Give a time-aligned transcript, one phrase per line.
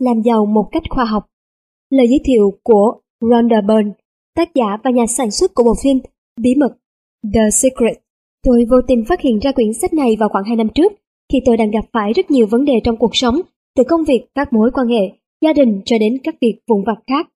[0.00, 1.26] làm giàu một cách khoa học.
[1.90, 3.92] Lời giới thiệu của Rhonda Byrne,
[4.36, 5.98] tác giả và nhà sản xuất của bộ phim
[6.40, 6.76] Bí mật
[7.34, 7.96] The Secret.
[8.44, 10.92] Tôi vô tình phát hiện ra quyển sách này vào khoảng 2 năm trước,
[11.32, 13.40] khi tôi đang gặp phải rất nhiều vấn đề trong cuộc sống,
[13.76, 16.98] từ công việc, các mối quan hệ, gia đình cho đến các việc vụn vặt
[17.06, 17.28] khác.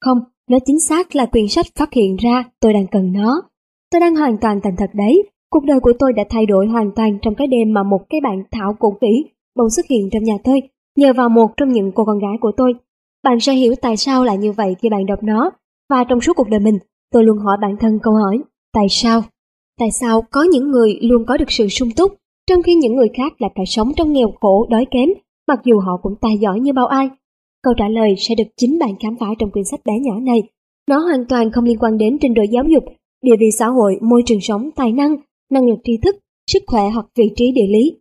[0.00, 0.18] Không,
[0.50, 3.42] nó chính xác là quyển sách phát hiện ra tôi đang cần nó.
[3.90, 5.22] Tôi đang hoàn toàn thành thật đấy.
[5.50, 8.20] Cuộc đời của tôi đã thay đổi hoàn toàn trong cái đêm mà một cái
[8.20, 9.24] bạn thảo cổ kỹ
[9.56, 10.60] bỗng xuất hiện trong nhà tôi,
[10.96, 12.74] nhờ vào một trong những cô con gái của tôi.
[13.24, 15.50] Bạn sẽ hiểu tại sao lại như vậy khi bạn đọc nó.
[15.90, 16.78] Và trong suốt cuộc đời mình,
[17.12, 18.38] tôi luôn hỏi bản thân câu hỏi,
[18.72, 19.22] tại sao?
[19.78, 22.12] Tại sao có những người luôn có được sự sung túc,
[22.46, 25.08] trong khi những người khác lại phải sống trong nghèo khổ, đói kém,
[25.48, 27.08] mặc dù họ cũng tài giỏi như bao ai?
[27.62, 30.42] Câu trả lời sẽ được chính bạn khám phá trong quyển sách bé nhỏ này.
[30.88, 32.84] Nó hoàn toàn không liên quan đến trình độ giáo dục,
[33.22, 35.16] địa vị xã hội, môi trường sống, tài năng,
[35.50, 36.16] năng lực tri thức,
[36.52, 37.99] sức khỏe hoặc vị trí địa lý.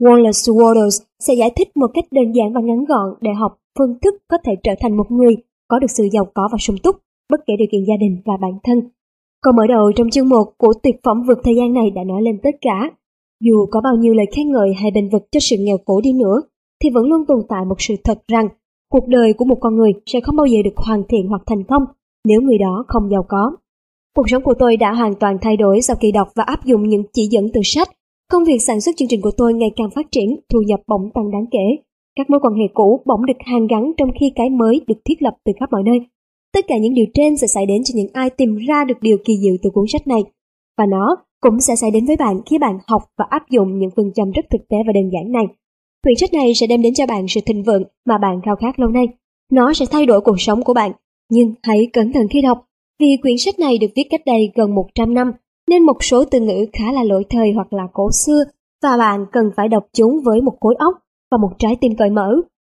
[0.00, 3.98] Wallace Waters sẽ giải thích một cách đơn giản và ngắn gọn để học phương
[4.02, 5.36] thức có thể trở thành một người
[5.68, 6.96] có được sự giàu có và sung túc,
[7.30, 8.80] bất kể điều kiện gia đình và bản thân.
[9.42, 12.22] Câu mở đầu trong chương 1 của tuyệt phẩm vượt thời gian này đã nói
[12.22, 12.90] lên tất cả.
[13.44, 16.12] Dù có bao nhiêu lời khen ngợi hay bình vực cho sự nghèo khổ đi
[16.12, 16.42] nữa,
[16.82, 18.48] thì vẫn luôn tồn tại một sự thật rằng
[18.92, 21.64] cuộc đời của một con người sẽ không bao giờ được hoàn thiện hoặc thành
[21.64, 21.82] công
[22.24, 23.56] nếu người đó không giàu có.
[24.16, 26.88] Cuộc sống của tôi đã hoàn toàn thay đổi sau khi đọc và áp dụng
[26.88, 27.88] những chỉ dẫn từ sách.
[28.30, 31.10] Công việc sản xuất chương trình của tôi ngày càng phát triển, thu nhập bỗng
[31.14, 31.82] tăng đáng kể.
[32.16, 35.22] Các mối quan hệ cũ bỗng được hàn gắn trong khi cái mới được thiết
[35.22, 35.98] lập từ khắp mọi nơi.
[36.52, 39.16] Tất cả những điều trên sẽ xảy đến cho những ai tìm ra được điều
[39.24, 40.20] kỳ diệu từ cuốn sách này.
[40.78, 43.90] Và nó cũng sẽ xảy đến với bạn khi bạn học và áp dụng những
[43.96, 45.44] phương châm rất thực tế và đơn giản này.
[46.02, 48.80] Quyển sách này sẽ đem đến cho bạn sự thịnh vượng mà bạn khao khát
[48.80, 49.04] lâu nay.
[49.52, 50.92] Nó sẽ thay đổi cuộc sống của bạn.
[51.30, 52.58] Nhưng hãy cẩn thận khi đọc,
[53.00, 55.32] vì quyển sách này được viết cách đây gần 100 năm,
[55.70, 58.44] nên một số từ ngữ khá là lỗi thời hoặc là cổ xưa,
[58.82, 60.94] và bạn cần phải đọc chúng với một khối óc
[61.30, 62.28] và một trái tim cởi mở.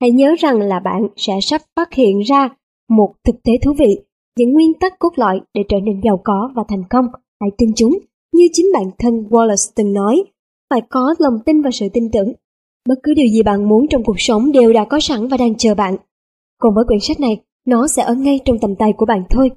[0.01, 2.49] Hãy nhớ rằng là bạn sẽ sắp phát hiện ra
[2.89, 3.99] một thực tế thú vị,
[4.37, 7.05] những nguyên tắc cốt lõi để trở nên giàu có và thành công.
[7.41, 7.99] Hãy tin chúng,
[8.33, 10.23] như chính bản thân Wallace từng nói,
[10.69, 12.33] phải có lòng tin và sự tin tưởng.
[12.89, 15.55] Bất cứ điều gì bạn muốn trong cuộc sống đều đã có sẵn và đang
[15.55, 15.95] chờ bạn.
[16.61, 19.51] Còn với quyển sách này, nó sẽ ở ngay trong tầm tay của bạn thôi.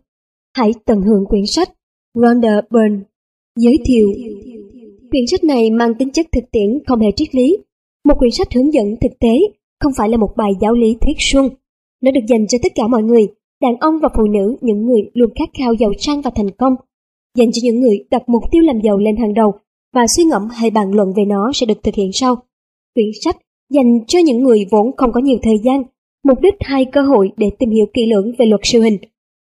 [0.57, 1.69] Hãy tận hưởng quyển sách
[2.15, 3.01] Rhonda Byrne
[3.59, 4.09] Giới thiệu
[5.11, 7.57] Quyển sách này mang tính chất thực tiễn không hề triết lý.
[8.05, 9.39] Một quyển sách hướng dẫn thực tế,
[9.81, 11.49] không phải là một bài giáo lý thuyết suông.
[12.03, 13.27] Nó được dành cho tất cả mọi người,
[13.63, 16.75] đàn ông và phụ nữ, những người luôn khát khao giàu sang và thành công.
[17.39, 19.53] Dành cho những người đặt mục tiêu làm giàu lên hàng đầu
[19.95, 22.37] và suy ngẫm hay bàn luận về nó sẽ được thực hiện sau.
[22.95, 23.37] Quyển sách
[23.71, 25.83] dành cho những người vốn không có nhiều thời gian,
[26.25, 28.99] mục đích hay cơ hội để tìm hiểu kỹ lưỡng về luật siêu hình,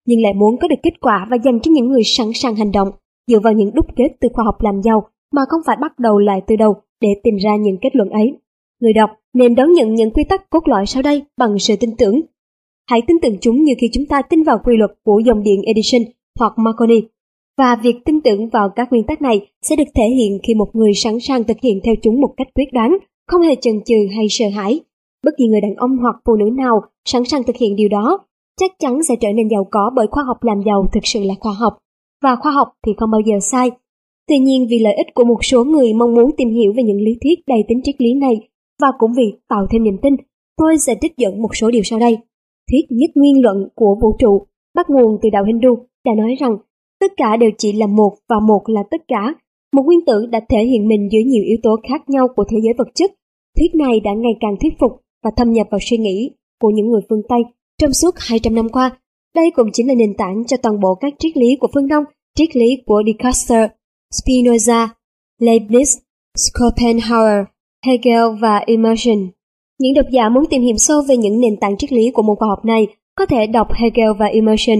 [0.06, 2.72] nhưng lại muốn có được kết quả và dành cho những người sẵn sàng hành
[2.72, 2.88] động
[3.26, 6.18] dựa vào những đúc kết từ khoa học làm giàu mà không phải bắt đầu
[6.18, 8.38] lại từ đầu để tìm ra những kết luận ấy.
[8.80, 11.90] Người đọc nên đón nhận những quy tắc cốt lõi sau đây bằng sự tin
[11.98, 12.20] tưởng.
[12.90, 15.62] Hãy tin tưởng chúng như khi chúng ta tin vào quy luật của dòng điện
[15.62, 16.02] Edison
[16.38, 17.00] hoặc Marconi.
[17.58, 20.70] Và việc tin tưởng vào các nguyên tắc này sẽ được thể hiện khi một
[20.72, 23.94] người sẵn sàng thực hiện theo chúng một cách quyết đoán, không hề chần chừ
[24.16, 24.80] hay sợ hãi.
[25.24, 28.18] Bất kỳ người đàn ông hoặc phụ nữ nào sẵn sàng thực hiện điều đó,
[28.60, 31.34] chắc chắn sẽ trở nên giàu có bởi khoa học làm giàu thực sự là
[31.40, 31.81] khoa học
[32.22, 33.70] và khoa học thì không bao giờ sai.
[34.28, 37.00] Tuy nhiên vì lợi ích của một số người mong muốn tìm hiểu về những
[37.00, 38.48] lý thuyết đầy tính triết lý này
[38.82, 40.14] và cũng vì tạo thêm niềm tin,
[40.56, 42.16] tôi sẽ trích dẫn một số điều sau đây.
[42.70, 46.56] Thuyết nhất nguyên luận của vũ trụ bắt nguồn từ đạo Hindu đã nói rằng
[47.00, 49.34] tất cả đều chỉ là một và một là tất cả.
[49.72, 52.58] Một nguyên tử đã thể hiện mình dưới nhiều yếu tố khác nhau của thế
[52.62, 53.10] giới vật chất.
[53.58, 54.92] Thuyết này đã ngày càng thuyết phục
[55.24, 57.40] và thâm nhập vào suy nghĩ của những người phương Tây
[57.78, 58.96] trong suốt 200 năm qua
[59.34, 62.04] đây cũng chính là nền tảng cho toàn bộ các triết lý của phương Đông,
[62.36, 63.70] triết lý của Descartes,
[64.12, 64.88] Spinoza,
[65.40, 65.98] Leibniz,
[66.36, 67.44] Schopenhauer,
[67.86, 69.28] Hegel và Emerson.
[69.78, 72.36] Những độc giả muốn tìm hiểu sâu về những nền tảng triết lý của môn
[72.36, 74.78] khoa học này có thể đọc Hegel và Emerson.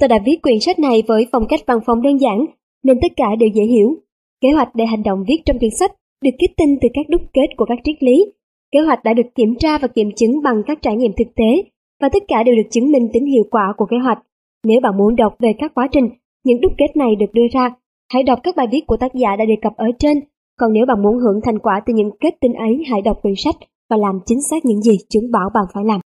[0.00, 2.46] Tôi đã viết quyển sách này với phong cách văn phòng đơn giản,
[2.84, 3.96] nên tất cả đều dễ hiểu.
[4.40, 5.92] Kế hoạch để hành động viết trong quyển sách
[6.24, 8.24] được kết tinh từ các đúc kết của các triết lý.
[8.72, 11.70] Kế hoạch đã được kiểm tra và kiểm chứng bằng các trải nghiệm thực tế
[12.00, 14.18] và tất cả đều được chứng minh tính hiệu quả của kế hoạch.
[14.66, 16.08] Nếu bạn muốn đọc về các quá trình,
[16.44, 17.70] những đúc kết này được đưa ra,
[18.12, 20.20] hãy đọc các bài viết của tác giả đã đề cập ở trên.
[20.60, 23.34] Còn nếu bạn muốn hưởng thành quả từ những kết tinh ấy, hãy đọc quyển
[23.36, 23.54] sách
[23.90, 26.00] và làm chính xác những gì chúng bảo bạn phải làm.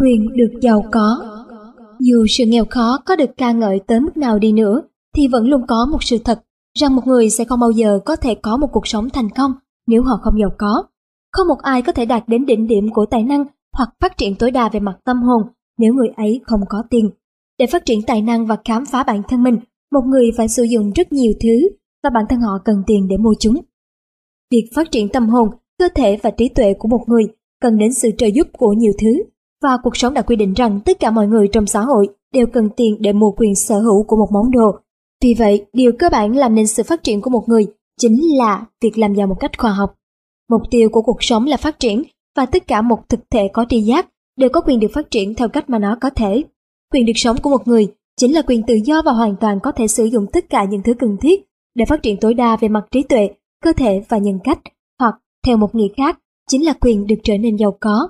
[0.00, 1.16] Quyền được giàu có
[2.00, 4.82] Dù sự nghèo khó có được ca ngợi tới mức nào đi nữa,
[5.16, 6.40] thì vẫn luôn có một sự thật
[6.78, 9.52] rằng một người sẽ không bao giờ có thể có một cuộc sống thành công
[9.86, 10.82] nếu họ không giàu có.
[11.32, 13.44] Không một ai có thể đạt đến đỉnh điểm của tài năng
[13.78, 15.42] hoặc phát triển tối đa về mặt tâm hồn
[15.78, 17.10] nếu người ấy không có tiền.
[17.58, 19.58] Để phát triển tài năng và khám phá bản thân mình,
[19.92, 21.68] một người phải sử dụng rất nhiều thứ
[22.02, 23.54] và bản thân họ cần tiền để mua chúng.
[24.50, 25.48] Việc phát triển tâm hồn,
[25.78, 27.22] cơ thể và trí tuệ của một người
[27.62, 29.22] cần đến sự trợ giúp của nhiều thứ.
[29.62, 32.46] và cuộc sống đã quy định rằng tất cả mọi người trong xã hội đều
[32.52, 34.78] cần tiền để mua quyền sở hữu của một món đồ.
[35.22, 37.66] Vì vậy, điều cơ bản làm nên sự phát triển của một người
[38.00, 39.94] chính là việc làm giàu một cách khoa học.
[40.50, 42.02] Mục tiêu của cuộc sống là phát triển
[42.38, 45.34] và tất cả một thực thể có tri giác đều có quyền được phát triển
[45.34, 46.44] theo cách mà nó có thể.
[46.92, 47.86] Quyền được sống của một người
[48.20, 50.82] chính là quyền tự do và hoàn toàn có thể sử dụng tất cả những
[50.82, 51.40] thứ cần thiết
[51.74, 53.28] để phát triển tối đa về mặt trí tuệ,
[53.62, 54.58] cơ thể và nhân cách,
[54.98, 55.14] hoặc
[55.46, 56.18] theo một nghĩa khác,
[56.50, 58.08] chính là quyền được trở nên giàu có.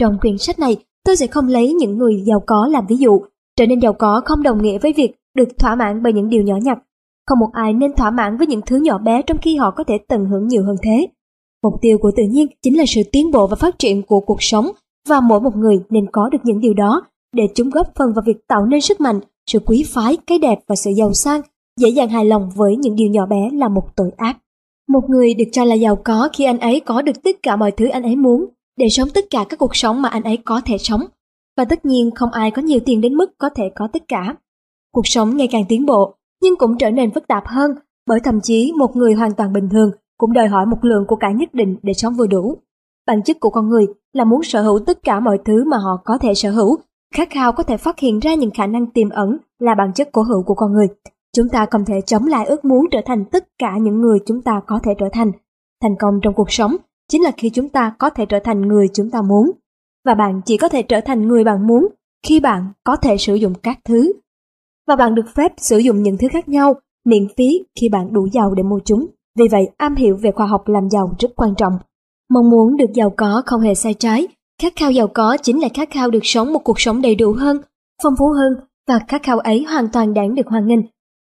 [0.00, 3.20] Trong quyển sách này, tôi sẽ không lấy những người giàu có làm ví dụ.
[3.56, 6.42] Trở nên giàu có không đồng nghĩa với việc được thỏa mãn bởi những điều
[6.42, 6.78] nhỏ nhặt.
[7.26, 9.84] Không một ai nên thỏa mãn với những thứ nhỏ bé trong khi họ có
[9.84, 11.06] thể tận hưởng nhiều hơn thế.
[11.70, 14.42] Mục tiêu của tự nhiên chính là sự tiến bộ và phát triển của cuộc
[14.42, 14.66] sống
[15.08, 17.02] và mỗi một người nên có được những điều đó
[17.36, 19.20] để chúng góp phần vào việc tạo nên sức mạnh,
[19.50, 21.40] sự quý phái, cái đẹp và sự giàu sang,
[21.80, 24.38] dễ dàng hài lòng với những điều nhỏ bé là một tội ác.
[24.88, 27.70] Một người được cho là giàu có khi anh ấy có được tất cả mọi
[27.70, 28.46] thứ anh ấy muốn
[28.78, 31.00] để sống tất cả các cuộc sống mà anh ấy có thể sống.
[31.56, 34.36] Và tất nhiên không ai có nhiều tiền đến mức có thể có tất cả.
[34.92, 37.70] Cuộc sống ngày càng tiến bộ, nhưng cũng trở nên phức tạp hơn
[38.06, 41.16] bởi thậm chí một người hoàn toàn bình thường cũng đòi hỏi một lượng của
[41.16, 42.56] cải nhất định để sống vừa đủ.
[43.06, 46.02] Bản chất của con người là muốn sở hữu tất cả mọi thứ mà họ
[46.04, 46.76] có thể sở hữu,
[47.14, 50.08] khát khao có thể phát hiện ra những khả năng tiềm ẩn là bản chất
[50.12, 50.86] cổ hữu của con người.
[51.36, 54.42] Chúng ta không thể chống lại ước muốn trở thành tất cả những người chúng
[54.42, 55.32] ta có thể trở thành.
[55.82, 56.76] Thành công trong cuộc sống
[57.08, 59.50] chính là khi chúng ta có thể trở thành người chúng ta muốn.
[60.04, 61.86] Và bạn chỉ có thể trở thành người bạn muốn
[62.26, 64.12] khi bạn có thể sử dụng các thứ.
[64.88, 66.74] Và bạn được phép sử dụng những thứ khác nhau
[67.04, 69.06] miễn phí khi bạn đủ giàu để mua chúng.
[69.36, 71.72] Vì vậy, am hiểu về khoa học làm giàu rất quan trọng.
[72.30, 74.28] Mong muốn được giàu có không hề sai trái.
[74.62, 77.32] Khát khao giàu có chính là khát khao được sống một cuộc sống đầy đủ
[77.32, 77.60] hơn,
[78.02, 78.52] phong phú hơn
[78.88, 80.80] và khát khao ấy hoàn toàn đáng được hoan nghênh.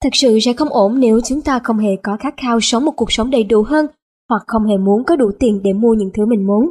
[0.02, 2.92] Thật sự sẽ không ổn nếu chúng ta không hề có khát khao sống một
[2.96, 3.86] cuộc sống đầy đủ hơn
[4.28, 6.70] hoặc không hề muốn có đủ tiền để mua những thứ mình muốn.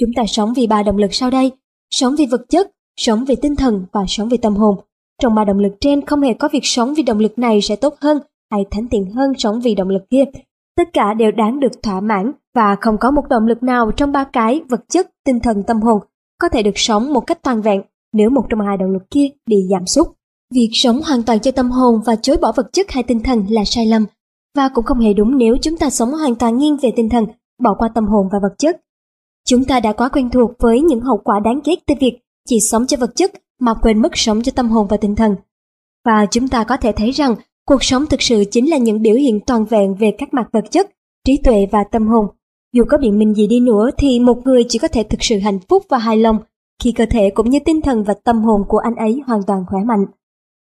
[0.00, 1.52] Chúng ta sống vì ba động lực sau đây,
[1.90, 4.76] sống vì vật chất, sống vì tinh thần và sống vì tâm hồn.
[5.22, 7.76] Trong ba động lực trên không hề có việc sống vì động lực này sẽ
[7.76, 8.18] tốt hơn
[8.50, 10.24] hay thánh tiện hơn sống vì động lực kia.
[10.76, 14.12] Tất cả đều đáng được thỏa mãn và không có một động lực nào trong
[14.12, 15.98] ba cái vật chất, tinh thần, tâm hồn
[16.38, 17.82] có thể được sống một cách toàn vẹn
[18.12, 20.06] nếu một trong hai động lực kia bị giảm sút.
[20.54, 23.46] Việc sống hoàn toàn cho tâm hồn và chối bỏ vật chất hay tinh thần
[23.48, 24.06] là sai lầm
[24.56, 27.26] và cũng không hề đúng nếu chúng ta sống hoàn toàn nghiêng về tinh thần,
[27.62, 28.80] bỏ qua tâm hồn và vật chất.
[29.46, 32.18] Chúng ta đã quá quen thuộc với những hậu quả đáng ghét từ việc
[32.48, 35.36] chỉ sống cho vật chất mà quên mất sống cho tâm hồn và tinh thần.
[36.04, 37.34] Và chúng ta có thể thấy rằng
[37.70, 40.64] cuộc sống thực sự chính là những biểu hiện toàn vẹn về các mặt vật
[40.70, 40.90] chất,
[41.26, 42.26] trí tuệ và tâm hồn.
[42.72, 45.38] Dù có biện minh gì đi nữa thì một người chỉ có thể thực sự
[45.38, 46.38] hạnh phúc và hài lòng
[46.82, 49.64] khi cơ thể cũng như tinh thần và tâm hồn của anh ấy hoàn toàn
[49.66, 50.06] khỏe mạnh.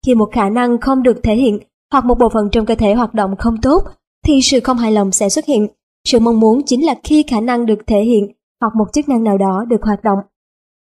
[0.06, 1.58] Khi một khả năng không được thể hiện
[1.92, 3.82] hoặc một bộ phận trong cơ thể hoạt động không tốt,
[4.26, 5.68] thì sự không hài lòng sẽ xuất hiện.
[6.08, 9.24] Sự mong muốn chính là khi khả năng được thể hiện hoặc một chức năng
[9.24, 10.18] nào đó được hoạt động.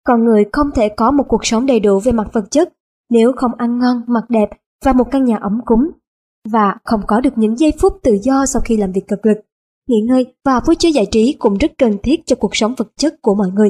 [0.05, 2.73] Con người không thể có một cuộc sống đầy đủ về mặt vật chất
[3.11, 4.49] nếu không ăn ngon, mặc đẹp
[4.87, 5.91] và một căn nhà ấm cúng
[6.53, 9.39] và không có được những giây phút tự do sau khi làm việc cực lực.
[9.89, 12.89] Nghỉ ngơi và vui chơi giải trí cũng rất cần thiết cho cuộc sống vật
[12.97, 13.69] chất của mọi người.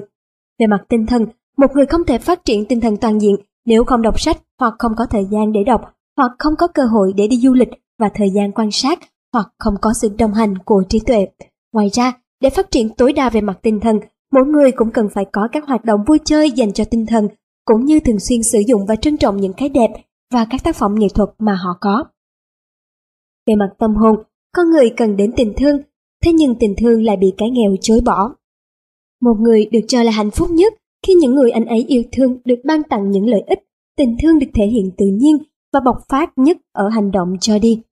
[0.58, 1.26] Về mặt tinh thần,
[1.56, 3.36] một người không thể phát triển tinh thần toàn diện
[3.66, 5.80] nếu không đọc sách hoặc không có thời gian để đọc
[6.16, 8.98] hoặc không có cơ hội để đi du lịch và thời gian quan sát
[9.32, 11.26] hoặc không có sự đồng hành của trí tuệ.
[11.72, 13.98] Ngoài ra, để phát triển tối đa về mặt tinh thần,
[14.32, 17.28] mỗi người cũng cần phải có các hoạt động vui chơi dành cho tinh thần,
[17.64, 19.90] cũng như thường xuyên sử dụng và trân trọng những cái đẹp
[20.32, 22.04] và các tác phẩm nghệ thuật mà họ có.
[23.46, 25.78] Về mặt tâm hồn, con người cần đến tình thương,
[26.24, 28.34] thế nhưng tình thương lại bị cái nghèo chối bỏ.
[29.20, 30.74] Một người được cho là hạnh phúc nhất
[31.06, 33.58] khi những người anh ấy yêu thương được ban tặng những lợi ích,
[33.96, 35.36] tình thương được thể hiện tự nhiên
[35.72, 37.82] và bộc phát nhất ở hành động cho đi.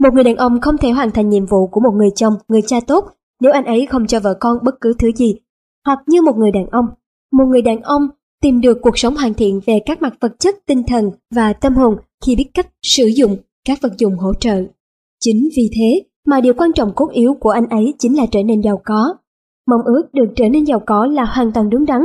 [0.00, 2.62] Một người đàn ông không thể hoàn thành nhiệm vụ của một người chồng, người
[2.66, 3.04] cha tốt
[3.40, 5.34] nếu anh ấy không cho vợ con bất cứ thứ gì.
[5.86, 6.84] Hoặc như một người đàn ông,
[7.32, 8.02] một người đàn ông
[8.44, 11.74] tìm được cuộc sống hoàn thiện về các mặt vật chất, tinh thần và tâm
[11.74, 11.96] hồn
[12.26, 13.36] khi biết cách sử dụng
[13.66, 14.64] các vật dụng hỗ trợ.
[15.20, 18.42] Chính vì thế mà điều quan trọng cốt yếu của anh ấy chính là trở
[18.42, 19.14] nên giàu có.
[19.70, 22.00] Mong ước được trở nên giàu có là hoàn toàn đúng đắn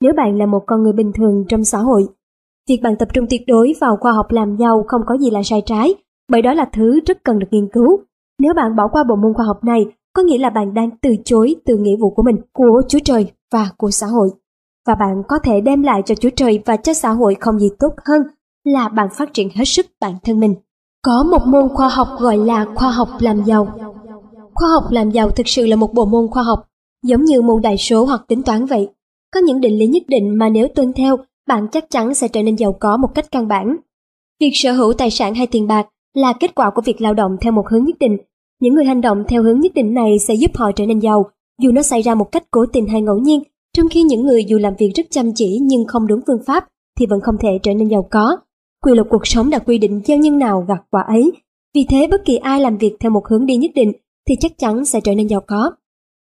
[0.00, 2.06] nếu bạn là một con người bình thường trong xã hội
[2.68, 5.42] Việc bạn tập trung tuyệt đối vào khoa học làm giàu không có gì là
[5.42, 5.94] sai trái,
[6.30, 7.98] bởi đó là thứ rất cần được nghiên cứu.
[8.38, 11.10] Nếu bạn bỏ qua bộ môn khoa học này, có nghĩa là bạn đang từ
[11.24, 14.30] chối từ nghĩa vụ của mình, của Chúa Trời và của xã hội.
[14.86, 17.68] Và bạn có thể đem lại cho Chúa Trời và cho xã hội không gì
[17.78, 18.22] tốt hơn
[18.64, 20.54] là bạn phát triển hết sức bản thân mình.
[21.02, 23.66] Có một môn khoa học gọi là khoa học làm giàu.
[24.54, 26.58] Khoa học làm giàu thực sự là một bộ môn khoa học,
[27.02, 28.88] giống như môn đại số hoặc tính toán vậy.
[29.34, 31.16] Có những định lý nhất định mà nếu tuân theo
[31.48, 33.76] bạn chắc chắn sẽ trở nên giàu có một cách căn bản.
[34.40, 37.36] Việc sở hữu tài sản hay tiền bạc là kết quả của việc lao động
[37.40, 38.16] theo một hướng nhất định.
[38.60, 41.30] Những người hành động theo hướng nhất định này sẽ giúp họ trở nên giàu,
[41.60, 43.42] dù nó xảy ra một cách cố tình hay ngẫu nhiên,
[43.74, 46.64] trong khi những người dù làm việc rất chăm chỉ nhưng không đúng phương pháp
[46.98, 48.36] thì vẫn không thể trở nên giàu có.
[48.84, 51.32] Quy luật cuộc sống đã quy định gieo nhân nào gặt quả ấy.
[51.74, 53.92] Vì thế bất kỳ ai làm việc theo một hướng đi nhất định
[54.28, 55.72] thì chắc chắn sẽ trở nên giàu có.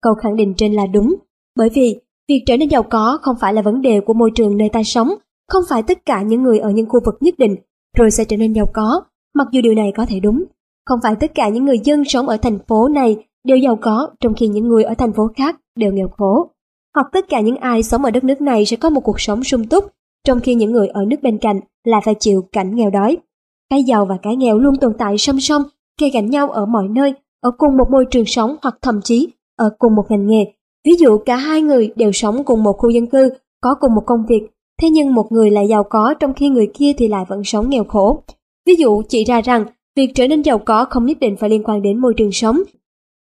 [0.02, 1.14] Câu khẳng định trên là đúng,
[1.56, 4.56] bởi vì việc trở nên giàu có không phải là vấn đề của môi trường
[4.56, 5.08] nơi ta sống,
[5.48, 7.56] không phải tất cả những người ở những khu vực nhất định
[7.96, 9.02] rồi sẽ trở nên giàu có,
[9.34, 10.44] mặc dù điều này có thể đúng.
[10.86, 14.08] Không phải tất cả những người dân sống ở thành phố này đều giàu có,
[14.20, 16.50] trong khi những người ở thành phố khác đều nghèo khổ.
[16.98, 19.44] Hoặc tất cả những ai sống ở đất nước này sẽ có một cuộc sống
[19.44, 19.84] sung túc,
[20.24, 23.16] trong khi những người ở nước bên cạnh lại phải chịu cảnh nghèo đói.
[23.70, 25.62] Cái giàu và cái nghèo luôn tồn tại song song,
[26.00, 29.28] kề cạnh nhau ở mọi nơi, ở cùng một môi trường sống hoặc thậm chí
[29.56, 30.44] ở cùng một ngành nghề.
[30.84, 34.02] Ví dụ cả hai người đều sống cùng một khu dân cư, có cùng một
[34.06, 34.42] công việc,
[34.82, 37.70] thế nhưng một người lại giàu có trong khi người kia thì lại vẫn sống
[37.70, 38.22] nghèo khổ.
[38.66, 39.64] Ví dụ chỉ ra rằng
[39.96, 42.60] việc trở nên giàu có không nhất định phải liên quan đến môi trường sống.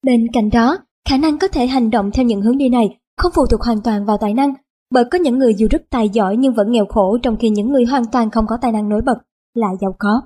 [0.05, 0.77] Bên cạnh đó,
[1.09, 3.81] khả năng có thể hành động theo những hướng đi này không phụ thuộc hoàn
[3.81, 4.53] toàn vào tài năng,
[4.93, 7.71] bởi có những người dù rất tài giỏi nhưng vẫn nghèo khổ trong khi những
[7.71, 9.17] người hoàn toàn không có tài năng nổi bật
[9.53, 10.21] lại giàu có.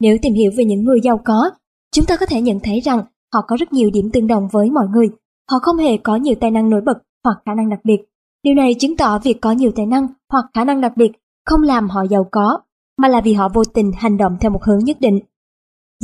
[0.00, 1.50] Nếu tìm hiểu về những người giàu có,
[1.94, 3.02] chúng ta có thể nhận thấy rằng
[3.34, 5.08] họ có rất nhiều điểm tương đồng với mọi người.
[5.50, 7.96] Họ không hề có nhiều tài năng nổi bật hoặc khả năng đặc biệt.
[8.42, 11.12] Điều này chứng tỏ việc có nhiều tài năng hoặc khả năng đặc biệt
[11.46, 12.60] không làm họ giàu có,
[12.98, 15.20] mà là vì họ vô tình hành động theo một hướng nhất định.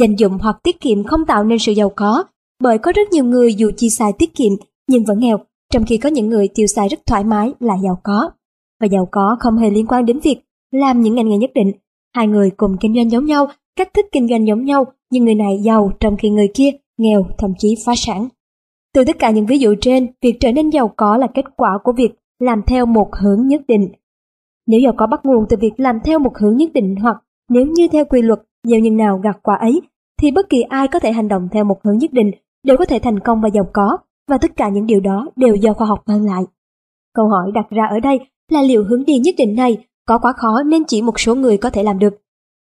[0.01, 2.25] Dành dụng hoặc tiết kiệm không tạo nên sự giàu có,
[2.63, 4.53] bởi có rất nhiều người dù chi xài tiết kiệm
[4.89, 5.39] nhưng vẫn nghèo,
[5.75, 8.31] trong khi có những người tiêu xài rất thoải mái là giàu có.
[8.81, 10.37] Và giàu có không hề liên quan đến việc
[10.71, 11.73] làm những ngành nghề nhất định.
[12.15, 15.35] Hai người cùng kinh doanh giống nhau, cách thức kinh doanh giống nhau, nhưng người
[15.35, 18.29] này giàu trong khi người kia nghèo, thậm chí phá sản.
[18.95, 21.79] Từ tất cả những ví dụ trên, việc trở nên giàu có là kết quả
[21.85, 23.89] của việc làm theo một hướng nhất định.
[24.67, 27.17] Nếu giàu có bắt nguồn từ việc làm theo một hướng nhất định hoặc
[27.51, 29.83] nếu như theo quy luật gieo nhân nào gặt quả ấy,
[30.23, 32.31] thì bất kỳ ai có thể hành động theo một hướng nhất định
[32.67, 35.55] đều có thể thành công và giàu có, và tất cả những điều đó đều
[35.55, 36.43] do khoa học mang lại.
[37.15, 38.19] Câu hỏi đặt ra ở đây
[38.51, 41.57] là liệu hướng đi nhất định này có quá khó nên chỉ một số người
[41.57, 42.15] có thể làm được.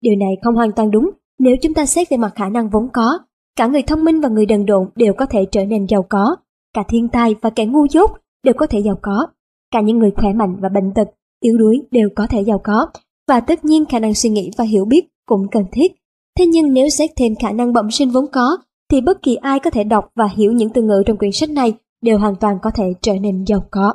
[0.01, 2.87] Điều này không hoàn toàn đúng nếu chúng ta xét về mặt khả năng vốn
[2.93, 3.19] có.
[3.55, 6.35] Cả người thông minh và người đần độn đều có thể trở nên giàu có,
[6.73, 8.11] cả thiên tài và kẻ ngu dốt
[8.43, 9.27] đều có thể giàu có,
[9.71, 11.07] cả những người khỏe mạnh và bệnh tật,
[11.41, 12.87] yếu đuối đều có thể giàu có,
[13.27, 15.91] và tất nhiên khả năng suy nghĩ và hiểu biết cũng cần thiết.
[16.37, 18.57] Thế nhưng nếu xét thêm khả năng bẩm sinh vốn có,
[18.91, 21.49] thì bất kỳ ai có thể đọc và hiểu những từ ngữ trong quyển sách
[21.49, 23.93] này đều hoàn toàn có thể trở nên giàu có.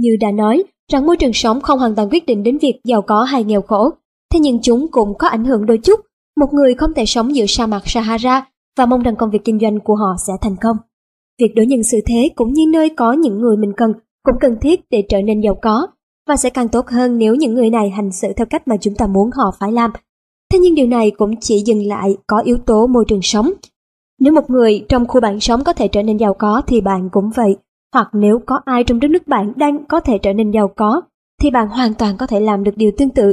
[0.00, 3.02] Như đã nói, rằng môi trường sống không hoàn toàn quyết định đến việc giàu
[3.02, 3.90] có hay nghèo khổ,
[4.32, 6.00] thế nhưng chúng cũng có ảnh hưởng đôi chút.
[6.36, 8.46] Một người không thể sống giữa sa mạc Sahara
[8.78, 10.76] và mong rằng công việc kinh doanh của họ sẽ thành công.
[11.40, 13.92] Việc đối nhân xử thế cũng như nơi có những người mình cần
[14.22, 15.86] cũng cần thiết để trở nên giàu có
[16.28, 18.94] và sẽ càng tốt hơn nếu những người này hành xử theo cách mà chúng
[18.94, 19.90] ta muốn họ phải làm.
[20.52, 23.50] Thế nhưng điều này cũng chỉ dừng lại có yếu tố môi trường sống.
[24.20, 27.08] Nếu một người trong khu bạn sống có thể trở nên giàu có thì bạn
[27.12, 27.56] cũng vậy.
[27.94, 31.02] Hoặc nếu có ai trong đất nước bạn đang có thể trở nên giàu có
[31.42, 33.32] thì bạn hoàn toàn có thể làm được điều tương tự.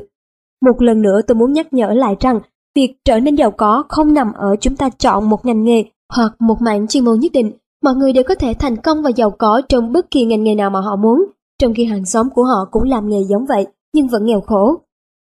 [0.65, 2.39] Một lần nữa tôi muốn nhắc nhở lại rằng
[2.75, 6.35] việc trở nên giàu có không nằm ở chúng ta chọn một ngành nghề hoặc
[6.39, 7.51] một mảng chuyên môn nhất định.
[7.83, 10.55] Mọi người đều có thể thành công và giàu có trong bất kỳ ngành nghề
[10.55, 11.25] nào mà họ muốn,
[11.59, 14.75] trong khi hàng xóm của họ cũng làm nghề giống vậy nhưng vẫn nghèo khổ.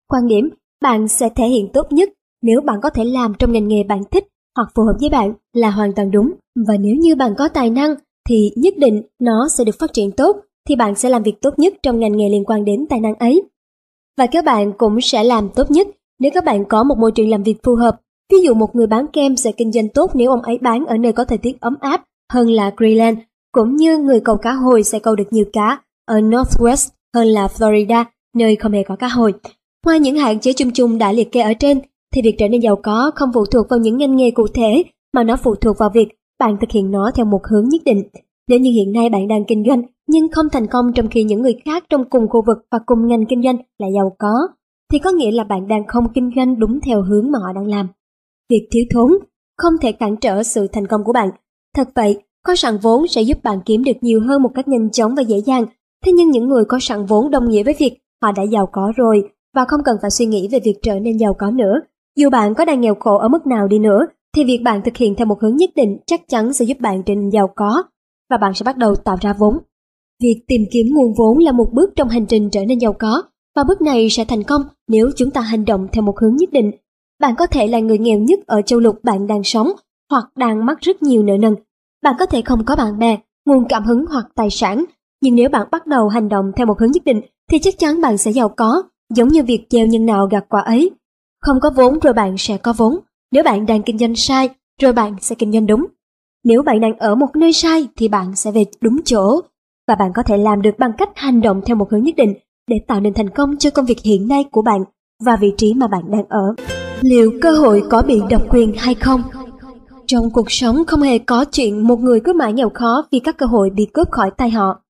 [0.07, 0.49] Quan điểm,
[0.81, 2.09] bạn sẽ thể hiện tốt nhất
[2.41, 5.33] nếu bạn có thể làm trong ngành nghề bạn thích hoặc phù hợp với bạn
[5.53, 6.33] là hoàn toàn đúng.
[6.67, 7.95] Và nếu như bạn có tài năng
[8.29, 10.37] thì nhất định nó sẽ được phát triển tốt
[10.69, 13.15] thì bạn sẽ làm việc tốt nhất trong ngành nghề liên quan đến tài năng
[13.15, 13.43] ấy.
[14.17, 15.87] Và các bạn cũng sẽ làm tốt nhất
[16.19, 17.99] nếu các bạn có một môi trường làm việc phù hợp.
[18.31, 20.97] Ví dụ một người bán kem sẽ kinh doanh tốt nếu ông ấy bán ở
[20.97, 23.17] nơi có thời tiết ấm áp hơn là Greenland,
[23.51, 27.47] cũng như người câu cá hồi sẽ câu được nhiều cá ở Northwest hơn là
[27.47, 28.05] Florida,
[28.35, 29.33] nơi không hề có cá hồi.
[29.85, 31.79] Ngoài những hạn chế chung chung đã liệt kê ở trên,
[32.13, 34.83] thì việc trở nên giàu có không phụ thuộc vào những ngành nghề cụ thể,
[35.13, 36.07] mà nó phụ thuộc vào việc
[36.39, 38.03] bạn thực hiện nó theo một hướng nhất định.
[38.49, 41.41] Nếu như hiện nay bạn đang kinh doanh nhưng không thành công trong khi những
[41.41, 44.47] người khác trong cùng khu vực và cùng ngành kinh doanh lại giàu có,
[44.91, 47.67] thì có nghĩa là bạn đang không kinh doanh đúng theo hướng mà họ đang
[47.67, 47.87] làm.
[48.49, 49.11] Việc thiếu thốn
[49.57, 51.29] không thể cản trở sự thành công của bạn.
[51.75, 54.91] Thật vậy, có sẵn vốn sẽ giúp bạn kiếm được nhiều hơn một cách nhanh
[54.91, 55.65] chóng và dễ dàng.
[56.05, 58.93] Thế nhưng những người có sẵn vốn đồng nghĩa với việc họ đã giàu có
[58.95, 61.73] rồi và không cần phải suy nghĩ về việc trở nên giàu có nữa.
[62.17, 63.99] Dù bạn có đang nghèo khổ ở mức nào đi nữa,
[64.35, 67.03] thì việc bạn thực hiện theo một hướng nhất định chắc chắn sẽ giúp bạn
[67.03, 67.83] trở nên giàu có
[68.29, 69.57] và bạn sẽ bắt đầu tạo ra vốn.
[70.23, 73.23] Việc tìm kiếm nguồn vốn là một bước trong hành trình trở nên giàu có
[73.55, 76.49] và bước này sẽ thành công nếu chúng ta hành động theo một hướng nhất
[76.51, 76.71] định.
[77.19, 79.71] Bạn có thể là người nghèo nhất ở châu lục bạn đang sống
[80.11, 81.55] hoặc đang mắc rất nhiều nợ nần.
[82.03, 84.85] Bạn có thể không có bạn bè, nguồn cảm hứng hoặc tài sản,
[85.21, 88.01] nhưng nếu bạn bắt đầu hành động theo một hướng nhất định thì chắc chắn
[88.01, 88.83] bạn sẽ giàu có,
[89.15, 90.91] giống như việc gieo nhân nào gặt quả ấy.
[91.43, 92.99] Không có vốn rồi bạn sẽ có vốn,
[93.31, 94.49] nếu bạn đang kinh doanh sai
[94.81, 95.85] rồi bạn sẽ kinh doanh đúng.
[96.43, 99.41] Nếu bạn đang ở một nơi sai thì bạn sẽ về đúng chỗ.
[99.87, 102.33] và bạn có thể làm được bằng cách hành động theo một hướng nhất định
[102.67, 104.83] để tạo nên thành công cho công việc hiện nay của bạn
[105.25, 106.55] và vị trí mà bạn đang ở.
[107.01, 109.23] Liệu cơ hội có bị độc quyền hay không?
[110.07, 113.37] Trong cuộc sống không hề có chuyện một người cứ mãi nghèo khó vì các
[113.37, 114.81] cơ hội bị cướp khỏi tay họ.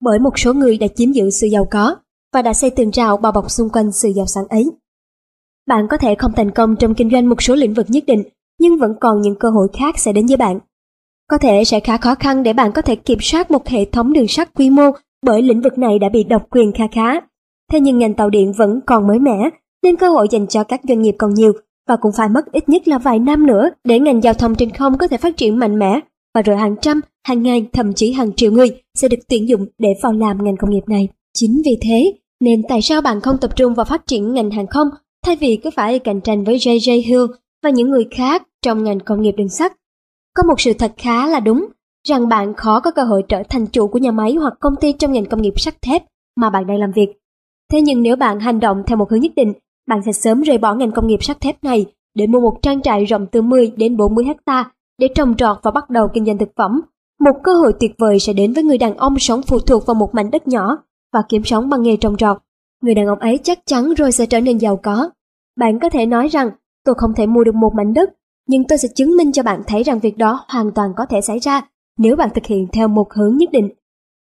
[0.00, 1.96] Bởi một số người đã chiếm giữ sự giàu có
[2.34, 4.64] và đã xây tường rào bao bọc xung quanh sự giàu sang ấy.
[5.68, 8.22] Bạn có thể không thành công trong kinh doanh một số lĩnh vực nhất định,
[8.60, 10.58] nhưng vẫn còn những cơ hội khác sẽ đến với bạn.
[11.30, 14.12] Có thể sẽ khá khó khăn để bạn có thể kiểm soát một hệ thống
[14.12, 14.90] đường sắt quy mô
[15.26, 17.20] bởi lĩnh vực này đã bị độc quyền kha khá.
[17.72, 19.50] Thế nhưng ngành tàu điện vẫn còn mới mẻ,
[19.82, 21.52] nên cơ hội dành cho các doanh nghiệp còn nhiều
[21.88, 24.70] và cũng phải mất ít nhất là vài năm nữa để ngành giao thông trên
[24.70, 26.00] không có thể phát triển mạnh mẽ
[26.34, 29.66] và rồi hàng trăm, hàng ngàn, thậm chí hàng triệu người sẽ được tuyển dụng
[29.78, 31.08] để vào làm ngành công nghiệp này.
[31.34, 34.66] Chính vì thế, nên tại sao bạn không tập trung vào phát triển ngành hàng
[34.66, 34.88] không
[35.26, 37.24] thay vì cứ phải cạnh tranh với JJ Hill
[37.62, 39.72] và những người khác trong ngành công nghiệp đường sắt?
[40.34, 41.66] Có một sự thật khá là đúng,
[42.08, 44.92] rằng bạn khó có cơ hội trở thành chủ của nhà máy hoặc công ty
[44.92, 46.02] trong ngành công nghiệp sắt thép
[46.36, 47.08] mà bạn đang làm việc.
[47.72, 49.52] Thế nhưng nếu bạn hành động theo một hướng nhất định,
[49.88, 52.82] bạn sẽ sớm rời bỏ ngành công nghiệp sắt thép này để mua một trang
[52.82, 56.38] trại rộng từ 10 đến 40 hecta để trồng trọt và bắt đầu kinh doanh
[56.38, 56.80] thực phẩm.
[57.20, 59.94] Một cơ hội tuyệt vời sẽ đến với người đàn ông sống phụ thuộc vào
[59.94, 60.76] một mảnh đất nhỏ
[61.12, 62.38] và kiếm sống bằng nghề trồng trọt.
[62.82, 65.10] Người đàn ông ấy chắc chắn rồi sẽ trở nên giàu có.
[65.56, 66.50] Bạn có thể nói rằng
[66.84, 68.10] tôi không thể mua được một mảnh đất,
[68.48, 71.20] nhưng tôi sẽ chứng minh cho bạn thấy rằng việc đó hoàn toàn có thể
[71.20, 71.62] xảy ra
[71.98, 73.68] nếu bạn thực hiện theo một hướng nhất định.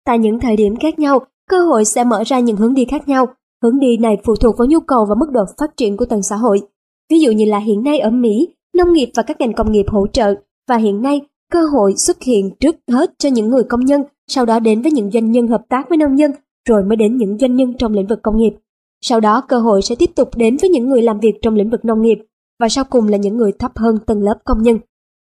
[0.05, 3.07] Tại những thời điểm khác nhau, cơ hội sẽ mở ra những hướng đi khác
[3.07, 3.25] nhau.
[3.63, 6.23] Hướng đi này phụ thuộc vào nhu cầu và mức độ phát triển của tầng
[6.23, 6.61] xã hội.
[7.09, 9.85] Ví dụ như là hiện nay ở Mỹ, nông nghiệp và các ngành công nghiệp
[9.87, 10.35] hỗ trợ
[10.67, 11.21] và hiện nay
[11.51, 14.91] cơ hội xuất hiện trước hết cho những người công nhân, sau đó đến với
[14.91, 16.31] những doanh nhân hợp tác với nông dân,
[16.69, 18.53] rồi mới đến những doanh nhân trong lĩnh vực công nghiệp.
[19.01, 21.69] Sau đó cơ hội sẽ tiếp tục đến với những người làm việc trong lĩnh
[21.69, 22.17] vực nông nghiệp
[22.59, 24.79] và sau cùng là những người thấp hơn tầng lớp công nhân.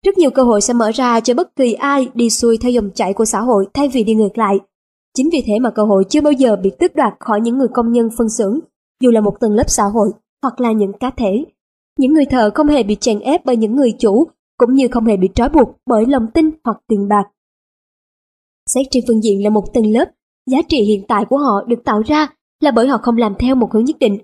[0.05, 2.91] Rất nhiều cơ hội sẽ mở ra cho bất kỳ ai đi xuôi theo dòng
[2.95, 4.59] chảy của xã hội thay vì đi ngược lại.
[5.17, 7.69] Chính vì thế mà cơ hội chưa bao giờ bị tước đoạt khỏi những người
[7.75, 8.61] công nhân phân xưởng,
[9.03, 10.09] dù là một tầng lớp xã hội
[10.43, 11.45] hoặc là những cá thể.
[11.99, 14.25] Những người thợ không hề bị chèn ép bởi những người chủ,
[14.59, 17.25] cũng như không hề bị trói buộc bởi lòng tin hoặc tiền bạc.
[18.75, 20.05] Xét trên phương diện là một tầng lớp,
[20.51, 22.29] giá trị hiện tại của họ được tạo ra
[22.61, 24.19] là bởi họ không làm theo một hướng nhất định.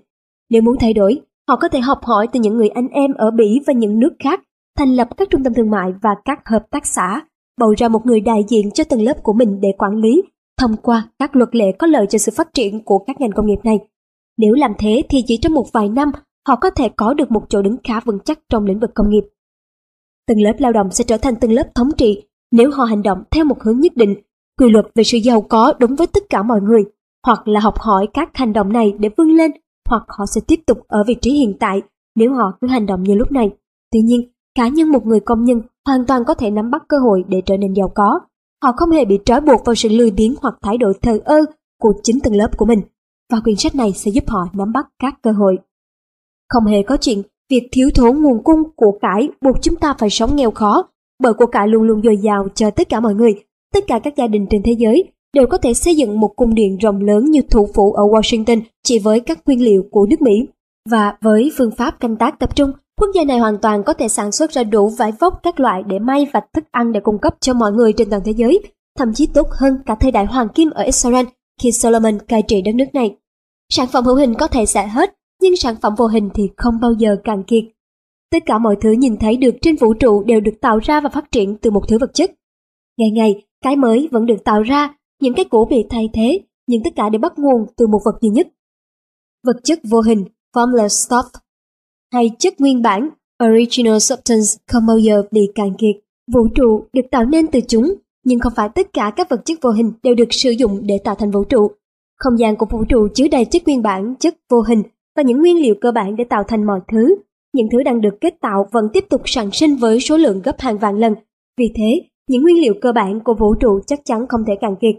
[0.49, 3.31] Nếu muốn thay đổi, họ có thể học hỏi từ những người anh em ở
[3.31, 4.41] Bỉ và những nước khác
[4.77, 7.21] thành lập các trung tâm thương mại và các hợp tác xã,
[7.59, 10.21] bầu ra một người đại diện cho tầng lớp của mình để quản lý,
[10.59, 13.45] thông qua các luật lệ có lợi cho sự phát triển của các ngành công
[13.45, 13.79] nghiệp này.
[14.37, 16.11] Nếu làm thế thì chỉ trong một vài năm,
[16.47, 19.09] họ có thể có được một chỗ đứng khá vững chắc trong lĩnh vực công
[19.09, 19.23] nghiệp.
[20.27, 23.23] Tầng lớp lao động sẽ trở thành tầng lớp thống trị nếu họ hành động
[23.31, 24.15] theo một hướng nhất định,
[24.59, 26.83] quy luật về sự giàu có đúng với tất cả mọi người,
[27.25, 29.51] hoặc là học hỏi các hành động này để vươn lên,
[29.89, 31.81] hoặc họ sẽ tiếp tục ở vị trí hiện tại
[32.15, 33.51] nếu họ cứ hành động như lúc này.
[33.91, 36.97] Tuy nhiên, Cá nhân một người công nhân hoàn toàn có thể nắm bắt cơ
[36.97, 38.19] hội để trở nên giàu có.
[38.63, 41.45] Họ không hề bị trói buộc vào sự lười biếng hoặc thái độ thờ ơ
[41.81, 42.81] của chính tầng lớp của mình.
[43.31, 45.57] Và quyển sách này sẽ giúp họ nắm bắt các cơ hội.
[46.49, 50.09] Không hề có chuyện việc thiếu thốn nguồn cung của cải buộc chúng ta phải
[50.09, 50.89] sống nghèo khó,
[51.23, 53.43] bởi của cải luôn luôn dồi dào cho tất cả mọi người.
[53.73, 56.53] Tất cả các gia đình trên thế giới đều có thể xây dựng một cung
[56.53, 60.21] điện rộng lớn như thủ phủ ở Washington chỉ với các nguyên liệu của nước
[60.21, 60.47] Mỹ.
[60.89, 64.07] Và với phương pháp canh tác tập trung, Quốc gia này hoàn toàn có thể
[64.07, 67.19] sản xuất ra đủ vải vóc các loại để may và thức ăn để cung
[67.19, 68.59] cấp cho mọi người trên toàn thế giới,
[68.97, 71.25] thậm chí tốt hơn cả thời đại hoàng kim ở Israel
[71.61, 73.15] khi Solomon cai trị đất nước này.
[73.69, 76.79] Sản phẩm hữu hình có thể sẽ hết, nhưng sản phẩm vô hình thì không
[76.81, 77.63] bao giờ cạn kiệt.
[78.31, 81.09] Tất cả mọi thứ nhìn thấy được trên vũ trụ đều được tạo ra và
[81.09, 82.31] phát triển từ một thứ vật chất.
[82.97, 86.83] Ngày ngày, cái mới vẫn được tạo ra, những cái cũ bị thay thế, nhưng
[86.83, 88.47] tất cả đều bắt nguồn từ một vật duy nhất.
[89.45, 91.23] Vật chất vô hình, formless stuff
[92.13, 93.09] hay chất nguyên bản
[93.43, 95.95] original substance không bao giờ bị cạn kiệt.
[96.33, 99.57] Vũ trụ được tạo nên từ chúng, nhưng không phải tất cả các vật chất
[99.61, 101.71] vô hình đều được sử dụng để tạo thành vũ trụ.
[102.19, 104.83] Không gian của vũ trụ chứa đầy chất nguyên bản, chất vô hình
[105.15, 107.15] và những nguyên liệu cơ bản để tạo thành mọi thứ.
[107.53, 110.59] Những thứ đang được kết tạo vẫn tiếp tục sản sinh với số lượng gấp
[110.59, 111.15] hàng vạn lần.
[111.57, 114.75] Vì thế, những nguyên liệu cơ bản của vũ trụ chắc chắn không thể cạn
[114.81, 114.95] kiệt.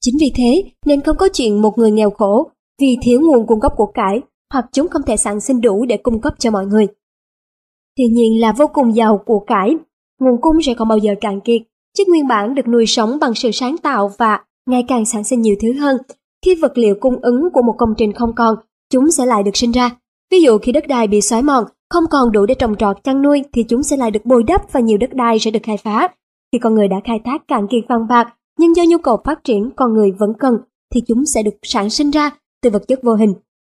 [0.00, 3.60] Chính vì thế nên không có chuyện một người nghèo khổ vì thiếu nguồn cung
[3.60, 4.20] cấp của cải
[4.52, 6.86] hoặc chúng không thể sản sinh đủ để cung cấp cho mọi người.
[7.98, 9.76] Thiên nhiên là vô cùng giàu của cải,
[10.20, 11.62] nguồn cung sẽ không bao giờ cạn kiệt,
[11.96, 15.40] chất nguyên bản được nuôi sống bằng sự sáng tạo và ngày càng sản sinh
[15.40, 15.96] nhiều thứ hơn.
[16.44, 18.54] Khi vật liệu cung ứng của một công trình không còn,
[18.90, 19.90] chúng sẽ lại được sinh ra.
[20.30, 23.22] Ví dụ khi đất đai bị xói mòn, không còn đủ để trồng trọt chăn
[23.22, 25.76] nuôi thì chúng sẽ lại được bồi đắp và nhiều đất đai sẽ được khai
[25.76, 26.08] phá.
[26.52, 29.44] Khi con người đã khai thác cạn kiệt vàng bạc, nhưng do nhu cầu phát
[29.44, 30.58] triển con người vẫn cần,
[30.94, 32.30] thì chúng sẽ được sản sinh ra
[32.62, 33.34] từ vật chất vô hình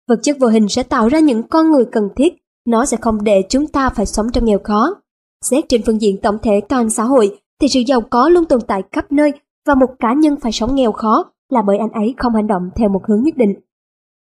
[0.10, 2.34] Vật chất vô hình sẽ tạo ra những con người cần thiết,
[2.68, 4.96] nó sẽ không để chúng ta phải sống trong nghèo khó.
[5.46, 8.62] Xét trên phương diện tổng thể toàn xã hội, thì sự giàu có luôn tồn
[8.68, 9.32] tại khắp nơi
[9.68, 12.70] và một cá nhân phải sống nghèo khó là bởi anh ấy không hành động
[12.76, 13.54] theo một hướng nhất định.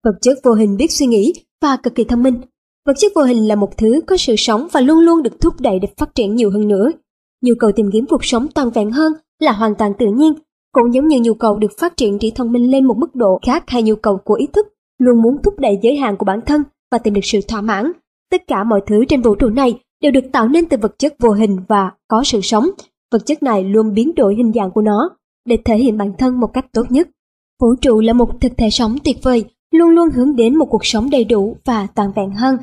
[0.03, 2.41] Vật chất vô hình biết suy nghĩ và cực kỳ thông minh.
[2.85, 5.53] Vật chất vô hình là một thứ có sự sống và luôn luôn được thúc
[5.59, 6.91] đẩy để phát triển nhiều hơn nữa.
[7.43, 10.33] Nhu cầu tìm kiếm cuộc sống toàn vẹn hơn là hoàn toàn tự nhiên,
[10.71, 13.39] cũng giống như nhu cầu được phát triển trí thông minh lên một mức độ
[13.45, 14.67] khác hay nhu cầu của ý thức
[14.99, 17.91] luôn muốn thúc đẩy giới hạn của bản thân và tìm được sự thỏa mãn.
[18.31, 21.15] Tất cả mọi thứ trên vũ trụ này đều được tạo nên từ vật chất
[21.19, 22.69] vô hình và có sự sống.
[23.11, 25.09] Vật chất này luôn biến đổi hình dạng của nó
[25.45, 27.09] để thể hiện bản thân một cách tốt nhất.
[27.61, 30.85] Vũ trụ là một thực thể sống tuyệt vời, luôn luôn hướng đến một cuộc
[30.85, 32.57] sống đầy đủ và toàn vẹn hơn.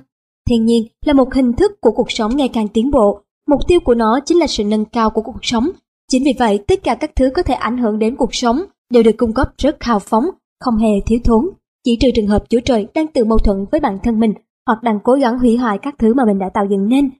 [0.50, 3.80] Thiên nhiên là một hình thức của cuộc sống ngày càng tiến bộ, mục tiêu
[3.80, 5.68] của nó chính là sự nâng cao của cuộc sống.
[6.10, 9.02] Chính vì vậy, tất cả các thứ có thể ảnh hưởng đến cuộc sống đều
[9.02, 10.24] được cung cấp rất hào phóng,
[10.60, 11.50] không hề thiếu thốn.
[11.84, 14.34] Chỉ trừ trường hợp Chúa Trời đang tự mâu thuẫn với bản thân mình
[14.66, 17.10] hoặc đang cố gắng hủy hoại các thứ mà mình đã tạo dựng nên.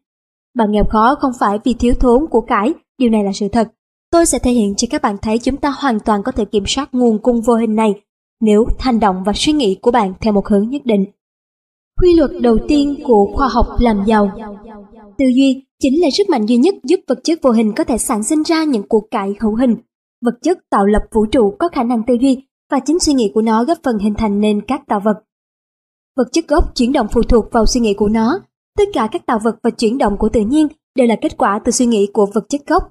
[0.55, 3.69] Bạn nghèo khó không phải vì thiếu thốn của cải, điều này là sự thật.
[4.11, 6.65] Tôi sẽ thể hiện cho các bạn thấy chúng ta hoàn toàn có thể kiểm
[6.67, 7.95] soát nguồn cung vô hình này
[8.41, 11.05] nếu hành động và suy nghĩ của bạn theo một hướng nhất định.
[12.03, 14.31] Quy luật đầu tiên của khoa học làm giàu
[15.19, 17.99] Tư duy chính là sức mạnh duy nhất giúp vật chất vô hình có thể
[17.99, 19.77] sản sinh ra những cuộc cải hữu hình.
[20.25, 23.31] Vật chất tạo lập vũ trụ có khả năng tư duy và chính suy nghĩ
[23.35, 25.17] của nó góp phần hình thành nên các tạo vật.
[26.17, 28.41] Vật chất gốc chuyển động phụ thuộc vào suy nghĩ của nó.
[28.79, 31.61] Tất cả các tạo vật và chuyển động của tự nhiên đều là kết quả
[31.65, 32.83] từ suy nghĩ của vật chất gốc.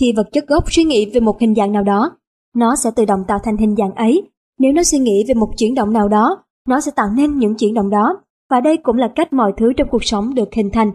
[0.00, 2.16] Khi vật chất gốc suy nghĩ về một hình dạng nào đó,
[2.56, 4.22] nó sẽ tự động tạo thành hình dạng ấy.
[4.58, 7.54] Nếu nó suy nghĩ về một chuyển động nào đó, nó sẽ tạo nên những
[7.54, 8.20] chuyển động đó.
[8.50, 10.92] Và đây cũng là cách mọi thứ trong cuộc sống được hình thành.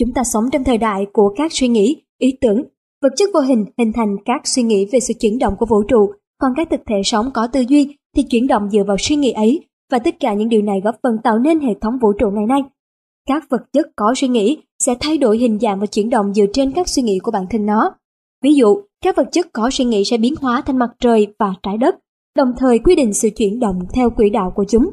[0.00, 2.62] Chúng ta sống trong thời đại của các suy nghĩ, ý tưởng.
[3.02, 5.82] Vật chất vô hình hình thành các suy nghĩ về sự chuyển động của vũ
[5.88, 9.16] trụ, còn các thực thể sống có tư duy thì chuyển động dựa vào suy
[9.16, 12.12] nghĩ ấy và tất cả những điều này góp phần tạo nên hệ thống vũ
[12.12, 12.62] trụ ngày nay.
[13.28, 16.46] Các vật chất có suy nghĩ sẽ thay đổi hình dạng và chuyển động dựa
[16.52, 17.94] trên các suy nghĩ của bản thân nó.
[18.42, 21.54] Ví dụ, các vật chất có suy nghĩ sẽ biến hóa thành mặt trời và
[21.62, 21.94] trái đất,
[22.36, 24.90] đồng thời quy định sự chuyển động theo quỹ đạo của chúng.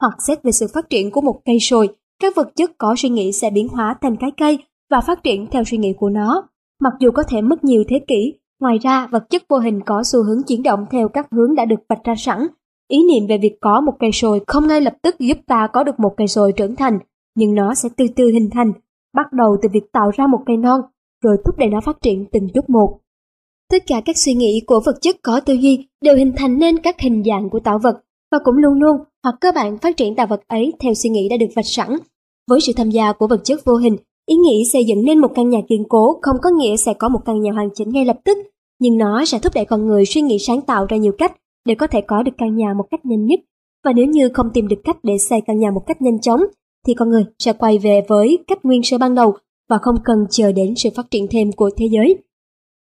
[0.00, 1.88] Hoặc xét về sự phát triển của một cây sồi,
[2.20, 4.58] các vật chất có suy nghĩ sẽ biến hóa thành cái cây
[4.90, 6.48] và phát triển theo suy nghĩ của nó.
[6.80, 10.02] Mặc dù có thể mất nhiều thế kỷ, ngoài ra vật chất vô hình có
[10.04, 12.46] xu hướng chuyển động theo các hướng đã được vạch ra sẵn
[12.88, 15.84] Ý niệm về việc có một cây sồi không ngay lập tức giúp ta có
[15.84, 16.98] được một cây sồi trưởng thành,
[17.34, 18.72] nhưng nó sẽ từ từ hình thành,
[19.14, 20.80] bắt đầu từ việc tạo ra một cây non,
[21.22, 22.98] rồi thúc đẩy nó phát triển từng chút một.
[23.70, 26.78] Tất cả các suy nghĩ của vật chất có tư duy đều hình thành nên
[26.78, 28.00] các hình dạng của tạo vật
[28.32, 31.28] và cũng luôn luôn hoặc cơ bản phát triển tạo vật ấy theo suy nghĩ
[31.28, 31.88] đã được vạch sẵn.
[32.50, 35.32] Với sự tham gia của vật chất vô hình, ý nghĩ xây dựng nên một
[35.34, 38.04] căn nhà kiên cố không có nghĩa sẽ có một căn nhà hoàn chỉnh ngay
[38.04, 38.38] lập tức,
[38.80, 41.74] nhưng nó sẽ thúc đẩy con người suy nghĩ sáng tạo ra nhiều cách để
[41.74, 43.40] có thể có được căn nhà một cách nhanh nhất.
[43.84, 46.40] Và nếu như không tìm được cách để xây căn nhà một cách nhanh chóng,
[46.86, 49.34] thì con người sẽ quay về với cách nguyên sơ ban đầu
[49.70, 52.16] và không cần chờ đến sự phát triển thêm của thế giới.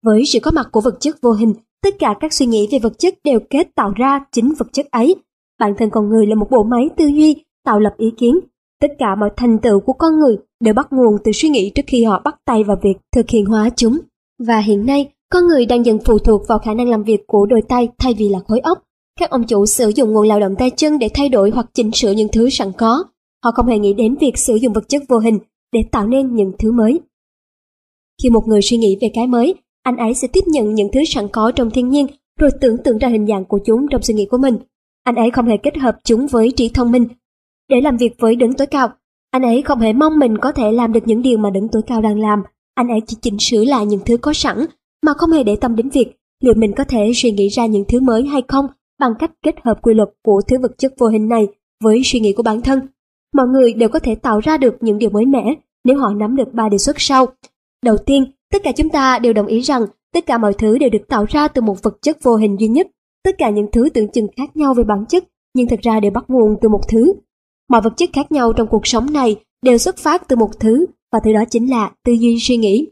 [0.06, 2.80] Với sự có mặt của vật chất vô hình, tất cả các suy nghĩ về
[2.80, 5.16] vật chất đều kết tạo ra chính vật chất ấy.
[5.60, 8.40] Bản thân con người là một bộ máy tư duy, tạo lập ý kiến.
[8.82, 11.82] Tất cả mọi thành tựu của con người đều bắt nguồn từ suy nghĩ trước
[11.88, 14.00] khi họ bắt tay vào việc thực hiện hóa chúng.
[14.48, 17.46] Và hiện nay, con người đang dần phụ thuộc vào khả năng làm việc của
[17.46, 18.82] đôi tay thay vì là khối óc.
[19.20, 21.92] Các ông chủ sử dụng nguồn lao động tay chân để thay đổi hoặc chỉnh
[21.94, 23.04] sửa những thứ sẵn có.
[23.44, 25.40] Họ không hề nghĩ đến việc sử dụng vật chất vô hình
[25.74, 27.00] để tạo nên những thứ mới.
[28.24, 31.00] Khi một người suy nghĩ về cái mới, anh ấy sẽ tiếp nhận những thứ
[31.08, 32.08] sẵn có trong thiên nhiên
[32.40, 34.58] rồi tưởng tượng ra hình dạng của chúng trong suy nghĩ của mình.
[35.06, 37.08] Anh ấy không hề kết hợp chúng với trí thông minh
[37.70, 38.90] để làm việc với đứng tối cao.
[39.32, 41.82] Anh ấy không hề mong mình có thể làm được những điều mà đứng tối
[41.88, 42.44] cao đang làm.
[42.76, 44.66] Anh ấy chỉ chỉnh sửa lại những thứ có sẵn
[45.06, 47.86] mà không hề để tâm đến việc liệu mình có thể suy nghĩ ra những
[47.88, 48.68] thứ mới hay không
[49.00, 51.48] bằng cách kết hợp quy luật của thứ vật chất vô hình này
[51.84, 52.80] với suy nghĩ của bản thân.
[53.34, 56.36] Mọi người đều có thể tạo ra được những điều mới mẻ nếu họ nắm
[56.36, 57.26] được ba đề xuất sau.
[57.86, 60.90] Đầu tiên, tất cả chúng ta đều đồng ý rằng tất cả mọi thứ đều
[60.90, 62.88] được tạo ra từ một vật chất vô hình duy nhất.
[63.26, 66.12] Tất cả những thứ tưởng chừng khác nhau về bản chất, nhưng thật ra đều
[66.12, 67.14] bắt nguồn từ một thứ.
[67.70, 70.86] Mọi vật chất khác nhau trong cuộc sống này đều xuất phát từ một thứ,
[71.12, 72.88] và thứ đó chính là tư duy suy nghĩ.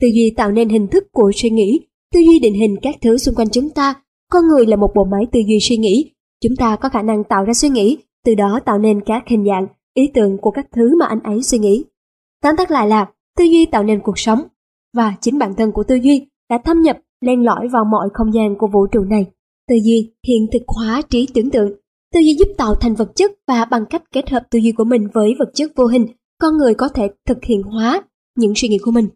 [0.00, 1.80] Tư duy tạo nên hình thức của suy nghĩ,
[2.14, 3.94] tư duy định hình các thứ xung quanh chúng ta.
[4.32, 6.12] Con người là một bộ máy tư duy suy nghĩ.
[6.42, 9.44] Chúng ta có khả năng tạo ra suy nghĩ, từ đó tạo nên các hình
[9.46, 11.84] dạng, ý tưởng của các thứ mà anh ấy suy nghĩ.
[12.42, 13.06] Tóm tắt lại là,
[13.38, 14.42] tư duy tạo nên cuộc sống.
[14.96, 18.34] Và chính bản thân của tư duy đã thâm nhập, len lỏi vào mọi không
[18.34, 19.26] gian của vũ trụ này.
[19.68, 21.72] Tư duy hiện thực hóa trí tưởng tượng.
[22.14, 24.84] Tư duy giúp tạo thành vật chất và bằng cách kết hợp tư duy của
[24.84, 26.06] mình với vật chất vô hình,
[26.40, 28.02] con người có thể thực hiện hóa
[28.36, 29.08] những suy nghĩ của mình.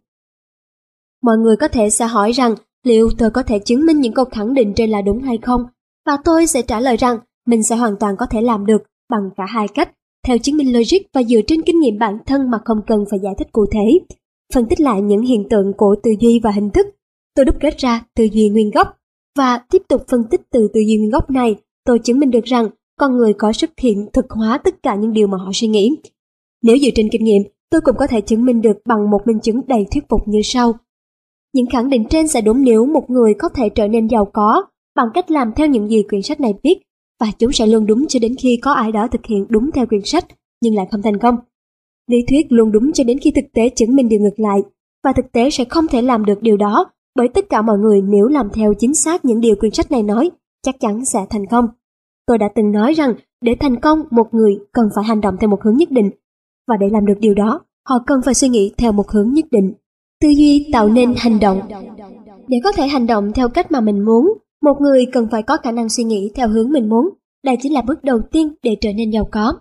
[1.22, 4.24] Mọi người có thể sẽ hỏi rằng liệu tôi có thể chứng minh những câu
[4.24, 5.60] khẳng định trên là đúng hay không?
[6.06, 9.30] Và tôi sẽ trả lời rằng mình sẽ hoàn toàn có thể làm được bằng
[9.36, 9.90] cả hai cách,
[10.26, 13.18] theo chứng minh logic và dựa trên kinh nghiệm bản thân mà không cần phải
[13.22, 14.16] giải thích cụ thể.
[14.54, 16.86] Phân tích lại những hiện tượng của tư duy và hình thức,
[17.34, 18.97] tôi đúc kết ra tư duy nguyên gốc.
[19.36, 22.44] Và tiếp tục phân tích từ tư duy nguyên gốc này, tôi chứng minh được
[22.44, 25.68] rằng con người có sức hiện thực hóa tất cả những điều mà họ suy
[25.68, 25.96] nghĩ.
[26.62, 29.40] Nếu dựa trên kinh nghiệm, tôi cũng có thể chứng minh được bằng một minh
[29.40, 30.72] chứng đầy thuyết phục như sau.
[31.54, 34.64] Những khẳng định trên sẽ đúng nếu một người có thể trở nên giàu có
[34.96, 36.74] bằng cách làm theo những gì quyển sách này viết,
[37.20, 39.86] và chúng sẽ luôn đúng cho đến khi có ai đó thực hiện đúng theo
[39.86, 40.24] quyển sách
[40.62, 41.36] nhưng lại không thành công.
[42.10, 44.60] Lý thuyết luôn đúng cho đến khi thực tế chứng minh điều ngược lại,
[45.04, 48.02] và thực tế sẽ không thể làm được điều đó bởi tất cả mọi người
[48.02, 50.30] nếu làm theo chính xác những điều quyển sách này nói,
[50.62, 51.68] chắc chắn sẽ thành công.
[52.26, 55.50] Tôi đã từng nói rằng để thành công một người cần phải hành động theo
[55.50, 56.10] một hướng nhất định,
[56.68, 59.44] và để làm được điều đó, họ cần phải suy nghĩ theo một hướng nhất
[59.50, 59.72] định.
[60.20, 61.60] Tư duy tạo nên hành động.
[62.48, 65.56] Để có thể hành động theo cách mà mình muốn, một người cần phải có
[65.56, 67.08] khả năng suy nghĩ theo hướng mình muốn.
[67.44, 69.54] Đây chính là bước đầu tiên để trở nên giàu có.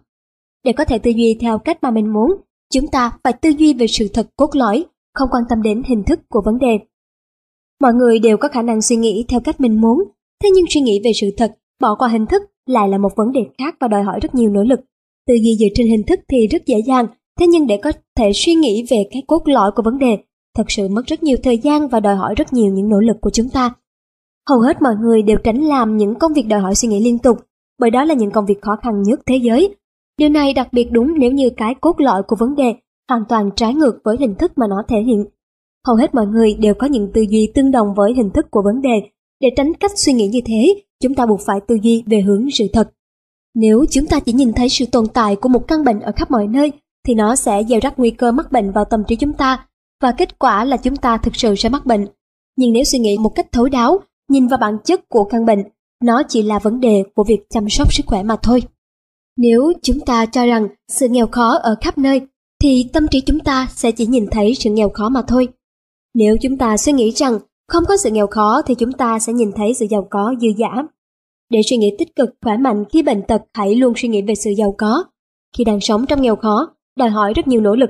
[0.63, 2.31] Để có thể tư duy theo cách mà mình muốn,
[2.73, 6.03] chúng ta phải tư duy về sự thật cốt lõi, không quan tâm đến hình
[6.03, 6.79] thức của vấn đề.
[7.81, 10.03] Mọi người đều có khả năng suy nghĩ theo cách mình muốn,
[10.43, 13.31] thế nhưng suy nghĩ về sự thật, bỏ qua hình thức lại là một vấn
[13.31, 14.79] đề khác và đòi hỏi rất nhiều nỗ lực.
[15.27, 17.07] Tư duy dựa trên hình thức thì rất dễ dàng,
[17.39, 20.17] thế nhưng để có thể suy nghĩ về cái cốt lõi của vấn đề,
[20.57, 23.17] thật sự mất rất nhiều thời gian và đòi hỏi rất nhiều những nỗ lực
[23.21, 23.73] của chúng ta.
[24.49, 27.19] Hầu hết mọi người đều tránh làm những công việc đòi hỏi suy nghĩ liên
[27.19, 27.37] tục,
[27.79, 29.75] bởi đó là những công việc khó khăn nhất thế giới.
[30.17, 32.75] Điều này đặc biệt đúng nếu như cái cốt lõi của vấn đề
[33.09, 35.25] hoàn toàn trái ngược với hình thức mà nó thể hiện.
[35.87, 38.61] Hầu hết mọi người đều có những tư duy tương đồng với hình thức của
[38.61, 39.09] vấn đề.
[39.41, 42.47] Để tránh cách suy nghĩ như thế, chúng ta buộc phải tư duy về hướng
[42.51, 42.89] sự thật.
[43.55, 46.31] Nếu chúng ta chỉ nhìn thấy sự tồn tại của một căn bệnh ở khắp
[46.31, 46.71] mọi nơi,
[47.07, 49.65] thì nó sẽ gieo rắc nguy cơ mắc bệnh vào tâm trí chúng ta,
[50.01, 52.07] và kết quả là chúng ta thực sự sẽ mắc bệnh.
[52.57, 55.63] Nhưng nếu suy nghĩ một cách thấu đáo, nhìn vào bản chất của căn bệnh,
[56.03, 58.63] nó chỉ là vấn đề của việc chăm sóc sức khỏe mà thôi.
[59.37, 62.21] Nếu chúng ta cho rằng sự nghèo khó ở khắp nơi,
[62.61, 65.47] thì tâm trí chúng ta sẽ chỉ nhìn thấy sự nghèo khó mà thôi.
[66.17, 69.33] Nếu chúng ta suy nghĩ rằng không có sự nghèo khó thì chúng ta sẽ
[69.33, 70.83] nhìn thấy sự giàu có dư dả.
[71.49, 74.35] Để suy nghĩ tích cực, khỏe mạnh khi bệnh tật hãy luôn suy nghĩ về
[74.35, 75.03] sự giàu có.
[75.57, 77.89] Khi đang sống trong nghèo khó, đòi hỏi rất nhiều nỗ lực.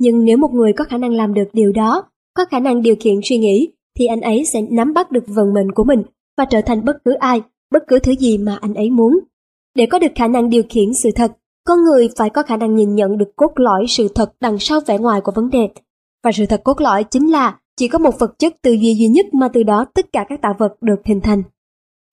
[0.00, 2.02] Nhưng nếu một người có khả năng làm được điều đó,
[2.36, 5.54] có khả năng điều khiển suy nghĩ, thì anh ấy sẽ nắm bắt được vận
[5.54, 6.02] mệnh của mình
[6.36, 9.18] và trở thành bất cứ ai, bất cứ thứ gì mà anh ấy muốn.
[9.74, 11.32] Để có được khả năng điều khiển sự thật,
[11.66, 14.80] con người phải có khả năng nhìn nhận được cốt lõi sự thật đằng sau
[14.86, 15.68] vẻ ngoài của vấn đề.
[16.24, 19.08] Và sự thật cốt lõi chính là chỉ có một vật chất tư duy duy
[19.08, 21.42] nhất mà từ đó tất cả các tạo vật được hình thành.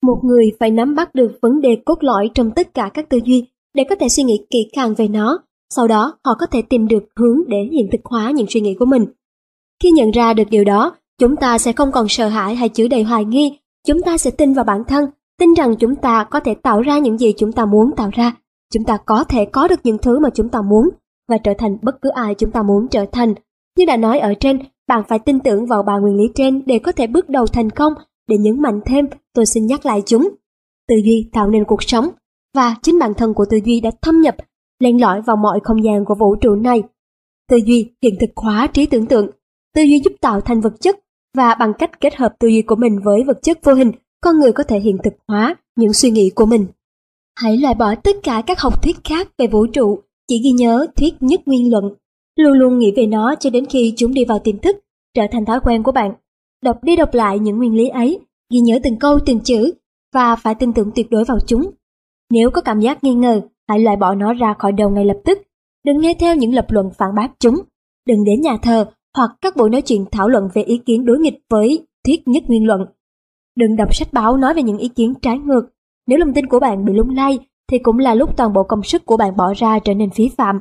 [0.03, 3.19] Một người phải nắm bắt được vấn đề cốt lõi trong tất cả các tư
[3.25, 5.39] duy để có thể suy nghĩ kỹ càng về nó,
[5.75, 8.75] sau đó họ có thể tìm được hướng để hiện thực hóa những suy nghĩ
[8.79, 9.05] của mình.
[9.83, 12.87] Khi nhận ra được điều đó, chúng ta sẽ không còn sợ hãi hay chứa
[12.87, 15.05] đầy hoài nghi, chúng ta sẽ tin vào bản thân,
[15.39, 18.31] tin rằng chúng ta có thể tạo ra những gì chúng ta muốn tạo ra,
[18.73, 20.89] chúng ta có thể có được những thứ mà chúng ta muốn
[21.29, 23.33] và trở thành bất cứ ai chúng ta muốn trở thành.
[23.77, 26.79] Như đã nói ở trên, bạn phải tin tưởng vào ba nguyên lý trên để
[26.79, 27.93] có thể bước đầu thành công.
[28.27, 30.29] Để nhấn mạnh thêm, tôi xin nhắc lại chúng.
[30.87, 32.09] Tư duy tạo nên cuộc sống,
[32.55, 34.35] và chính bản thân của tư duy đã thâm nhập,
[34.79, 36.83] len lỏi vào mọi không gian của vũ trụ này.
[37.49, 39.27] Tư duy hiện thực hóa trí tưởng tượng.
[39.75, 40.99] Tư duy giúp tạo thành vật chất,
[41.37, 44.39] và bằng cách kết hợp tư duy của mình với vật chất vô hình, con
[44.39, 46.65] người có thể hiện thực hóa những suy nghĩ của mình.
[47.35, 50.87] Hãy loại bỏ tất cả các học thuyết khác về vũ trụ, chỉ ghi nhớ
[50.95, 51.93] thuyết nhất nguyên luận.
[52.35, 54.75] Luôn luôn nghĩ về nó cho đến khi chúng đi vào tiềm thức,
[55.13, 56.13] trở thành thói quen của bạn.
[56.63, 58.19] Đọc đi đọc lại những nguyên lý ấy,
[58.53, 59.73] ghi nhớ từng câu từng chữ
[60.13, 61.71] và phải tin tưởng tuyệt đối vào chúng.
[62.31, 65.17] Nếu có cảm giác nghi ngờ, hãy loại bỏ nó ra khỏi đầu ngay lập
[65.25, 65.41] tức.
[65.85, 67.55] Đừng nghe theo những lập luận phản bác chúng.
[68.07, 68.85] Đừng đến nhà thờ
[69.17, 72.43] hoặc các buổi nói chuyện thảo luận về ý kiến đối nghịch với thuyết nhất
[72.47, 72.85] nguyên luận.
[73.57, 75.67] Đừng đọc sách báo nói về những ý kiến trái ngược
[76.07, 77.39] nếu lòng tin của bạn bị lung lay,
[77.71, 80.29] thì cũng là lúc toàn bộ công sức của bạn bỏ ra trở nên phí
[80.37, 80.59] phạm.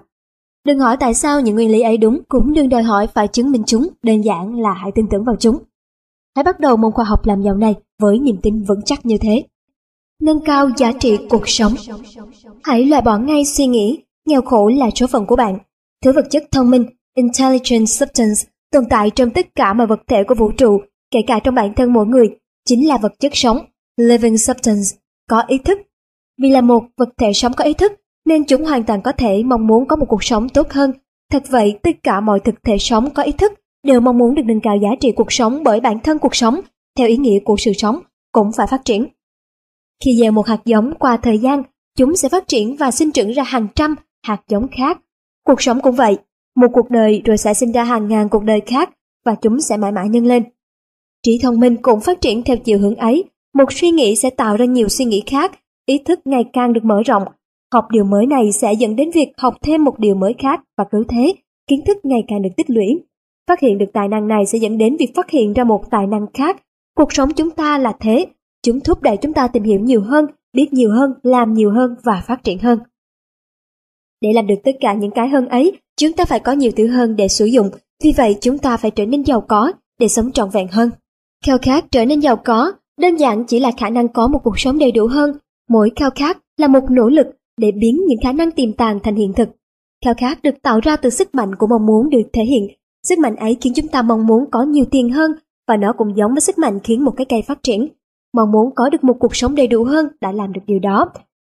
[0.67, 3.51] Đừng hỏi tại sao những nguyên lý ấy đúng, cũng đừng đòi hỏi phải chứng
[3.51, 5.59] minh chúng, đơn giản là hãy tin tưởng vào chúng.
[6.37, 9.19] Hãy bắt đầu môn khoa học làm giàu này với niềm tin vững chắc như
[9.21, 9.45] thế.
[10.23, 11.75] Nâng cao giá trị cuộc sống
[12.63, 15.59] Hãy loại bỏ ngay suy nghĩ, nghèo khổ là số phận của bạn.
[16.05, 18.41] Thứ vật chất thông minh, intelligent substance,
[18.73, 21.75] tồn tại trong tất cả mọi vật thể của vũ trụ, kể cả trong bản
[21.75, 23.59] thân mỗi người, chính là vật chất sống,
[23.97, 24.89] living substance
[25.31, 25.79] có ý thức.
[26.43, 27.93] Vì là một vật thể sống có ý thức,
[28.31, 30.93] nên chúng hoàn toàn có thể mong muốn có một cuộc sống tốt hơn.
[31.33, 33.53] Thật vậy, tất cả mọi thực thể sống có ý thức
[33.87, 36.61] đều mong muốn được nâng cao giá trị cuộc sống bởi bản thân cuộc sống,
[36.99, 38.01] theo ý nghĩa của sự sống,
[38.33, 39.07] cũng phải phát triển.
[40.05, 41.63] Khi gieo một hạt giống qua thời gian,
[41.99, 43.95] chúng sẽ phát triển và sinh trưởng ra hàng trăm
[44.27, 45.01] hạt giống khác.
[45.47, 46.19] Cuộc sống cũng vậy,
[46.57, 48.91] một cuộc đời rồi sẽ sinh ra hàng ngàn cuộc đời khác
[49.27, 50.45] và chúng sẽ mãi mãi nhân lên.
[51.23, 54.57] Trí thông minh cũng phát triển theo chiều hướng ấy một suy nghĩ sẽ tạo
[54.57, 55.53] ra nhiều suy nghĩ khác,
[55.87, 57.23] ý thức ngày càng được mở rộng.
[57.73, 60.85] Học điều mới này sẽ dẫn đến việc học thêm một điều mới khác và
[60.91, 61.35] cứ thế,
[61.67, 62.87] kiến thức ngày càng được tích lũy.
[63.49, 66.07] Phát hiện được tài năng này sẽ dẫn đến việc phát hiện ra một tài
[66.07, 66.57] năng khác
[67.01, 68.27] Cuộc sống chúng ta là thế,
[68.63, 71.95] chúng thúc đẩy chúng ta tìm hiểu nhiều hơn, biết nhiều hơn, làm nhiều hơn
[72.05, 72.79] và phát triển hơn.
[74.21, 76.87] Để làm được tất cả những cái hơn ấy, chúng ta phải có nhiều thứ
[76.87, 77.71] hơn để sử dụng,
[78.03, 80.91] vì vậy chúng ta phải trở nên giàu có để sống trọn vẹn hơn.
[81.47, 84.59] Khao khát trở nên giàu có đơn giản chỉ là khả năng có một cuộc
[84.59, 85.33] sống đầy đủ hơn.
[85.69, 87.27] Mỗi khao khát là một nỗ lực
[87.59, 89.49] để biến những khả năng tiềm tàng thành hiện thực.
[90.05, 92.69] Khao khát được tạo ra từ sức mạnh của mong muốn được thể hiện.
[93.09, 95.31] Sức mạnh ấy khiến chúng ta mong muốn có nhiều tiền hơn
[95.69, 97.89] và nó cũng giống với sức mạnh khiến một cái cây phát triển.
[98.35, 101.07] Mong muốn có được một cuộc sống đầy đủ hơn đã làm được điều đó.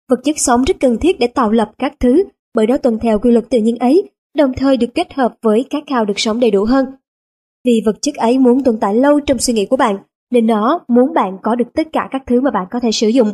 [0.09, 2.23] Vật chất sống rất cần thiết để tạo lập các thứ,
[2.55, 5.65] bởi đó tuân theo quy luật tự nhiên ấy, đồng thời được kết hợp với
[5.69, 6.85] các khao được sống đầy đủ hơn.
[7.65, 9.97] Vì vật chất ấy muốn tồn tại lâu trong suy nghĩ của bạn,
[10.31, 13.07] nên nó muốn bạn có được tất cả các thứ mà bạn có thể sử
[13.07, 13.31] dụng.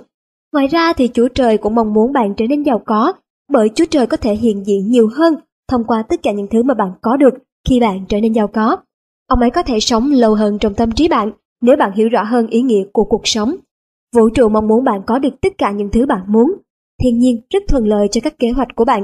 [0.57, 3.13] Ngoài ra thì Chúa Trời cũng mong muốn bạn trở nên giàu có,
[3.51, 5.35] bởi Chúa Trời có thể hiện diện nhiều hơn
[5.69, 7.33] thông qua tất cả những thứ mà bạn có được
[7.69, 8.77] khi bạn trở nên giàu có.
[9.27, 12.23] Ông ấy có thể sống lâu hơn trong tâm trí bạn nếu bạn hiểu rõ
[12.23, 13.55] hơn ý nghĩa của cuộc sống.
[14.15, 16.53] Vũ trụ mong muốn bạn có được tất cả những thứ bạn muốn.
[17.03, 19.03] Thiên nhiên rất thuận lợi cho các kế hoạch của bạn.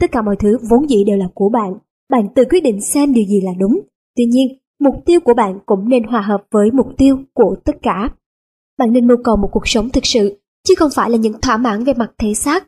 [0.00, 1.74] Tất cả mọi thứ vốn dĩ đều là của bạn.
[2.10, 3.80] Bạn tự quyết định xem điều gì là đúng.
[4.16, 4.46] Tuy nhiên,
[4.80, 8.08] mục tiêu của bạn cũng nên hòa hợp với mục tiêu của tất cả.
[8.78, 11.56] Bạn nên mưu cầu một cuộc sống thực sự, chứ không phải là những thỏa
[11.56, 12.66] mãn về mặt thể xác.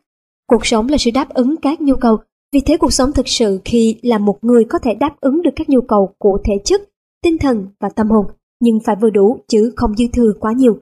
[0.49, 2.17] Cuộc sống là sự đáp ứng các nhu cầu,
[2.53, 5.51] vì thế cuộc sống thực sự khi là một người có thể đáp ứng được
[5.57, 6.83] các nhu cầu của thể chất,
[7.23, 8.27] tinh thần và tâm hồn,
[8.61, 10.79] nhưng phải vừa đủ chứ không dư thừa quá nhiều.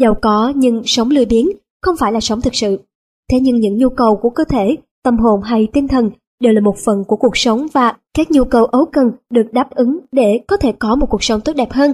[0.00, 1.48] Giàu có nhưng sống lười biếng
[1.82, 2.80] không phải là sống thực sự.
[3.30, 6.60] Thế nhưng những nhu cầu của cơ thể, tâm hồn hay tinh thần đều là
[6.60, 10.40] một phần của cuộc sống và các nhu cầu ấu cần được đáp ứng để
[10.46, 11.92] có thể có một cuộc sống tốt đẹp hơn.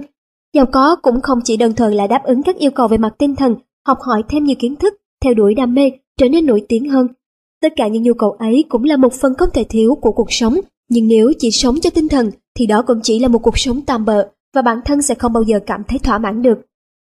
[0.53, 3.13] Giàu có cũng không chỉ đơn thuần là đáp ứng các yêu cầu về mặt
[3.17, 3.55] tinh thần,
[3.87, 7.07] học hỏi thêm nhiều kiến thức, theo đuổi đam mê, trở nên nổi tiếng hơn.
[7.61, 10.31] Tất cả những nhu cầu ấy cũng là một phần không thể thiếu của cuộc
[10.31, 10.55] sống,
[10.89, 13.81] nhưng nếu chỉ sống cho tinh thần thì đó cũng chỉ là một cuộc sống
[13.81, 16.61] tạm bợ và bản thân sẽ không bao giờ cảm thấy thỏa mãn được.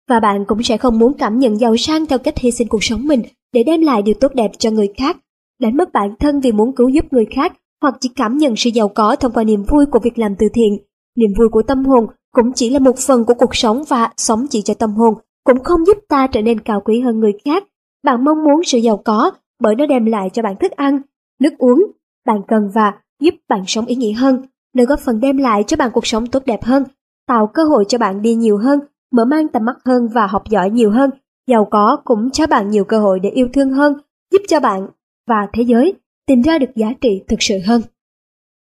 [0.10, 2.84] Và bạn cũng sẽ không muốn cảm nhận giàu sang theo cách hy sinh cuộc
[2.84, 3.21] sống mình
[3.53, 5.17] để đem lại điều tốt đẹp cho người khác
[5.60, 8.69] đánh mất bản thân vì muốn cứu giúp người khác hoặc chỉ cảm nhận sự
[8.69, 10.77] giàu có thông qua niềm vui của việc làm từ thiện.
[11.17, 14.45] Niềm vui của tâm hồn cũng chỉ là một phần của cuộc sống và sống
[14.49, 15.13] chỉ cho tâm hồn
[15.49, 17.63] cũng không giúp ta trở nên cao quý hơn người khác.
[18.03, 21.01] Bạn mong muốn sự giàu có bởi nó đem lại cho bạn thức ăn,
[21.39, 21.91] nước uống,
[22.25, 24.41] bạn cần và giúp bạn sống ý nghĩa hơn,
[24.75, 26.83] nơi góp phần đem lại cho bạn cuộc sống tốt đẹp hơn,
[27.27, 28.79] tạo cơ hội cho bạn đi nhiều hơn,
[29.12, 31.09] mở mang tầm mắt hơn và học giỏi nhiều hơn.
[31.47, 33.93] Giàu có cũng cho bạn nhiều cơ hội để yêu thương hơn,
[34.31, 34.88] giúp cho bạn
[35.27, 35.93] và thế giới
[36.27, 37.81] tìm ra được giá trị thực sự hơn.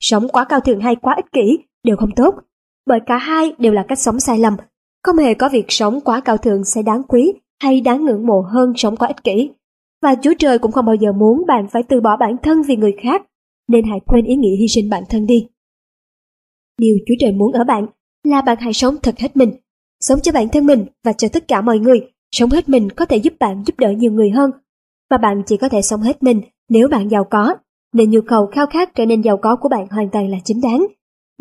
[0.00, 2.34] Sống quá cao thượng hay quá ích kỷ đều không tốt,
[2.86, 4.56] bởi cả hai đều là cách sống sai lầm.
[5.02, 8.40] Không hề có việc sống quá cao thượng sẽ đáng quý hay đáng ngưỡng mộ
[8.40, 9.50] hơn sống quá ích kỷ.
[10.02, 12.76] Và Chúa Trời cũng không bao giờ muốn bạn phải từ bỏ bản thân vì
[12.76, 13.22] người khác,
[13.68, 15.48] nên hãy quên ý nghĩa hy sinh bản thân đi.
[16.78, 17.86] Điều Chúa Trời muốn ở bạn
[18.24, 19.52] là bạn hãy sống thật hết mình,
[20.00, 22.00] sống cho bản thân mình và cho tất cả mọi người.
[22.30, 24.50] Sống hết mình có thể giúp bạn giúp đỡ nhiều người hơn
[25.10, 27.54] và bạn chỉ có thể sống hết mình nếu bạn giàu có,
[27.92, 30.60] nên nhu cầu khao khát trở nên giàu có của bạn hoàn toàn là chính
[30.60, 30.86] đáng.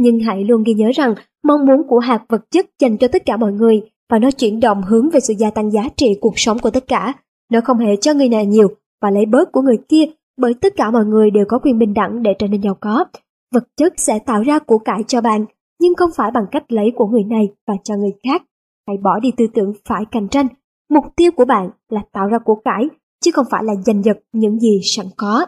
[0.02, 3.26] Nhưng hãy luôn ghi nhớ rằng mong muốn của hạt vật chất dành cho tất
[3.26, 6.34] cả mọi người và nó chuyển động hướng về sự gia tăng giá trị cuộc
[6.36, 7.14] sống của tất cả.
[7.52, 8.68] Nó không hề cho người này nhiều
[9.02, 10.06] và lấy bớt của người kia
[10.38, 13.06] bởi tất cả mọi người đều có quyền bình đẳng để trở nên giàu có.
[13.54, 15.46] Vật chất sẽ tạo ra của cải cho bạn,
[15.82, 18.44] nhưng không phải bằng cách lấy của người này và cho người khác.
[18.88, 20.48] Hãy bỏ đi tư tưởng phải cạnh tranh.
[20.90, 22.84] Mục tiêu của bạn là tạo ra của cải
[23.24, 25.46] chứ không phải là giành giật những gì sẵn có.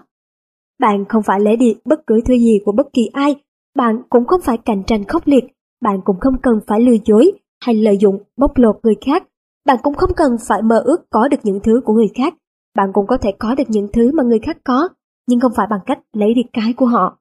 [0.80, 3.36] Bạn không phải lấy đi bất cứ thứ gì của bất kỳ ai,
[3.76, 5.44] bạn cũng không phải cạnh tranh khốc liệt,
[5.82, 7.32] bạn cũng không cần phải lừa dối
[7.66, 9.24] hay lợi dụng bóc lột người khác,
[9.66, 12.34] bạn cũng không cần phải mơ ước có được những thứ của người khác,
[12.76, 14.90] bạn cũng có thể có được những thứ mà người khác có,
[15.28, 17.18] nhưng không phải bằng cách lấy đi cái của họ.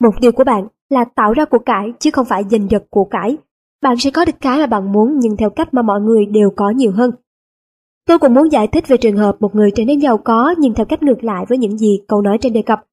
[0.00, 3.04] Mục tiêu của bạn là tạo ra của cải chứ không phải giành giật của
[3.04, 3.36] cải.
[3.82, 6.50] Bạn sẽ có được cái mà bạn muốn nhưng theo cách mà mọi người đều
[6.56, 7.10] có nhiều hơn.
[8.06, 10.74] Tôi cũng muốn giải thích về trường hợp một người trở nên giàu có nhưng
[10.74, 12.84] theo cách ngược lại với những gì câu nói trên đề cập.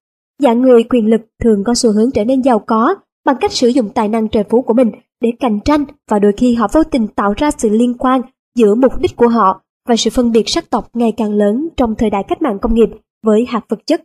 [0.41, 3.67] Dạng người quyền lực thường có xu hướng trở nên giàu có bằng cách sử
[3.67, 6.83] dụng tài năng trời phú của mình để cạnh tranh và đôi khi họ vô
[6.83, 8.21] tình tạo ra sự liên quan
[8.55, 11.95] giữa mục đích của họ và sự phân biệt sắc tộc ngày càng lớn trong
[11.97, 12.89] thời đại cách mạng công nghiệp
[13.23, 14.03] với hạt vật chất.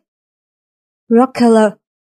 [1.10, 1.70] Rockefeller,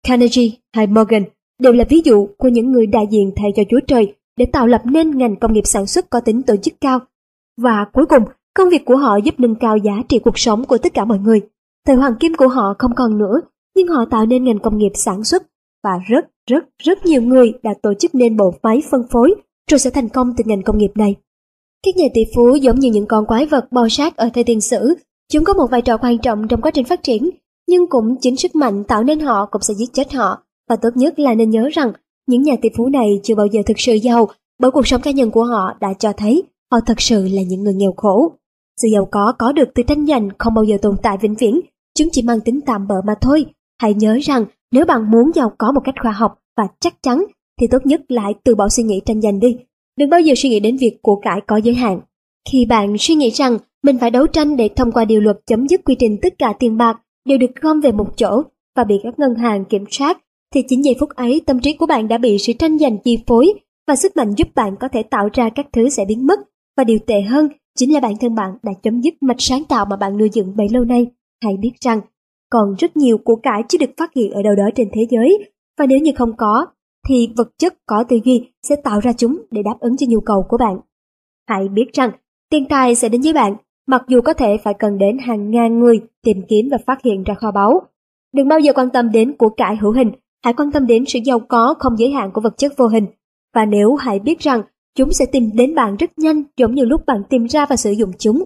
[0.07, 1.23] Carnegie hay Morgan
[1.59, 4.67] đều là ví dụ của những người đại diện thay cho Chúa Trời để tạo
[4.67, 6.99] lập nên ngành công nghiệp sản xuất có tính tổ chức cao.
[7.57, 10.77] Và cuối cùng, Công việc của họ giúp nâng cao giá trị cuộc sống của
[10.77, 11.41] tất cả mọi người.
[11.87, 13.41] Thời hoàng kim của họ không còn nữa,
[13.81, 15.43] nhưng họ tạo nên ngành công nghiệp sản xuất
[15.83, 19.35] và rất rất rất nhiều người đã tổ chức nên bộ máy phân phối
[19.71, 21.15] rồi sẽ thành công từ ngành công nghiệp này.
[21.85, 24.61] Các nhà tỷ phú giống như những con quái vật bò sát ở thời tiền
[24.61, 24.95] sử,
[25.31, 27.29] chúng có một vai trò quan trọng trong quá trình phát triển,
[27.67, 30.43] nhưng cũng chính sức mạnh tạo nên họ cũng sẽ giết chết họ.
[30.69, 31.91] Và tốt nhất là nên nhớ rằng
[32.27, 34.29] những nhà tỷ phú này chưa bao giờ thực sự giàu
[34.59, 37.63] bởi cuộc sống cá nhân của họ đã cho thấy họ thật sự là những
[37.63, 38.31] người nghèo khổ.
[38.81, 41.59] Sự giàu có có được từ tranh giành không bao giờ tồn tại vĩnh viễn,
[41.97, 43.45] chúng chỉ mang tính tạm bợ mà thôi.
[43.81, 47.23] Hãy nhớ rằng nếu bạn muốn giàu có một cách khoa học và chắc chắn
[47.59, 49.57] thì tốt nhất lại từ bỏ suy nghĩ tranh giành đi.
[49.97, 51.99] Đừng bao giờ suy nghĩ đến việc của cải có giới hạn.
[52.51, 55.67] Khi bạn suy nghĩ rằng mình phải đấu tranh để thông qua điều luật chấm
[55.67, 58.41] dứt quy trình tất cả tiền bạc đều được gom về một chỗ
[58.75, 60.17] và bị các ngân hàng kiểm soát,
[60.53, 63.17] thì chính giây phút ấy tâm trí của bạn đã bị sự tranh giành chi
[63.27, 63.53] phối
[63.87, 66.39] và sức mạnh giúp bạn có thể tạo ra các thứ sẽ biến mất.
[66.77, 69.85] Và điều tệ hơn chính là bản thân bạn đã chấm dứt mạch sáng tạo
[69.85, 71.07] mà bạn nuôi dựng bấy lâu nay.
[71.43, 72.01] Hãy biết rằng
[72.51, 75.49] còn rất nhiều của cải chưa được phát hiện ở đâu đó trên thế giới
[75.79, 76.65] và nếu như không có
[77.07, 80.19] thì vật chất có tư duy sẽ tạo ra chúng để đáp ứng cho nhu
[80.19, 80.79] cầu của bạn.
[81.49, 82.11] Hãy biết rằng
[82.49, 83.55] tiền tài sẽ đến với bạn
[83.87, 87.23] mặc dù có thể phải cần đến hàng ngàn người tìm kiếm và phát hiện
[87.23, 87.81] ra kho báu.
[88.33, 90.11] Đừng bao giờ quan tâm đến của cải hữu hình,
[90.43, 93.05] hãy quan tâm đến sự giàu có không giới hạn của vật chất vô hình.
[93.55, 94.61] Và nếu hãy biết rằng
[94.95, 97.91] chúng sẽ tìm đến bạn rất nhanh giống như lúc bạn tìm ra và sử
[97.91, 98.43] dụng chúng.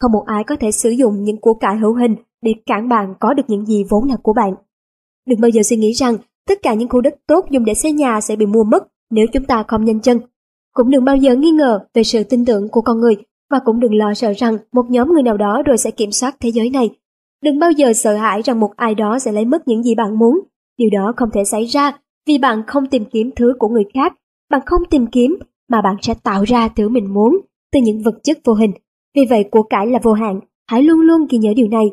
[0.00, 3.14] Không một ai có thể sử dụng những của cải hữu hình để cản bạn
[3.20, 4.54] có được những gì vốn là của bạn.
[5.26, 6.16] Đừng bao giờ suy nghĩ rằng
[6.48, 9.26] tất cả những khu đất tốt dùng để xây nhà sẽ bị mua mất nếu
[9.32, 10.20] chúng ta không nhanh chân.
[10.74, 13.16] Cũng đừng bao giờ nghi ngờ về sự tin tưởng của con người
[13.50, 16.36] và cũng đừng lo sợ rằng một nhóm người nào đó rồi sẽ kiểm soát
[16.40, 16.90] thế giới này.
[17.42, 20.18] Đừng bao giờ sợ hãi rằng một ai đó sẽ lấy mất những gì bạn
[20.18, 20.40] muốn.
[20.78, 21.92] Điều đó không thể xảy ra
[22.26, 24.12] vì bạn không tìm kiếm thứ của người khác.
[24.50, 25.36] Bạn không tìm kiếm
[25.68, 27.40] mà bạn sẽ tạo ra thứ mình muốn
[27.72, 28.72] từ những vật chất vô hình.
[29.16, 30.40] Vì vậy của cải là vô hạn.
[30.66, 31.84] Hãy luôn luôn ghi nhớ điều này.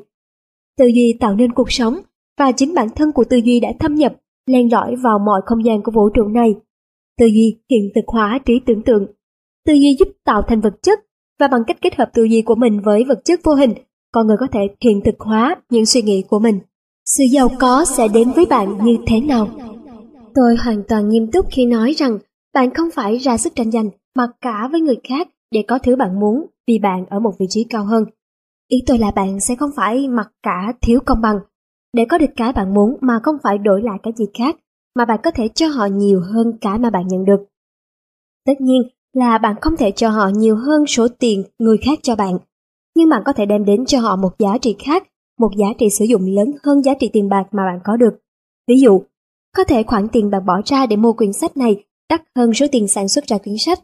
[0.77, 1.99] Tư duy tạo nên cuộc sống
[2.39, 4.13] và chính bản thân của tư duy đã thâm nhập,
[4.45, 6.55] len lỏi vào mọi không gian của vũ trụ này.
[7.19, 9.05] Tư duy hiện thực hóa trí tưởng tượng.
[9.65, 10.99] Tư duy giúp tạo thành vật chất
[11.39, 13.73] và bằng cách kết hợp tư duy của mình với vật chất vô hình,
[14.11, 16.59] con người có thể hiện thực hóa những suy nghĩ của mình.
[17.05, 19.47] Sự giàu có sẽ đến với bạn như thế nào?
[20.35, 22.19] Tôi hoàn toàn nghiêm túc khi nói rằng
[22.53, 25.95] bạn không phải ra sức tranh giành mà cả với người khác để có thứ
[25.95, 28.05] bạn muốn vì bạn ở một vị trí cao hơn.
[28.71, 31.39] Ý tôi là bạn sẽ không phải mặc cả thiếu công bằng
[31.93, 34.55] để có được cái bạn muốn mà không phải đổi lại cái gì khác
[34.95, 37.45] mà bạn có thể cho họ nhiều hơn cái mà bạn nhận được.
[38.45, 38.81] Tất nhiên,
[39.13, 42.37] là bạn không thể cho họ nhiều hơn số tiền người khác cho bạn,
[42.95, 45.07] nhưng bạn có thể đem đến cho họ một giá trị khác,
[45.39, 48.13] một giá trị sử dụng lớn hơn giá trị tiền bạc mà bạn có được.
[48.67, 49.01] Ví dụ,
[49.55, 52.65] có thể khoản tiền bạn bỏ ra để mua quyển sách này đắt hơn số
[52.71, 53.79] tiền sản xuất ra quyển sách.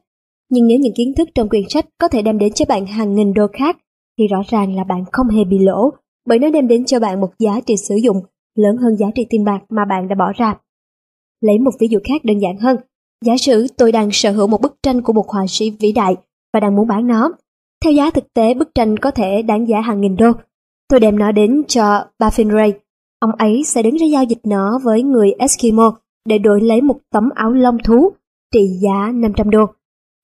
[0.49, 3.15] Nhưng nếu những kiến thức trong quyển sách có thể đem đến cho bạn hàng
[3.15, 3.77] nghìn đô khác,
[4.17, 5.91] thì rõ ràng là bạn không hề bị lỗ,
[6.25, 8.17] bởi nó đem đến cho bạn một giá trị sử dụng
[8.55, 10.55] lớn hơn giá trị tiền bạc mà bạn đã bỏ ra.
[11.41, 12.77] Lấy một ví dụ khác đơn giản hơn,
[13.25, 16.15] Giả sử tôi đang sở hữu một bức tranh của một họa sĩ vĩ đại
[16.53, 17.31] và đang muốn bán nó.
[17.83, 20.31] Theo giá thực tế bức tranh có thể đáng giá hàng nghìn đô.
[20.89, 22.73] Tôi đem nó đến cho Baffin Ray.
[23.19, 26.97] Ông ấy sẽ đứng ra giao dịch nó với người Eskimo để đổi lấy một
[27.11, 28.11] tấm áo lông thú
[28.53, 29.65] trị giá 500 đô.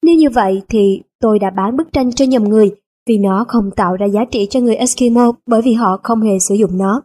[0.02, 2.70] Nếu như vậy thì tôi đã bán bức tranh cho nhầm người
[3.08, 6.38] vì nó không tạo ra giá trị cho người Eskimo bởi vì họ không hề
[6.38, 7.02] sử dụng nó.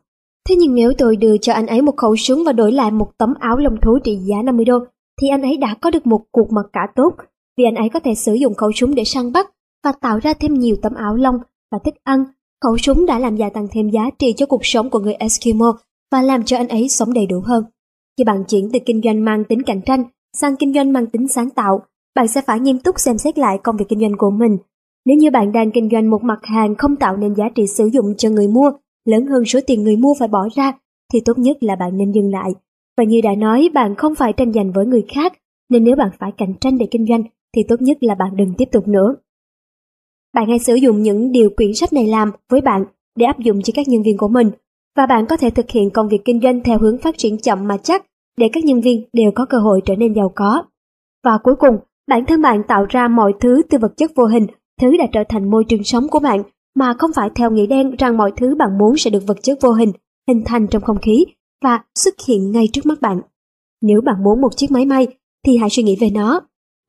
[0.50, 3.12] Thế nhưng nếu tôi đưa cho anh ấy một khẩu súng và đổi lại một
[3.18, 4.80] tấm áo lông thú trị giá 50 đô
[5.22, 7.16] thì anh ấy đã có được một cuộc mặc cả tốt
[7.58, 9.52] vì anh ấy có thể sử dụng khẩu súng để săn bắt
[9.84, 11.36] và tạo ra thêm nhiều tấm áo lông
[11.72, 12.24] và thức ăn.
[12.64, 15.78] Khẩu súng đã làm gia tăng thêm giá trị cho cuộc sống của người Eskimo
[16.12, 17.64] và làm cho anh ấy sống đầy đủ hơn.
[18.18, 20.04] Khi bạn chuyển từ kinh doanh mang tính cạnh tranh
[20.38, 21.82] sang kinh doanh mang tính sáng tạo,
[22.16, 24.58] bạn sẽ phải nghiêm túc xem xét lại công việc kinh doanh của mình.
[25.06, 27.86] Nếu như bạn đang kinh doanh một mặt hàng không tạo nên giá trị sử
[27.86, 28.72] dụng cho người mua
[29.06, 30.74] lớn hơn số tiền người mua phải bỏ ra,
[31.14, 32.52] thì tốt nhất là bạn nên dừng lại
[33.00, 35.34] và như đã nói, bạn không phải tranh giành với người khác,
[35.70, 37.24] nên nếu bạn phải cạnh tranh để kinh doanh,
[37.56, 39.16] thì tốt nhất là bạn đừng tiếp tục nữa.
[40.34, 42.86] Bạn hãy sử dụng những điều quyển sách này làm với bạn
[43.16, 44.52] để áp dụng cho các nhân viên của mình,
[44.98, 47.68] và bạn có thể thực hiện công việc kinh doanh theo hướng phát triển chậm
[47.68, 48.06] mà chắc
[48.38, 50.64] để các nhân viên đều có cơ hội trở nên giàu có.
[51.24, 51.78] Và cuối cùng,
[52.08, 54.48] bản thân bạn tạo ra mọi thứ từ vật chất vô hình,
[54.80, 56.44] thứ đã trở thành môi trường sống của bạn,
[56.76, 59.58] mà không phải theo nghĩa đen rằng mọi thứ bạn muốn sẽ được vật chất
[59.62, 59.92] vô hình,
[60.28, 61.26] hình thành trong không khí
[61.64, 63.22] và xuất hiện ngay trước mắt bạn.
[63.82, 65.08] Nếu bạn muốn một chiếc máy may
[65.46, 66.42] thì hãy suy nghĩ về nó.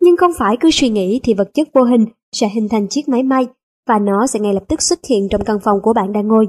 [0.03, 3.09] Nhưng không phải cứ suy nghĩ thì vật chất vô hình sẽ hình thành chiếc
[3.09, 3.47] máy may
[3.88, 6.47] và nó sẽ ngay lập tức xuất hiện trong căn phòng của bạn đang ngồi.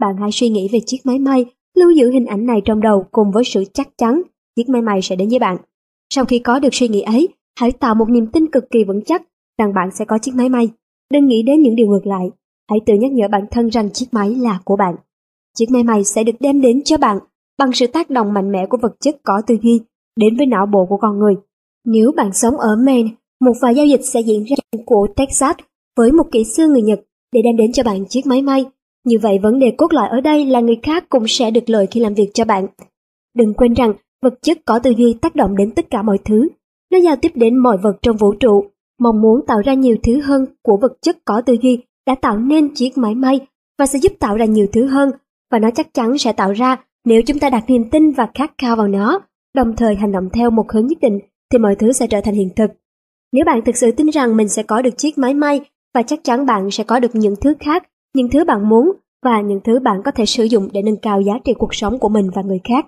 [0.00, 3.04] Bạn hãy suy nghĩ về chiếc máy may, lưu giữ hình ảnh này trong đầu
[3.12, 4.22] cùng với sự chắc chắn
[4.56, 5.56] chiếc máy may sẽ đến với bạn.
[6.14, 7.28] Sau khi có được suy nghĩ ấy,
[7.60, 9.22] hãy tạo một niềm tin cực kỳ vững chắc
[9.58, 10.70] rằng bạn sẽ có chiếc máy may.
[11.12, 12.30] Đừng nghĩ đến những điều ngược lại.
[12.70, 14.94] Hãy tự nhắc nhở bản thân rằng chiếc máy là của bạn.
[15.58, 17.18] Chiếc máy may sẽ được đem đến cho bạn
[17.58, 19.80] bằng sự tác động mạnh mẽ của vật chất có tư duy
[20.16, 21.34] đến với não bộ của con người.
[21.84, 25.56] Nếu bạn sống ở Maine, một vài giao dịch sẽ diễn ra của Texas
[25.96, 27.00] với một kỹ sư người Nhật
[27.32, 28.64] để đem đến cho bạn chiếc máy may.
[29.04, 31.86] Như vậy vấn đề cốt lõi ở đây là người khác cũng sẽ được lợi
[31.86, 32.66] khi làm việc cho bạn.
[33.36, 33.92] Đừng quên rằng
[34.22, 36.48] vật chất có tư duy tác động đến tất cả mọi thứ.
[36.92, 38.64] Nó giao tiếp đến mọi vật trong vũ trụ
[39.00, 42.38] Mong muốn tạo ra nhiều thứ hơn của vật chất có tư duy đã tạo
[42.38, 43.40] nên chiếc máy may
[43.78, 45.10] và sẽ giúp tạo ra nhiều thứ hơn
[45.50, 48.52] và nó chắc chắn sẽ tạo ra nếu chúng ta đặt niềm tin và khát
[48.58, 49.20] khao vào nó,
[49.54, 51.18] đồng thời hành động theo một hướng nhất định
[51.52, 52.70] thì mọi thứ sẽ trở thành hiện thực.
[53.32, 55.60] Nếu bạn thực sự tin rằng mình sẽ có được chiếc máy may
[55.94, 58.92] và chắc chắn bạn sẽ có được những thứ khác, những thứ bạn muốn
[59.24, 61.98] và những thứ bạn có thể sử dụng để nâng cao giá trị cuộc sống
[61.98, 62.86] của mình và người khác.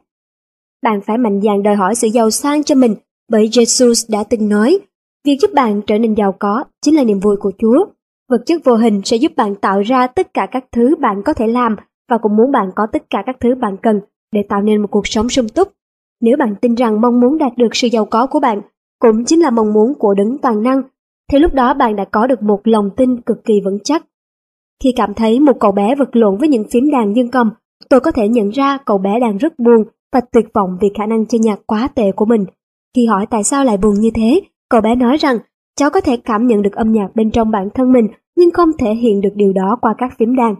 [0.82, 2.94] Bạn phải mạnh dạn đòi hỏi sự giàu sang cho mình
[3.28, 4.78] bởi Jesus đã từng nói,
[5.26, 7.86] việc giúp bạn trở nên giàu có chính là niềm vui của Chúa.
[8.30, 11.32] Vật chất vô hình sẽ giúp bạn tạo ra tất cả các thứ bạn có
[11.32, 11.76] thể làm
[12.10, 14.00] và cũng muốn bạn có tất cả các thứ bạn cần
[14.32, 15.68] để tạo nên một cuộc sống sung túc.
[16.20, 18.60] Nếu bạn tin rằng mong muốn đạt được sự giàu có của bạn
[19.00, 20.82] cũng chính là mong muốn của đấng toàn năng,
[21.32, 24.06] thì lúc đó bạn đã có được một lòng tin cực kỳ vững chắc.
[24.82, 27.50] Khi cảm thấy một cậu bé vật lộn với những phím đàn dương cầm,
[27.88, 31.06] tôi có thể nhận ra cậu bé đang rất buồn và tuyệt vọng vì khả
[31.06, 32.44] năng chơi nhạc quá tệ của mình.
[32.96, 34.40] Khi hỏi tại sao lại buồn như thế,
[34.70, 35.38] cậu bé nói rằng
[35.76, 38.70] cháu có thể cảm nhận được âm nhạc bên trong bản thân mình nhưng không
[38.78, 40.54] thể hiện được điều đó qua các phím đàn.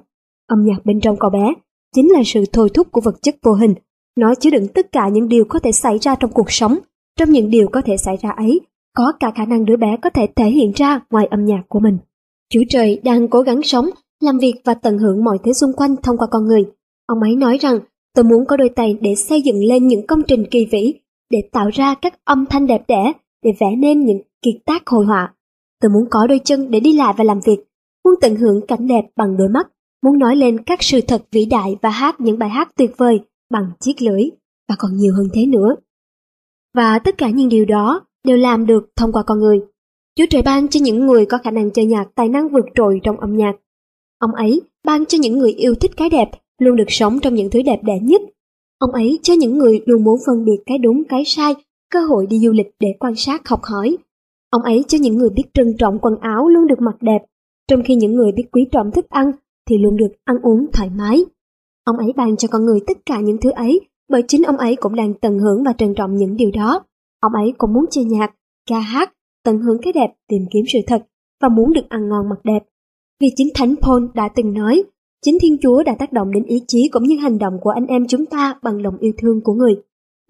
[0.47, 1.55] Âm nhạc bên trong cậu bé
[1.95, 3.75] chính là sự thôi thúc của vật chất vô hình.
[4.17, 6.79] Nó chứa đựng tất cả những điều có thể xảy ra trong cuộc sống.
[7.19, 8.61] Trong những điều có thể xảy ra ấy,
[8.97, 11.81] có cả khả năng đứa bé có thể thể hiện ra ngoài âm nhạc của
[11.81, 11.99] mình.
[12.53, 13.87] Chúa trời đang cố gắng sống,
[14.21, 16.65] làm việc và tận hưởng mọi thứ xung quanh thông qua con người.
[17.07, 17.79] Ông ấy nói rằng,
[18.15, 20.95] tôi muốn có đôi tay để xây dựng lên những công trình kỳ vĩ,
[21.31, 23.13] để tạo ra các âm thanh đẹp đẽ,
[23.45, 25.35] để vẽ nên những kiệt tác hội họa.
[25.83, 27.59] Tôi muốn có đôi chân để đi lại và làm việc,
[28.05, 29.69] muốn tận hưởng cảnh đẹp bằng đôi mắt,
[30.03, 33.21] muốn nói lên các sự thật vĩ đại và hát những bài hát tuyệt vời
[33.51, 34.23] bằng chiếc lưỡi,
[34.69, 35.77] và còn nhiều hơn thế nữa.
[36.75, 39.61] Và tất cả những điều đó đều làm được thông qua con người.
[40.17, 43.01] Chúa trời ban cho những người có khả năng chơi nhạc tài năng vượt trội
[43.03, 43.53] trong âm nhạc.
[44.19, 47.51] Ông ấy ban cho những người yêu thích cái đẹp luôn được sống trong những
[47.51, 48.23] thứ đẹp đẽ nhất.
[48.79, 51.55] Ông ấy cho những người luôn muốn phân biệt cái đúng cái sai
[51.91, 53.97] cơ hội đi du lịch để quan sát học hỏi.
[54.51, 57.19] Ông ấy cho những người biết trân trọng quần áo luôn được mặc đẹp,
[57.69, 59.33] trong khi những người biết quý trọng thức ăn
[59.69, 61.25] thì luôn được ăn uống thoải mái.
[61.85, 64.77] Ông ấy ban cho con người tất cả những thứ ấy bởi chính ông ấy
[64.77, 66.83] cũng đang tận hưởng và trân trọng những điều đó.
[67.21, 68.35] Ông ấy cũng muốn chơi nhạc,
[68.69, 69.13] ca hát,
[69.45, 71.07] tận hưởng cái đẹp, tìm kiếm sự thật
[71.43, 72.61] và muốn được ăn ngon mặc đẹp.
[73.21, 74.83] Vì chính Thánh Paul đã từng nói,
[75.25, 77.87] chính Thiên Chúa đã tác động đến ý chí cũng như hành động của anh
[77.87, 79.75] em chúng ta bằng lòng yêu thương của người.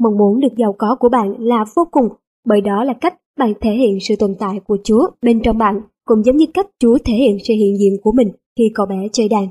[0.00, 2.08] Mong muốn được giàu có của bạn là vô cùng,
[2.46, 5.80] bởi đó là cách bạn thể hiện sự tồn tại của Chúa bên trong bạn,
[6.04, 8.28] cũng giống như cách Chúa thể hiện sự hiện diện của mình
[8.58, 9.48] khi cậu bé chơi đàn.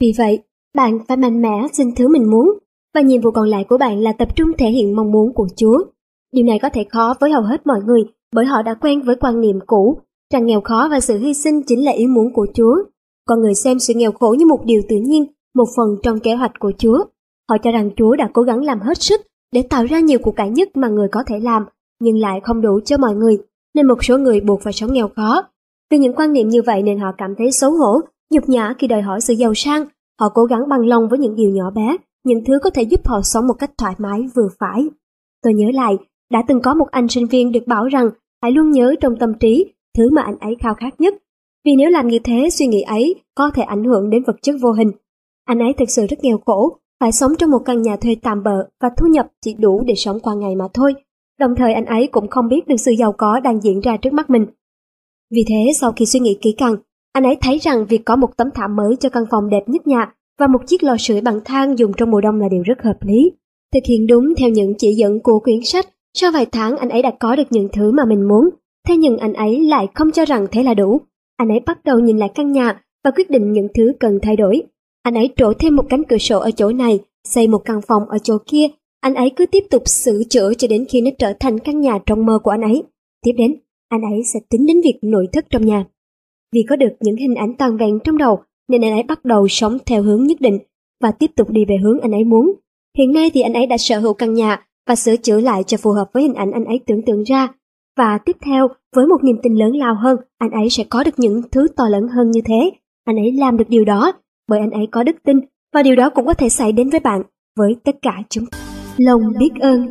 [0.00, 0.38] Vì vậy,
[0.74, 2.58] bạn phải mạnh mẽ xin thứ mình muốn,
[2.94, 5.48] và nhiệm vụ còn lại của bạn là tập trung thể hiện mong muốn của
[5.56, 5.78] Chúa.
[6.32, 9.16] Điều này có thể khó với hầu hết mọi người bởi họ đã quen với
[9.20, 9.98] quan niệm cũ
[10.32, 12.74] rằng nghèo khó và sự hy sinh chính là ý muốn của Chúa.
[13.28, 15.24] Con người xem sự nghèo khổ như một điều tự nhiên,
[15.54, 16.98] một phần trong kế hoạch của Chúa.
[17.50, 19.20] Họ cho rằng Chúa đã cố gắng làm hết sức
[19.52, 21.64] để tạo ra nhiều của cải nhất mà người có thể làm,
[22.00, 23.38] nhưng lại không đủ cho mọi người,
[23.74, 25.42] nên một số người buộc phải sống nghèo khó.
[25.90, 28.86] Vì những quan niệm như vậy nên họ cảm thấy xấu hổ, nhục nhã khi
[28.86, 29.86] đòi hỏi sự giàu sang.
[30.20, 33.06] Họ cố gắng bằng lòng với những điều nhỏ bé, những thứ có thể giúp
[33.06, 34.88] họ sống một cách thoải mái vừa phải.
[35.42, 35.96] Tôi nhớ lại,
[36.30, 38.10] đã từng có một anh sinh viên được bảo rằng
[38.42, 39.64] hãy luôn nhớ trong tâm trí
[39.98, 41.14] thứ mà anh ấy khao khát nhất.
[41.64, 44.56] Vì nếu làm như thế, suy nghĩ ấy có thể ảnh hưởng đến vật chất
[44.60, 44.90] vô hình.
[45.44, 48.42] Anh ấy thực sự rất nghèo khổ, phải sống trong một căn nhà thuê tạm
[48.42, 50.94] bợ và thu nhập chỉ đủ để sống qua ngày mà thôi.
[51.40, 54.12] Đồng thời anh ấy cũng không biết được sự giàu có đang diễn ra trước
[54.12, 54.46] mắt mình.
[55.30, 56.76] Vì thế sau khi suy nghĩ kỹ càng,
[57.12, 59.86] anh ấy thấy rằng việc có một tấm thảm mới cho căn phòng đẹp nhất
[59.86, 62.82] nhà và một chiếc lò sưởi bằng than dùng trong mùa đông là điều rất
[62.82, 63.32] hợp lý.
[63.74, 67.02] Thực hiện đúng theo những chỉ dẫn của quyển sách, sau vài tháng anh ấy
[67.02, 68.50] đã có được những thứ mà mình muốn,
[68.88, 71.00] thế nhưng anh ấy lại không cho rằng thế là đủ.
[71.36, 74.36] Anh ấy bắt đầu nhìn lại căn nhà và quyết định những thứ cần thay
[74.36, 74.62] đổi.
[75.06, 78.02] Anh ấy trổ thêm một cánh cửa sổ ở chỗ này, xây một căn phòng
[78.08, 78.66] ở chỗ kia.
[79.00, 81.98] Anh ấy cứ tiếp tục sửa chữa cho đến khi nó trở thành căn nhà
[82.06, 82.82] trong mơ của anh ấy.
[83.24, 83.56] Tiếp đến,
[83.88, 85.84] anh ấy sẽ tính đến việc nội thất trong nhà.
[86.52, 88.38] Vì có được những hình ảnh toàn vẹn trong đầu,
[88.68, 90.58] nên anh ấy bắt đầu sống theo hướng nhất định
[91.02, 92.52] và tiếp tục đi về hướng anh ấy muốn.
[92.98, 95.76] Hiện nay thì anh ấy đã sở hữu căn nhà và sửa chữa lại cho
[95.76, 97.48] phù hợp với hình ảnh anh ấy tưởng tượng ra.
[97.96, 101.18] Và tiếp theo, với một niềm tin lớn lao hơn, anh ấy sẽ có được
[101.18, 102.70] những thứ to lớn hơn như thế.
[103.04, 104.12] Anh ấy làm được điều đó
[104.48, 105.40] bởi anh ấy có đức tin
[105.74, 107.22] và điều đó cũng có thể xảy đến với bạn,
[107.58, 108.44] với tất cả chúng.
[108.96, 109.88] Lòng biết ơn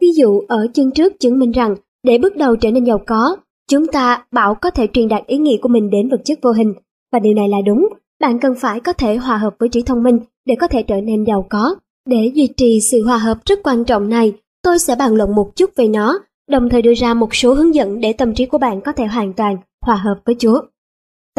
[0.00, 3.36] Ví dụ ở chương trước chứng minh rằng để bước đầu trở nên giàu có,
[3.70, 6.52] chúng ta bảo có thể truyền đạt ý nghĩ của mình đến vật chất vô
[6.52, 6.74] hình
[7.12, 7.88] và điều này là đúng.
[8.20, 11.00] Bạn cần phải có thể hòa hợp với trí thông minh để có thể trở
[11.00, 11.74] nên giàu có.
[12.08, 15.56] Để duy trì sự hòa hợp rất quan trọng này, tôi sẽ bàn luận một
[15.56, 16.18] chút về nó,
[16.48, 19.04] đồng thời đưa ra một số hướng dẫn để tâm trí của bạn có thể
[19.04, 19.56] hoàn toàn
[19.86, 20.60] hòa hợp với Chúa.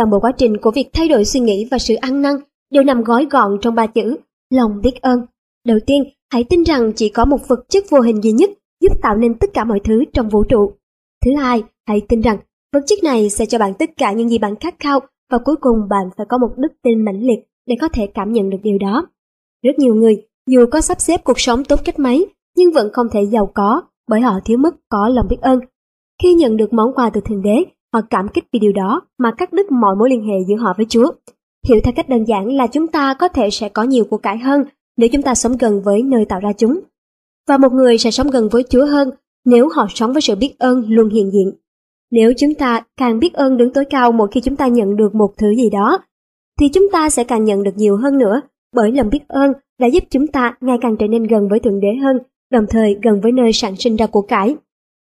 [0.02, 2.36] Toàn bộ quá trình của việc thay đổi suy nghĩ và sự ăn năn
[2.72, 4.18] đều nằm gói gọn trong ba chữ
[4.50, 5.20] lòng biết ơn.
[5.68, 8.50] Đầu tiên, hãy tin rằng chỉ có một vật chất vô hình duy nhất
[8.82, 10.72] giúp tạo nên tất cả mọi thứ trong vũ trụ.
[11.26, 12.38] Thứ hai, hãy tin rằng
[12.74, 15.00] Vật chất này sẽ cho bạn tất cả những gì bạn khát khao
[15.32, 18.34] và cuối cùng bạn phải có một đức tin mãnh liệt để có thể cảm
[18.34, 19.08] nhận được điều đó.
[19.64, 22.26] Rất nhiều người, dù có sắp xếp cuộc sống tốt cách mấy,
[22.58, 25.60] nhưng vẫn không thể giàu có bởi họ thiếu mất có lòng biết ơn.
[26.24, 27.64] Khi nhận được món quà từ Thượng Đế,
[27.94, 30.74] họ cảm kích vì điều đó mà cắt đứt mọi mối liên hệ giữa họ
[30.78, 31.12] với Chúa.
[31.68, 34.38] Hiểu theo cách đơn giản là chúng ta có thể sẽ có nhiều của cải
[34.38, 34.64] hơn
[34.98, 36.80] nếu chúng ta sống gần với nơi tạo ra chúng.
[37.48, 39.10] Và một người sẽ sống gần với Chúa hơn
[39.46, 41.52] nếu họ sống với sự biết ơn luôn hiện diện.
[42.12, 45.16] Nếu chúng ta càng biết ơn đứng tối cao mỗi khi chúng ta nhận được
[45.16, 46.00] một thứ gì đó,
[46.60, 48.42] thì chúng ta sẽ càng nhận được nhiều hơn nữa,
[48.76, 51.80] bởi lòng biết ơn đã giúp chúng ta ngày càng trở nên gần với Thượng
[51.80, 52.18] Đế hơn,
[52.52, 54.56] đồng thời gần với nơi sản sinh ra của cải.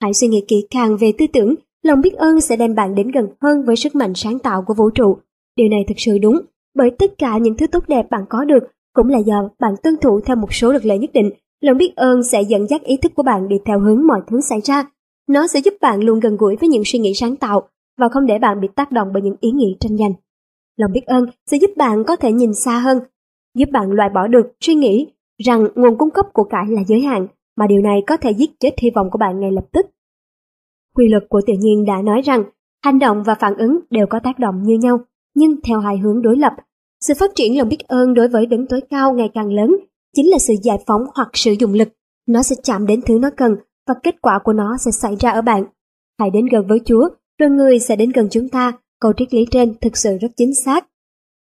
[0.02, 3.12] Hãy suy nghĩ kỹ càng về tư tưởng, lòng biết ơn sẽ đem bạn đến
[3.12, 5.18] gần hơn với sức mạnh sáng tạo của vũ trụ.
[5.56, 6.42] Điều này thực sự đúng,
[6.76, 8.64] bởi tất cả những thứ tốt đẹp bạn có được
[8.94, 11.30] cũng là do bạn tuân thủ theo một số luật lệ nhất định.
[11.62, 14.42] Lòng biết ơn sẽ dẫn dắt ý thức của bạn đi theo hướng mọi thứ
[14.42, 14.84] xảy ra.
[15.28, 18.26] Nó sẽ giúp bạn luôn gần gũi với những suy nghĩ sáng tạo và không
[18.26, 20.14] để bạn bị tác động bởi những ý nghĩ tranh giành.
[20.78, 23.00] Lòng biết ơn sẽ giúp bạn có thể nhìn xa hơn,
[23.56, 25.08] giúp bạn loại bỏ được suy nghĩ
[25.44, 28.60] rằng nguồn cung cấp của cải là giới hạn, mà điều này có thể giết
[28.60, 29.86] chết hy vọng của bạn ngay lập tức.
[30.98, 32.44] Quy luật của tự nhiên đã nói rằng
[32.84, 35.00] hành động và phản ứng đều có tác động như nhau,
[35.36, 36.54] nhưng theo hai hướng đối lập.
[37.06, 39.76] Sự phát triển lòng biết ơn đối với đấng tối cao ngày càng lớn
[40.16, 41.90] chính là sự giải phóng hoặc sử dụng lực.
[42.28, 43.56] Nó sẽ chạm đến thứ nó cần
[43.88, 45.64] và kết quả của nó sẽ xảy ra ở bạn.
[46.20, 48.72] Hãy đến gần với Chúa, rồi người sẽ đến gần chúng ta.
[49.02, 50.88] Câu triết lý trên thực sự rất chính xác.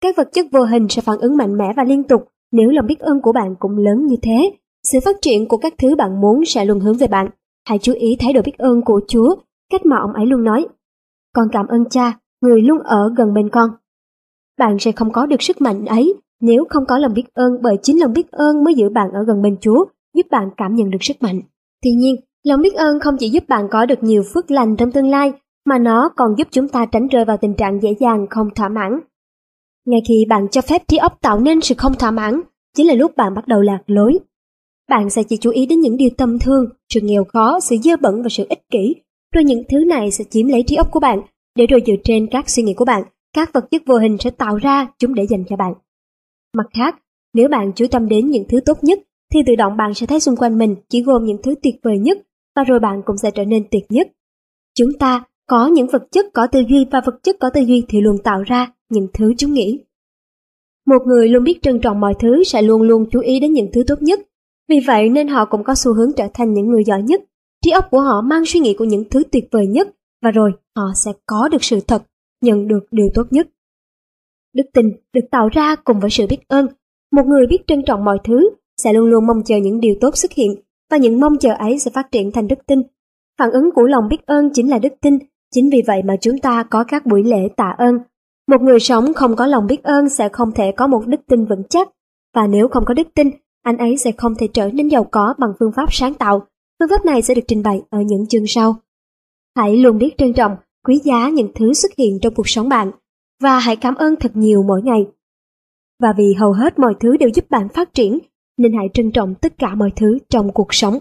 [0.01, 2.87] Các vật chất vô hình sẽ phản ứng mạnh mẽ và liên tục nếu lòng
[2.87, 4.53] biết ơn của bạn cũng lớn như thế.
[4.93, 7.31] Sự phát triển của các thứ bạn muốn sẽ luôn hướng về bạn.
[7.71, 9.37] Hãy chú ý thái độ biết ơn của Chúa,
[9.73, 10.67] cách mà ông ấy luôn nói.
[11.35, 13.71] Con cảm ơn cha, người luôn ở gần bên con.
[14.59, 17.77] Bạn sẽ không có được sức mạnh ấy nếu không có lòng biết ơn bởi
[17.83, 20.91] chính lòng biết ơn mới giữ bạn ở gần bên Chúa, giúp bạn cảm nhận
[20.91, 21.41] được sức mạnh.
[21.83, 24.93] Tuy nhiên, lòng biết ơn không chỉ giúp bạn có được nhiều phước lành trong
[24.93, 25.33] tương lai,
[25.67, 28.69] mà nó còn giúp chúng ta tránh rơi vào tình trạng dễ dàng không thỏa
[28.69, 29.01] mãn.
[29.87, 32.41] Ngay khi bạn cho phép trí óc tạo nên sự không thỏa mãn,
[32.77, 34.19] chính là lúc bạn bắt đầu lạc lối.
[34.91, 36.65] Bạn sẽ chỉ chú ý đến những điều tâm thương,
[36.95, 38.95] sự nghèo khó, sự dơ bẩn và sự ích kỷ,
[39.35, 41.21] rồi những thứ này sẽ chiếm lấy trí óc của bạn,
[41.57, 43.03] để rồi dựa trên các suy nghĩ của bạn,
[43.35, 45.73] các vật chất vô hình sẽ tạo ra chúng để dành cho bạn.
[46.57, 46.97] Mặt khác,
[47.35, 48.99] nếu bạn chú tâm đến những thứ tốt nhất,
[49.33, 51.99] thì tự động bạn sẽ thấy xung quanh mình chỉ gồm những thứ tuyệt vời
[51.99, 52.19] nhất,
[52.57, 54.09] và rồi bạn cũng sẽ trở nên tuyệt nhất.
[54.79, 57.85] Chúng ta có những vật chất có tư duy và vật chất có tư duy
[57.89, 59.85] thì luôn tạo ra những thứ chúng nghĩ.
[60.87, 63.71] Một người luôn biết trân trọng mọi thứ sẽ luôn luôn chú ý đến những
[63.73, 64.21] thứ tốt nhất.
[64.71, 67.21] Vì vậy nên họ cũng có xu hướng trở thành những người giỏi nhất.
[67.65, 69.89] Trí óc của họ mang suy nghĩ của những thứ tuyệt vời nhất
[70.23, 72.03] và rồi họ sẽ có được sự thật,
[72.43, 73.49] nhận được điều tốt nhất.
[74.55, 76.67] Đức tin được tạo ra cùng với sự biết ơn.
[77.13, 78.51] Một người biết trân trọng mọi thứ
[78.83, 80.55] sẽ luôn luôn mong chờ những điều tốt xuất hiện
[80.91, 82.83] và những mong chờ ấy sẽ phát triển thành đức tin.
[83.39, 85.19] Phản ứng của lòng biết ơn chính là đức tin,
[85.55, 87.99] chính vì vậy mà chúng ta có các buổi lễ tạ ơn.
[88.49, 91.45] Một người sống không có lòng biết ơn sẽ không thể có một đức tin
[91.45, 91.89] vững chắc,
[92.35, 93.31] và nếu không có đức tin,
[93.63, 96.47] anh ấy sẽ không thể trở nên giàu có bằng phương pháp sáng tạo.
[96.81, 98.77] Phương pháp này sẽ được trình bày ở những chương sau.
[99.57, 100.57] Hãy luôn biết trân trọng,
[100.87, 102.91] quý giá những thứ xuất hiện trong cuộc sống bạn
[103.43, 105.07] và hãy cảm ơn thật nhiều mỗi ngày.
[106.03, 108.19] Và vì hầu hết mọi thứ đều giúp bạn phát triển,
[108.59, 110.99] nên hãy trân trọng tất cả mọi thứ trong cuộc sống.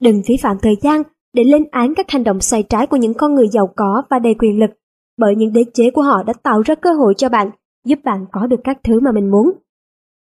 [0.00, 3.14] Đừng phí phạm thời gian để lên án các hành động sai trái của những
[3.14, 4.70] con người giàu có và đầy quyền lực,
[5.18, 7.50] bởi những đế chế của họ đã tạo ra cơ hội cho bạn,
[7.84, 9.50] giúp bạn có được các thứ mà mình muốn.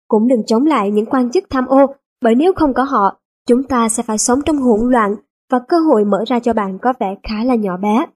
[0.09, 1.86] Cũng đừng chống lại những quan chức tham ô,
[2.22, 5.14] bởi nếu không có họ, chúng ta sẽ phải sống trong hỗn loạn
[5.50, 8.06] và cơ hội mở ra cho bạn có vẻ khá là nhỏ bé.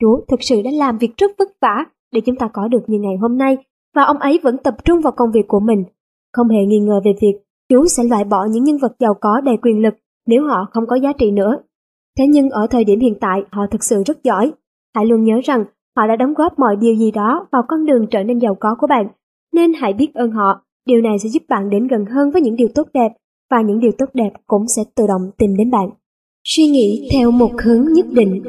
[0.00, 2.98] Chúa thực sự đã làm việc rất vất vả để chúng ta có được như
[2.98, 3.56] ngày hôm nay
[3.94, 5.84] và ông ấy vẫn tập trung vào công việc của mình.
[6.32, 7.38] Không hề nghi ngờ về việc
[7.68, 9.94] Chúa sẽ loại bỏ những nhân vật giàu có đầy quyền lực
[10.26, 11.58] nếu họ không có giá trị nữa.
[12.18, 14.52] Thế nhưng ở thời điểm hiện tại họ thực sự rất giỏi.
[14.94, 15.64] Hãy luôn nhớ rằng
[15.96, 18.74] họ đã đóng góp mọi điều gì đó vào con đường trở nên giàu có
[18.78, 19.08] của bạn.
[19.52, 20.63] Nên hãy biết ơn họ.
[20.86, 23.08] Điều này sẽ giúp bạn đến gần hơn với những điều tốt đẹp
[23.50, 25.90] và những điều tốt đẹp cũng sẽ tự động tìm đến bạn.
[26.44, 28.42] Suy nghĩ theo một hướng nhất định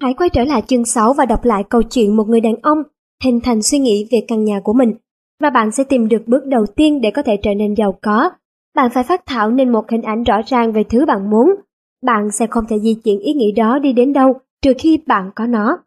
[0.00, 2.78] Hãy quay trở lại chương 6 và đọc lại câu chuyện một người đàn ông
[3.24, 4.94] hình thành suy nghĩ về căn nhà của mình
[5.40, 8.30] và bạn sẽ tìm được bước đầu tiên để có thể trở nên giàu có.
[8.74, 11.54] Bạn phải phát thảo nên một hình ảnh rõ ràng về thứ bạn muốn.
[12.02, 14.32] Bạn sẽ không thể di chuyển ý nghĩ đó đi đến đâu
[14.62, 15.78] trừ khi bạn có nó.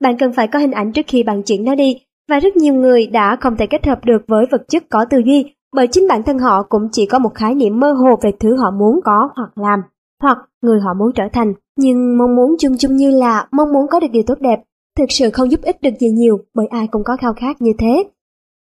[0.00, 1.96] Bạn cần phải có hình ảnh trước khi bạn chuyển nó đi
[2.28, 5.18] và rất nhiều người đã không thể kết hợp được với vật chất có tư
[5.24, 8.30] duy bởi chính bản thân họ cũng chỉ có một khái niệm mơ hồ về
[8.40, 9.82] thứ họ muốn có hoặc làm
[10.22, 11.52] hoặc người họ muốn trở thành.
[11.76, 14.62] Nhưng mong muốn chung chung như là mong muốn có được điều tốt đẹp,
[14.98, 17.72] thực sự không giúp ích được gì nhiều bởi ai cũng có khao khát như
[17.78, 18.04] thế.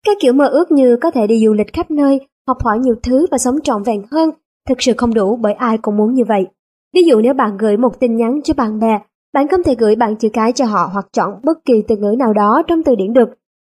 [0.05, 2.95] Các kiểu mơ ước như có thể đi du lịch khắp nơi, học hỏi nhiều
[3.03, 4.29] thứ và sống trọn vẹn hơn,
[4.69, 6.47] thực sự không đủ bởi ai cũng muốn như vậy.
[6.93, 8.99] Ví dụ nếu bạn gửi một tin nhắn cho bạn bè
[9.33, 12.15] Bạn không thể gửi bạn chữ cái cho họ hoặc chọn bất kỳ từ ngữ
[12.19, 13.29] nào đó trong từ điển được.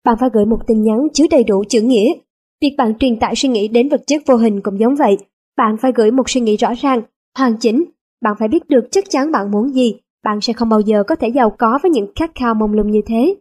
[0.06, 2.14] Bạn phải gửi một tin nhắn chứa đầy đủ chữ nghĩa.
[2.62, 5.18] Việc bạn truyền tải suy nghĩ đến vật chất vô hình cũng giống vậy.
[5.58, 7.02] Bạn phải gửi một suy nghĩ rõ ràng,
[7.38, 7.84] hoàn chỉnh.
[8.22, 9.96] Bạn phải biết được chắc chắn bạn muốn gì.
[10.24, 12.92] Bạn sẽ không bao giờ có thể giàu có với những khát khao mông lung
[12.92, 13.36] như thế.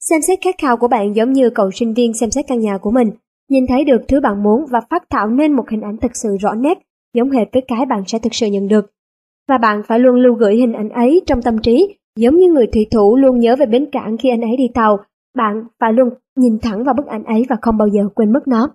[0.00, 2.78] Xem xét khát khao của bạn giống như cậu sinh viên xem xét căn nhà
[2.78, 3.10] của mình.
[3.50, 6.36] Nhìn thấy được thứ bạn muốn và phát thảo nên một hình ảnh thực sự
[6.40, 6.78] rõ nét,
[7.14, 8.92] giống hệt với cái bạn sẽ thực sự nhận được.
[9.48, 12.66] Và bạn phải luôn lưu gửi hình ảnh ấy trong tâm trí, giống như người
[12.66, 14.98] thủy thủ luôn nhớ về bến cảng khi anh ấy đi tàu.
[15.36, 18.48] Bạn phải luôn nhìn thẳng vào bức ảnh ấy và không bao giờ quên mất
[18.48, 18.70] nó.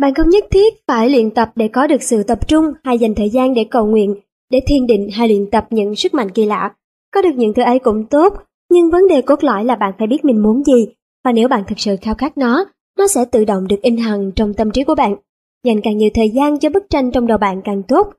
[0.00, 3.14] Bạn không nhất thiết phải luyện tập để có được sự tập trung hay dành
[3.14, 4.14] thời gian để cầu nguyện,
[4.50, 6.74] để thiền định hay luyện tập những sức mạnh kỳ lạ.
[7.14, 8.34] Có được những thứ ấy cũng tốt,
[8.70, 10.86] nhưng vấn đề cốt lõi là bạn phải biết mình muốn gì,
[11.24, 12.64] và nếu bạn thực sự khao khát nó,
[12.98, 15.16] nó sẽ tự động được in hằn trong tâm trí của bạn.
[15.64, 18.12] Dành càng nhiều thời gian cho bức tranh trong đầu bạn càng tốt.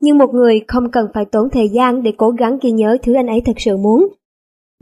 [0.00, 3.14] Nhưng một người không cần phải tốn thời gian để cố gắng ghi nhớ thứ
[3.14, 4.08] anh ấy thật sự muốn.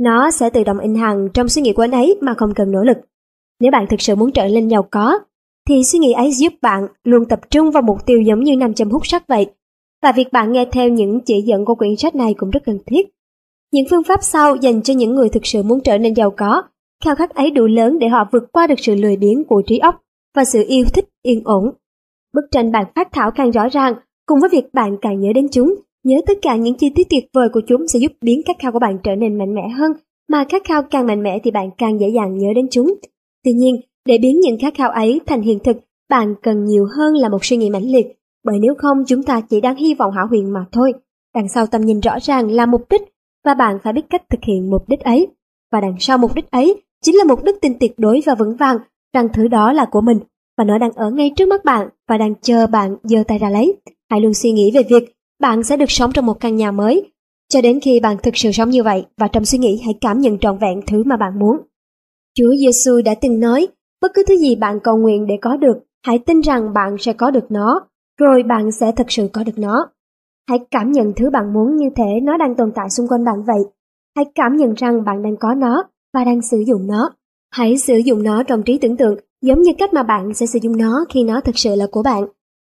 [0.02, 2.72] Nó sẽ tự động in hằng trong suy nghĩ của anh ấy mà không cần
[2.72, 2.96] nỗ lực.
[3.60, 5.18] Nếu bạn thực sự muốn trở nên giàu có,
[5.68, 8.74] thì suy nghĩ ấy giúp bạn luôn tập trung vào mục tiêu giống như nam
[8.74, 9.46] châm hút sắt vậy.
[10.02, 12.78] Và việc bạn nghe theo những chỉ dẫn của quyển sách này cũng rất cần
[12.86, 13.08] thiết.
[13.72, 16.62] Những phương pháp sau dành cho những người thực sự muốn trở nên giàu có,
[17.04, 19.78] khao khát ấy đủ lớn để họ vượt qua được sự lười biếng của trí
[19.78, 19.94] óc
[20.34, 21.64] và sự yêu thích yên ổn.
[22.34, 23.94] Bức tranh bạn phát thảo càng rõ ràng,
[24.26, 25.74] cùng với việc bạn càng nhớ đến chúng,
[26.04, 28.72] nhớ tất cả những chi tiết tuyệt vời của chúng sẽ giúp biến khát khao
[28.72, 29.92] của bạn trở nên mạnh mẽ hơn,
[30.28, 32.94] mà khát khao càng mạnh mẽ thì bạn càng dễ dàng nhớ đến chúng.
[33.44, 35.76] Tuy nhiên, để biến những khát khao ấy thành hiện thực,
[36.10, 38.06] bạn cần nhiều hơn là một suy nghĩ mãnh liệt,
[38.44, 40.92] bởi nếu không chúng ta chỉ đang hy vọng hảo huyền mà thôi.
[41.34, 43.02] Đằng sau tầm nhìn rõ ràng là mục đích
[43.44, 45.28] và bạn phải biết cách thực hiện mục đích ấy.
[45.72, 48.56] Và đằng sau mục đích ấy chính là một đức tin tuyệt đối và vững
[48.56, 48.78] vàng
[49.14, 50.18] rằng thứ đó là của mình
[50.58, 53.50] và nó đang ở ngay trước mắt bạn và đang chờ bạn giơ tay ra
[53.50, 53.76] lấy.
[54.10, 57.12] Hãy luôn suy nghĩ về việc bạn sẽ được sống trong một căn nhà mới
[57.48, 60.20] cho đến khi bạn thực sự sống như vậy và trong suy nghĩ hãy cảm
[60.20, 61.56] nhận trọn vẹn thứ mà bạn muốn.
[62.38, 63.68] Chúa Giêsu đã từng nói,
[64.02, 67.12] bất cứ thứ gì bạn cầu nguyện để có được, hãy tin rằng bạn sẽ
[67.12, 67.80] có được nó,
[68.20, 69.86] rồi bạn sẽ thực sự có được nó.
[70.48, 73.42] Hãy cảm nhận thứ bạn muốn như thể nó đang tồn tại xung quanh bạn
[73.46, 73.62] vậy.
[74.16, 75.84] Hãy cảm nhận rằng bạn đang có nó
[76.14, 77.10] và đang sử dụng nó.
[77.50, 80.58] Hãy sử dụng nó trong trí tưởng tượng giống như cách mà bạn sẽ sử
[80.62, 82.24] dụng nó khi nó thực sự là của bạn.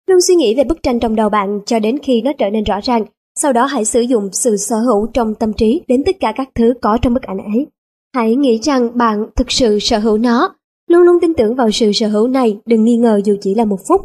[0.09, 2.65] Luôn suy nghĩ về bức tranh trong đầu bạn cho đến khi nó trở nên
[2.65, 3.05] rõ ràng,
[3.35, 6.49] sau đó hãy sử dụng sự sở hữu trong tâm trí đến tất cả các
[6.55, 7.67] thứ có trong bức ảnh ấy.
[8.15, 10.55] Hãy nghĩ rằng bạn thực sự sở hữu nó,
[10.91, 13.65] luôn luôn tin tưởng vào sự sở hữu này, đừng nghi ngờ dù chỉ là
[13.65, 14.01] một phút.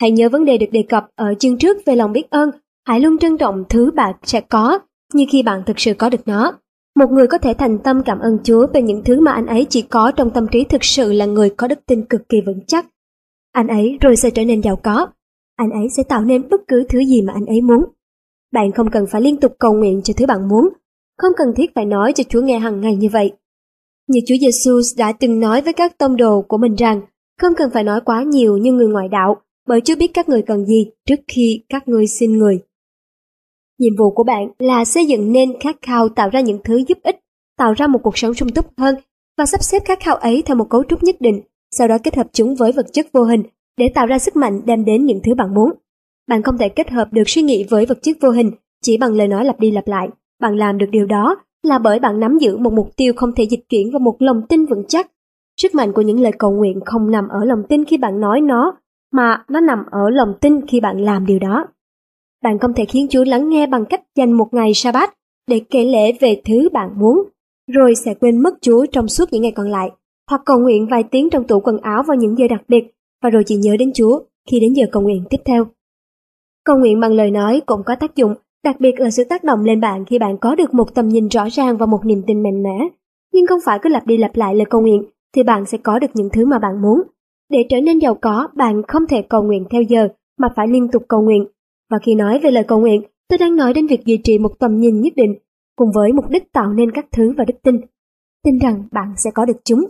[0.00, 2.50] Hãy nhớ vấn đề được đề cập ở chương trước về lòng biết ơn
[2.86, 4.78] Hãy luôn trân trọng thứ bạn sẽ có,
[5.14, 6.52] như khi bạn thực sự có được nó.
[6.96, 9.66] Một người có thể thành tâm cảm ơn Chúa về những thứ mà anh ấy
[9.70, 12.60] chỉ có trong tâm trí thực sự là người có đức tin cực kỳ vững
[12.66, 12.86] chắc.
[13.52, 15.06] Anh ấy rồi sẽ trở nên giàu có.
[15.56, 17.84] Anh ấy sẽ tạo nên bất cứ thứ gì mà anh ấy muốn.
[18.52, 20.68] Bạn không cần phải liên tục cầu nguyện cho thứ bạn muốn,
[21.18, 23.32] không cần thiết phải nói cho Chúa nghe hàng ngày như vậy.
[24.08, 27.00] Như Chúa Giêsu đã từng nói với các tông đồ của mình rằng,
[27.40, 29.36] không cần phải nói quá nhiều như người ngoại đạo,
[29.68, 32.58] bởi Chúa biết các người cần gì trước khi các ngươi xin người.
[33.78, 36.98] Nhiệm vụ của bạn là xây dựng nên khát khao tạo ra những thứ giúp
[37.02, 37.16] ích,
[37.58, 38.96] tạo ra một cuộc sống sung túc hơn
[39.38, 41.40] và sắp xếp khát khao ấy theo một cấu trúc nhất định,
[41.70, 43.42] sau đó kết hợp chúng với vật chất vô hình
[43.78, 45.72] để tạo ra sức mạnh đem đến những thứ bạn muốn.
[46.28, 48.50] Bạn không thể kết hợp được suy nghĩ với vật chất vô hình
[48.82, 50.08] chỉ bằng lời nói lặp đi lặp lại.
[50.40, 53.44] Bạn làm được điều đó là bởi bạn nắm giữ một mục tiêu không thể
[53.44, 55.10] dịch chuyển và một lòng tin vững chắc.
[55.62, 58.40] Sức mạnh của những lời cầu nguyện không nằm ở lòng tin khi bạn nói
[58.40, 58.76] nó,
[59.12, 61.66] mà nó nằm ở lòng tin khi bạn làm điều đó.
[62.42, 65.14] Bạn không thể khiến Chúa lắng nghe bằng cách dành một ngày Sa-bát
[65.48, 67.22] để kể lễ về thứ bạn muốn,
[67.72, 69.90] rồi sẽ quên mất Chúa trong suốt những ngày còn lại,
[70.30, 72.95] hoặc cầu nguyện vài tiếng trong tủ quần áo vào những giờ đặc biệt,
[73.26, 74.20] và rồi chị nhớ đến Chúa
[74.50, 75.66] khi đến giờ cầu nguyện tiếp theo.
[76.64, 79.64] Cầu nguyện bằng lời nói cũng có tác dụng, đặc biệt là sự tác động
[79.64, 82.42] lên bạn khi bạn có được một tầm nhìn rõ ràng và một niềm tin
[82.42, 82.88] mạnh mẽ.
[83.32, 85.02] Nhưng không phải cứ lặp đi lặp lại lời cầu nguyện
[85.34, 87.02] thì bạn sẽ có được những thứ mà bạn muốn.
[87.50, 90.08] Để trở nên giàu có, bạn không thể cầu nguyện theo giờ
[90.38, 91.46] mà phải liên tục cầu nguyện
[91.90, 94.58] và khi nói về lời cầu nguyện, tôi đang nói đến việc duy trì một
[94.58, 95.34] tầm nhìn nhất định,
[95.76, 97.80] cùng với mục đích tạo nên các thứ và đức tin.
[98.44, 99.84] Tin rằng bạn sẽ có được chúng.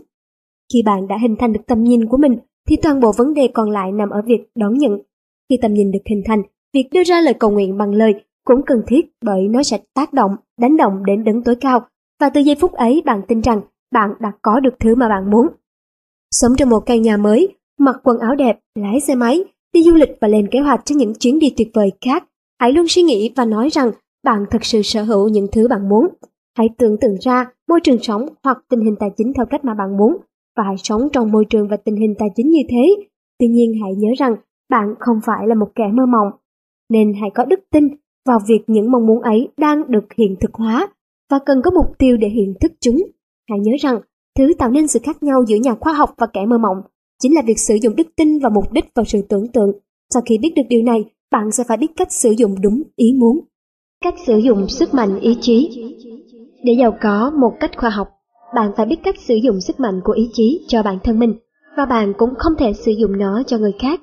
[0.73, 3.49] Khi bạn đã hình thành được tầm nhìn của mình, thì toàn bộ vấn đề
[3.55, 4.99] còn lại nằm ở việc đón nhận.
[5.49, 6.43] Khi tầm nhìn được hình thành,
[6.75, 8.15] việc đưa ra lời cầu nguyện bằng lời
[8.45, 11.87] cũng cần thiết bởi nó sẽ tác động, đánh động đến đấng tối cao.
[12.21, 13.61] Và từ giây phút ấy bạn tin rằng
[13.93, 15.47] bạn đã có được thứ mà bạn muốn.
[16.31, 17.49] Sống trong một căn nhà mới,
[17.79, 20.95] mặc quần áo đẹp, lái xe máy, đi du lịch và lên kế hoạch cho
[20.95, 22.25] những chuyến đi tuyệt vời khác.
[22.61, 23.91] Hãy luôn suy nghĩ và nói rằng
[24.25, 26.07] bạn thật sự sở hữu những thứ bạn muốn.
[26.59, 29.75] Hãy tưởng tượng ra môi trường sống hoặc tình hình tài chính theo cách mà
[29.75, 30.17] bạn muốn
[30.57, 33.05] và hãy sống trong môi trường và tình hình tài chính như thế.
[33.39, 34.37] Tuy nhiên hãy nhớ rằng
[34.71, 36.33] bạn không phải là một kẻ mơ mộng,
[36.91, 37.89] nên hãy có đức tin
[38.27, 40.89] vào việc những mong muốn ấy đang được hiện thực hóa
[41.31, 42.97] và cần có mục tiêu để hiện thức chúng.
[43.49, 44.01] Hãy nhớ rằng,
[44.39, 46.83] thứ tạo nên sự khác nhau giữa nhà khoa học và kẻ mơ mộng
[47.23, 49.73] chính là việc sử dụng đức tin và mục đích vào sự tưởng tượng.
[50.15, 53.13] Sau khi biết được điều này, bạn sẽ phải biết cách sử dụng đúng ý
[53.19, 53.41] muốn.
[54.05, 55.85] Cách sử dụng sức mạnh ý chí
[56.65, 58.09] Để giàu có một cách khoa học,
[58.57, 61.35] bạn phải biết cách sử dụng sức mạnh của ý chí cho bản thân mình,
[61.77, 64.01] và bạn cũng không thể sử dụng nó cho người khác.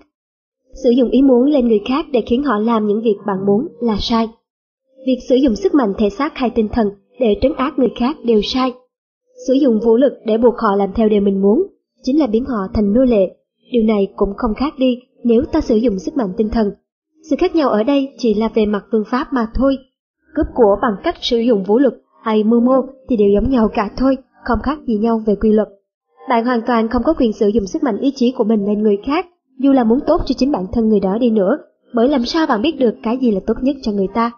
[0.84, 3.68] Sử dụng ý muốn lên người khác để khiến họ làm những việc bạn muốn
[3.82, 4.28] là sai.
[5.06, 6.88] Việc sử dụng sức mạnh thể xác hay tinh thần
[7.20, 8.74] để trấn áp người khác đều sai.
[9.48, 11.64] Sử dụng vũ lực để buộc họ làm theo điều mình muốn
[12.04, 13.36] chính là biến họ thành nô lệ.
[13.72, 16.72] Điều này cũng không khác đi nếu ta sử dụng sức mạnh tinh thần.
[17.30, 19.78] Sự khác nhau ở đây chỉ là về mặt phương pháp mà thôi.
[20.36, 21.94] Cướp của bằng cách sử dụng vũ lực
[22.24, 25.52] hay mưu mô thì đều giống nhau cả thôi, không khác gì nhau về quy
[25.52, 25.68] luật.
[26.30, 28.84] Bạn hoàn toàn không có quyền sử dụng sức mạnh ý chí của mình lên
[28.84, 29.26] người khác,
[29.60, 31.58] dù là muốn tốt cho chính bản thân người đó đi nữa,
[31.94, 34.32] bởi làm sao bạn biết được cái gì là tốt nhất cho người ta.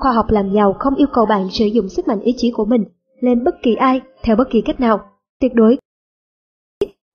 [0.00, 2.64] Khoa học làm giàu không yêu cầu bạn sử dụng sức mạnh ý chí của
[2.64, 2.84] mình
[3.20, 5.00] lên bất kỳ ai theo bất kỳ cách nào.
[5.40, 5.78] Tuyệt đối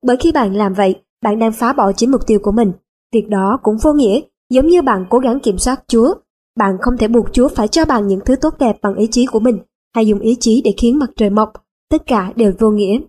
[0.06, 2.72] bởi khi bạn làm vậy, bạn đang phá bỏ chính mục tiêu của mình.
[3.14, 6.14] Việc đó cũng vô nghĩa, giống như bạn cố gắng kiểm soát Chúa.
[6.58, 9.26] Bạn không thể buộc Chúa phải cho bạn những thứ tốt đẹp bằng ý chí
[9.26, 9.60] của mình,
[9.96, 11.54] hay dùng ý chí để khiến mặt trời mọc.
[11.96, 13.00] Tất cả đều vô nghĩa.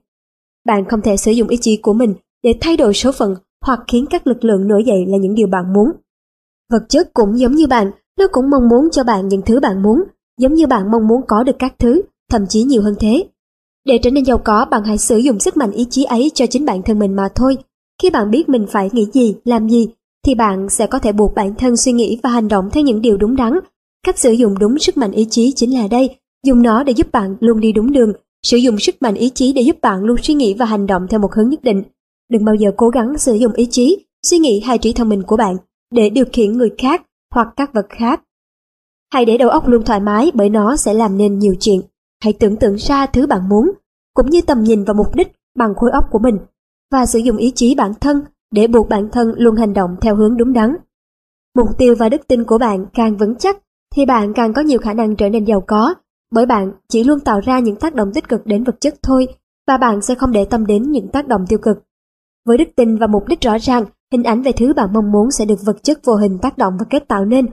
[0.67, 3.35] Bạn không thể sử dụng ý chí của mình để thay đổi số phận
[3.65, 5.93] hoặc khiến các lực lượng nổi dậy là những điều bạn muốn.
[6.73, 9.83] Vật chất cũng giống như bạn, nó cũng mong muốn cho bạn những thứ bạn
[9.83, 10.03] muốn,
[10.41, 13.25] giống như bạn mong muốn có được các thứ, thậm chí nhiều hơn thế.
[13.85, 16.47] Để trở nên giàu có, bạn hãy sử dụng sức mạnh ý chí ấy cho
[16.47, 17.57] chính bản thân mình mà thôi.
[18.03, 19.89] Khi bạn biết mình phải nghĩ gì, làm gì,
[20.27, 23.01] thì bạn sẽ có thể buộc bản thân suy nghĩ và hành động theo những
[23.01, 23.53] điều đúng đắn.
[24.07, 26.17] Cách sử dụng đúng sức mạnh ý chí chính là đây,
[26.47, 28.13] dùng nó để giúp bạn luôn đi đúng đường,
[28.51, 31.07] sử dụng sức mạnh ý chí để giúp bạn luôn suy nghĩ và hành động
[31.11, 31.83] theo một hướng nhất định.
[32.31, 35.23] Đừng bao giờ cố gắng sử dụng ý chí, suy nghĩ hay trí thông minh
[35.23, 35.57] của bạn
[35.95, 37.03] để điều khiển người khác
[37.35, 38.23] hoặc các vật khác.
[39.13, 41.81] Hãy để đầu óc luôn thoải mái bởi nó sẽ làm nên nhiều chuyện.
[42.23, 43.73] Hãy tưởng tượng ra thứ bạn muốn,
[44.15, 46.39] cũng như tầm nhìn và mục đích bằng khối óc của mình,
[46.93, 48.21] và sử dụng ý chí bản thân
[48.55, 50.77] để buộc bản thân luôn hành động theo hướng đúng đắn.
[51.57, 53.59] Mục tiêu và đức tin của bạn càng vững chắc,
[53.95, 55.95] thì bạn càng có nhiều khả năng trở nên giàu có,
[56.33, 59.27] bởi bạn chỉ luôn tạo ra những tác động tích cực đến vật chất thôi,
[59.69, 61.77] và bạn sẽ không để tâm đến những tác động tiêu cực.
[62.47, 65.31] Với đức tin và mục đích rõ ràng, hình ảnh về thứ bạn mong muốn
[65.31, 67.47] sẽ được vật chất vô hình tác động và kết tạo nên.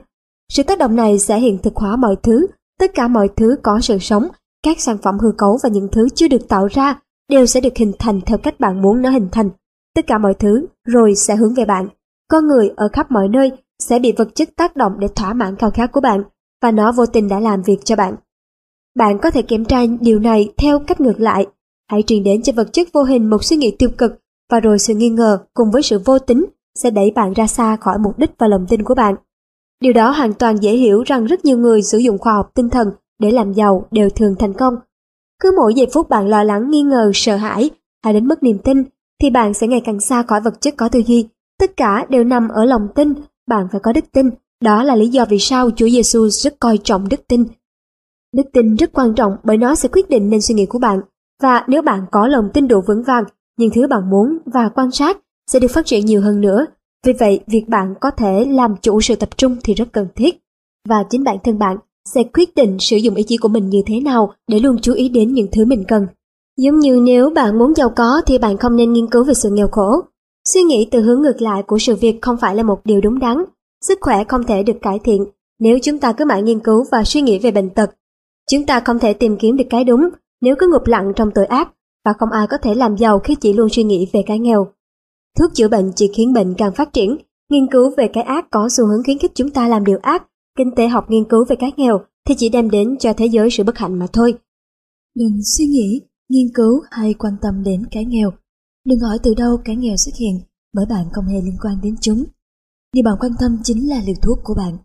[0.52, 2.46] Sự tác động này sẽ hiện thực hóa mọi thứ,
[2.80, 4.28] tất cả mọi thứ có sự sống
[4.62, 7.00] các sản phẩm hư cấu và những thứ chưa được tạo ra
[7.30, 9.50] đều sẽ được hình thành theo cách bạn muốn nó hình thành.
[9.94, 11.88] Tất cả mọi thứ rồi sẽ hướng về bạn.
[12.28, 15.56] Con người ở khắp mọi nơi sẽ bị vật chất tác động để thỏa mãn
[15.56, 16.22] khao khát của bạn
[16.62, 18.14] và nó vô tình đã làm việc cho bạn.
[18.98, 21.46] Bạn có thể kiểm tra điều này theo cách ngược lại.
[21.90, 24.12] Hãy truyền đến cho vật chất vô hình một suy nghĩ tiêu cực
[24.50, 27.76] và rồi sự nghi ngờ cùng với sự vô tính sẽ đẩy bạn ra xa
[27.76, 29.14] khỏi mục đích và lòng tin của bạn.
[29.80, 32.70] Điều đó hoàn toàn dễ hiểu rằng rất nhiều người sử dụng khoa học tinh
[32.70, 32.88] thần
[33.18, 34.74] để làm giàu đều thường thành công.
[35.42, 37.70] Cứ mỗi giây phút bạn lo lắng, nghi ngờ, sợ hãi
[38.04, 38.84] hay đến mất niềm tin,
[39.22, 41.28] thì bạn sẽ ngày càng xa khỏi vật chất có tư duy.
[41.60, 43.14] Tất cả đều nằm ở lòng tin,
[43.46, 44.30] bạn phải có đức tin.
[44.62, 47.44] Đó là lý do vì sao Chúa Giêsu rất coi trọng đức tin.
[48.34, 51.00] Đức tin rất quan trọng bởi nó sẽ quyết định nên suy nghĩ của bạn.
[51.42, 53.24] Và nếu bạn có lòng tin đủ vững vàng,
[53.58, 55.18] những thứ bạn muốn và quan sát
[55.50, 56.66] sẽ được phát triển nhiều hơn nữa.
[57.06, 60.40] Vì vậy, việc bạn có thể làm chủ sự tập trung thì rất cần thiết.
[60.88, 61.76] Và chính bản thân bạn
[62.14, 64.92] sẽ quyết định sử dụng ý chí của mình như thế nào để luôn chú
[64.92, 66.06] ý đến những thứ mình cần.
[66.56, 69.50] Giống như nếu bạn muốn giàu có thì bạn không nên nghiên cứu về sự
[69.50, 70.00] nghèo khổ.
[70.48, 73.18] Suy nghĩ từ hướng ngược lại của sự việc không phải là một điều đúng
[73.18, 73.36] đắn.
[73.84, 75.24] Sức khỏe không thể được cải thiện
[75.60, 77.90] nếu chúng ta cứ mãi nghiên cứu và suy nghĩ về bệnh tật.
[78.50, 80.08] Chúng ta không thể tìm kiếm được cái đúng
[80.40, 81.68] nếu cứ ngụp lặng trong tội ác
[82.04, 84.66] và không ai có thể làm giàu khi chỉ luôn suy nghĩ về cái nghèo.
[85.38, 87.16] Thuốc chữa bệnh chỉ khiến bệnh càng phát triển,
[87.50, 90.22] nghiên cứu về cái ác có xu hướng khuyến khích chúng ta làm điều ác
[90.58, 93.48] Kinh tế học nghiên cứu về cái nghèo thì chỉ đem đến cho thế giới
[93.50, 94.34] sự bất hạnh mà thôi.
[95.14, 98.30] Đừng suy nghĩ, nghiên cứu hay quan tâm đến cái nghèo.
[98.84, 100.40] Đừng hỏi từ đâu cái nghèo xuất hiện
[100.72, 102.24] bởi bạn không hề liên quan đến chúng.
[102.92, 104.78] Điều bạn quan tâm chính là liều thuốc của bạn.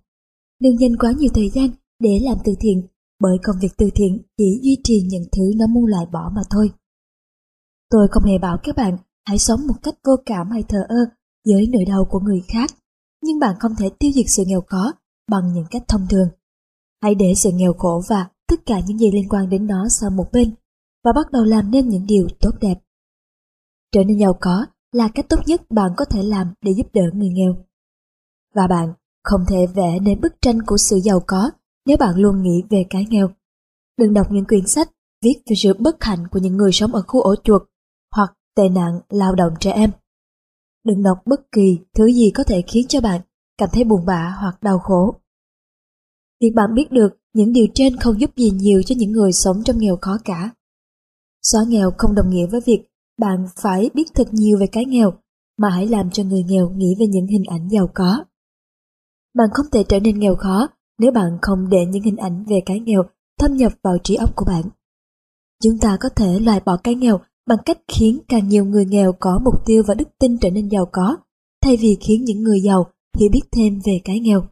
[0.62, 2.88] Đừng dành quá nhiều thời gian để làm từ thiện
[3.20, 6.42] bởi công việc từ thiện chỉ duy trì những thứ nó muốn loại bỏ mà
[6.50, 6.72] thôi.
[7.90, 11.06] Tôi không hề bảo các bạn hãy sống một cách vô cảm hay thờ ơ
[11.46, 12.70] với nỗi đau của người khác,
[13.24, 14.94] nhưng bạn không thể tiêu diệt sự nghèo khó
[15.30, 16.30] bằng những cách thông thường.
[17.02, 20.16] Hãy để sự nghèo khổ và tất cả những gì liên quan đến nó sang
[20.16, 20.56] một bên
[21.04, 22.76] và bắt đầu làm nên những điều tốt đẹp.
[23.92, 27.02] Trở nên giàu có là cách tốt nhất bạn có thể làm để giúp đỡ
[27.14, 27.56] người nghèo.
[28.56, 28.94] Và bạn
[29.24, 31.52] không thể vẽ nên bức tranh của sự giàu có
[31.90, 33.30] nếu bạn luôn nghĩ về cái nghèo.
[33.98, 34.90] Đừng đọc những quyển sách
[35.24, 37.62] viết về sự bất hạnh của những người sống ở khu ổ chuột
[38.16, 39.92] hoặc tệ nạn lao động trẻ em.
[40.86, 43.22] Đừng đọc bất kỳ thứ gì có thể khiến cho bạn
[43.58, 45.16] cảm thấy buồn bã hoặc đau khổ.
[46.42, 49.64] Việc bạn biết được những điều trên không giúp gì nhiều cho những người sống
[49.66, 50.50] trong nghèo khó cả.
[51.42, 52.84] Xóa nghèo không đồng nghĩa với việc
[53.20, 55.14] bạn phải biết thật nhiều về cái nghèo,
[55.58, 58.24] mà hãy làm cho người nghèo nghĩ về những hình ảnh giàu có.
[59.34, 60.68] Bạn không thể trở nên nghèo khó
[61.00, 63.04] nếu bạn không để những hình ảnh về cái nghèo
[63.40, 64.64] thâm nhập vào trí óc của bạn.
[65.64, 69.14] Chúng ta có thể loại bỏ cái nghèo bằng cách khiến càng nhiều người nghèo
[69.20, 71.18] có mục tiêu và đức tin trở nên giàu có,
[71.64, 74.44] thay vì khiến những người giàu hiểu biết thêm về cái nghèo.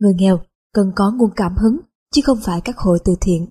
[0.00, 0.40] Người nghèo
[0.74, 1.78] cần có nguồn cảm hứng,
[2.14, 3.46] chứ không phải các hội từ thiện.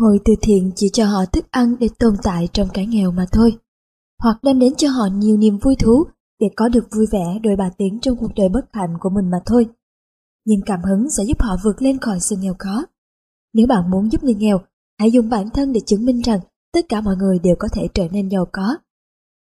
[0.00, 3.26] Hội từ thiện chỉ cho họ thức ăn để tồn tại trong cái nghèo mà
[3.32, 3.56] thôi,
[4.22, 6.04] hoặc đem đến cho họ nhiều niềm vui thú
[6.40, 9.30] để có được vui vẻ đôi bà tiếng trong cuộc đời bất hạnh của mình
[9.30, 9.66] mà thôi.
[10.46, 12.84] Nhưng cảm hứng sẽ giúp họ vượt lên khỏi sự nghèo khó.
[13.54, 14.60] Nếu bạn muốn giúp người nghèo,
[14.98, 16.40] hãy dùng bản thân để chứng minh rằng
[16.72, 18.76] tất cả mọi người đều có thể trở nên giàu có.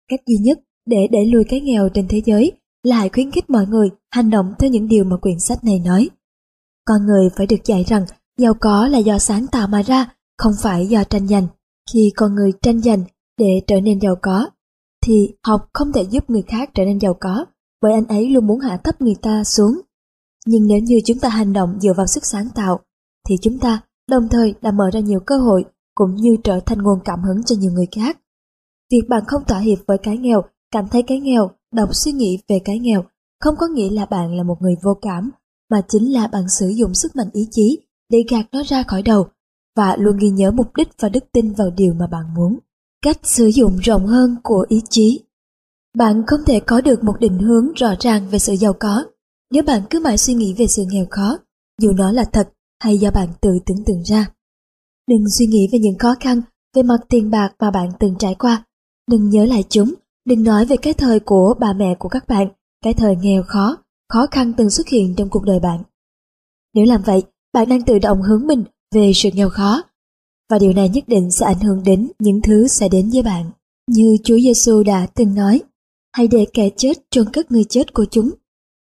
[0.09, 2.51] Cách duy nhất để đẩy lùi cái nghèo trên thế giới
[2.83, 5.79] là hãy khuyến khích mọi người hành động theo những điều mà quyển sách này
[5.85, 6.09] nói.
[6.85, 8.05] Con người phải được dạy rằng
[8.37, 11.47] giàu có là do sáng tạo mà ra, không phải do tranh giành.
[11.93, 13.03] Khi con người tranh giành
[13.37, 14.49] để trở nên giàu có,
[15.05, 17.45] thì học không thể giúp người khác trở nên giàu có,
[17.81, 19.81] bởi anh ấy luôn muốn hạ thấp người ta xuống.
[20.47, 22.79] Nhưng nếu như chúng ta hành động dựa vào sức sáng tạo,
[23.29, 26.77] thì chúng ta đồng thời đã mở ra nhiều cơ hội cũng như trở thành
[26.77, 28.17] nguồn cảm hứng cho nhiều người khác.
[28.91, 30.41] Việc bạn không thỏa hiệp với cái nghèo,
[30.71, 33.03] cảm thấy cái nghèo, đọc suy nghĩ về cái nghèo,
[33.39, 35.31] không có nghĩa là bạn là một người vô cảm,
[35.71, 37.79] mà chính là bạn sử dụng sức mạnh ý chí
[38.09, 39.27] để gạt nó ra khỏi đầu
[39.75, 42.59] và luôn ghi nhớ mục đích và đức tin vào điều mà bạn muốn.
[43.01, 45.23] Cách sử dụng rộng hơn của ý chí
[45.97, 49.03] Bạn không thể có được một định hướng rõ ràng về sự giàu có
[49.51, 51.37] nếu bạn cứ mãi suy nghĩ về sự nghèo khó,
[51.81, 52.49] dù nó là thật
[52.83, 54.31] hay do bạn tự tưởng tượng ra.
[55.07, 56.41] Đừng suy nghĩ về những khó khăn
[56.75, 58.65] về mặt tiền bạc mà bạn từng trải qua.
[59.11, 59.93] Đừng nhớ lại chúng,
[60.25, 62.47] đừng nói về cái thời của bà mẹ của các bạn,
[62.83, 63.77] cái thời nghèo khó,
[64.09, 65.83] khó khăn từng xuất hiện trong cuộc đời bạn.
[66.73, 67.23] Nếu làm vậy,
[67.53, 68.63] bạn đang tự động hướng mình
[68.95, 69.83] về sự nghèo khó,
[70.49, 73.51] và điều này nhất định sẽ ảnh hưởng đến những thứ sẽ đến với bạn.
[73.87, 75.61] Như Chúa Giêsu đã từng nói,
[76.13, 78.29] hãy để kẻ chết chôn cất người chết của chúng.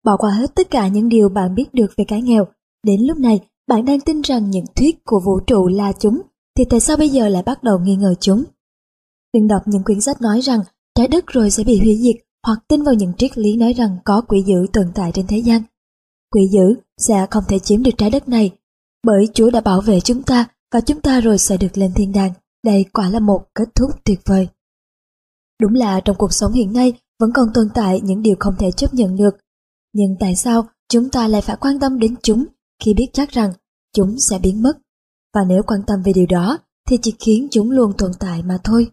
[0.10, 2.47] Bỏ qua hết tất cả những điều bạn biết được về cái nghèo,
[2.84, 6.22] đến lúc này bạn đang tin rằng những thuyết của vũ trụ là chúng,
[6.57, 8.43] thì tại sao bây giờ lại bắt đầu nghi ngờ chúng?
[9.34, 10.60] Đừng đọc những quyển sách nói rằng
[10.95, 12.16] trái đất rồi sẽ bị hủy diệt
[12.47, 15.38] hoặc tin vào những triết lý nói rằng có quỷ dữ tồn tại trên thế
[15.38, 15.62] gian.
[16.32, 18.51] Quỷ dữ sẽ không thể chiếm được trái đất này,
[19.03, 22.12] bởi Chúa đã bảo vệ chúng ta và chúng ta rồi sẽ được lên thiên
[22.12, 22.32] đàng.
[22.66, 24.47] Đây quả là một kết thúc tuyệt vời.
[25.62, 28.72] Đúng là trong cuộc sống hiện nay vẫn còn tồn tại những điều không thể
[28.72, 29.38] chấp nhận được.
[29.94, 32.46] Nhưng tại sao chúng ta lại phải quan tâm đến chúng
[32.84, 33.54] khi biết chắc rằng
[33.94, 34.74] chúng sẽ biến mất?
[35.34, 38.58] Và nếu quan tâm về điều đó thì chỉ khiến chúng luôn tồn tại mà
[38.64, 38.92] thôi.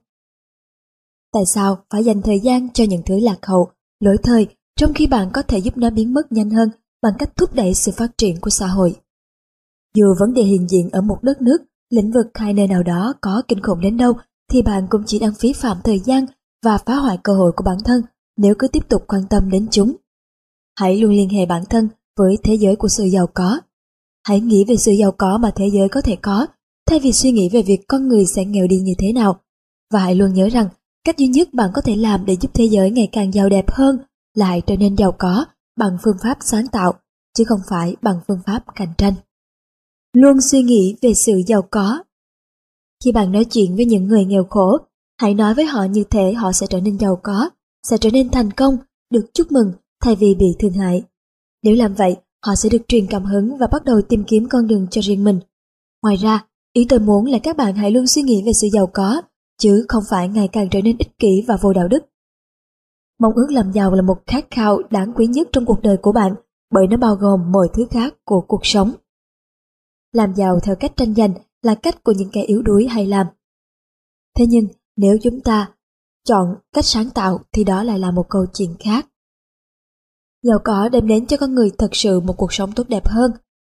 [1.33, 3.71] Tại sao phải dành thời gian cho những thứ lạc hậu,
[4.01, 6.71] lỗi thời, trong khi bạn có thể giúp nó biến mất nhanh hơn
[7.03, 8.97] bằng cách thúc đẩy sự phát triển của xã hội?
[9.95, 11.59] Dù vấn đề hiện diện ở một đất nước,
[11.91, 14.13] lĩnh vực hay nơi nào đó có kinh khủng đến đâu,
[14.51, 16.27] thì bạn cũng chỉ đang phí phạm thời gian
[16.65, 18.03] và phá hoại cơ hội của bản thân
[18.37, 19.97] nếu cứ tiếp tục quan tâm đến chúng.
[20.77, 23.61] Hãy luôn liên hệ bản thân với thế giới của sự giàu có.
[24.29, 26.47] Hãy nghĩ về sự giàu có mà thế giới có thể có,
[26.87, 29.41] thay vì suy nghĩ về việc con người sẽ nghèo đi như thế nào.
[29.93, 30.69] Và hãy luôn nhớ rằng
[31.07, 33.71] Cách duy nhất bạn có thể làm để giúp thế giới ngày càng giàu đẹp
[33.71, 33.99] hơn
[34.35, 35.45] lại trở nên giàu có
[35.77, 36.93] bằng phương pháp sáng tạo,
[37.39, 39.15] chứ không phải bằng phương pháp cạnh tranh.
[40.13, 42.03] Luôn suy nghĩ về sự giàu có.
[43.05, 44.79] Khi bạn nói chuyện với những người nghèo khổ,
[45.21, 47.51] hãy nói với họ như thế họ sẽ trở nên giàu có,
[47.89, 48.77] sẽ trở nên thành công,
[49.11, 49.73] được chúc mừng
[50.07, 51.03] thay vì bị thương hại.
[51.63, 54.67] Nếu làm vậy, họ sẽ được truyền cảm hứng và bắt đầu tìm kiếm con
[54.67, 55.41] đường cho riêng mình.
[56.03, 58.87] Ngoài ra, ý tôi muốn là các bạn hãy luôn suy nghĩ về sự giàu
[58.87, 59.23] có
[59.59, 62.05] chứ không phải ngày càng trở nên ích kỷ và vô đạo đức.
[63.21, 66.13] Mong ước làm giàu là một khát khao đáng quý nhất trong cuộc đời của
[66.13, 66.35] bạn
[66.71, 68.93] bởi nó bao gồm mọi thứ khác của cuộc sống.
[70.13, 73.27] Làm giàu theo cách tranh giành là cách của những kẻ yếu đuối hay làm.
[74.39, 75.71] Thế nhưng nếu chúng ta
[76.25, 79.07] chọn cách sáng tạo thì đó lại là một câu chuyện khác.
[80.49, 83.31] Giàu có đem đến cho con người thật sự một cuộc sống tốt đẹp hơn,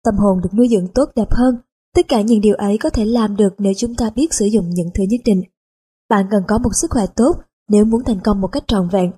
[0.06, 1.56] tâm hồn được nuôi dưỡng tốt đẹp hơn.
[1.96, 4.70] Tất cả những điều ấy có thể làm được nếu chúng ta biết sử dụng
[4.70, 5.44] những thứ nhất định
[6.10, 7.36] bạn cần có một sức khỏe tốt
[7.70, 9.12] nếu muốn thành công một cách trọn vẹn.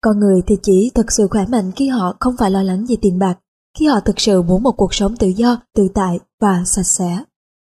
[0.00, 2.96] Con người thì chỉ thật sự khỏe mạnh khi họ không phải lo lắng về
[3.02, 3.38] tiền bạc,
[3.78, 7.24] khi họ thực sự muốn một cuộc sống tự do, tự tại và sạch sẽ.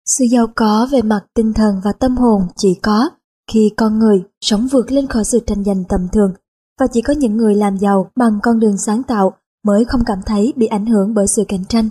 [0.05, 3.09] Sự giàu có về mặt tinh thần và tâm hồn chỉ có
[3.51, 6.33] khi con người sống vượt lên khỏi sự tranh giành tầm thường
[6.79, 10.19] và chỉ có những người làm giàu bằng con đường sáng tạo mới không cảm
[10.25, 11.89] thấy bị ảnh hưởng bởi sự cạnh tranh.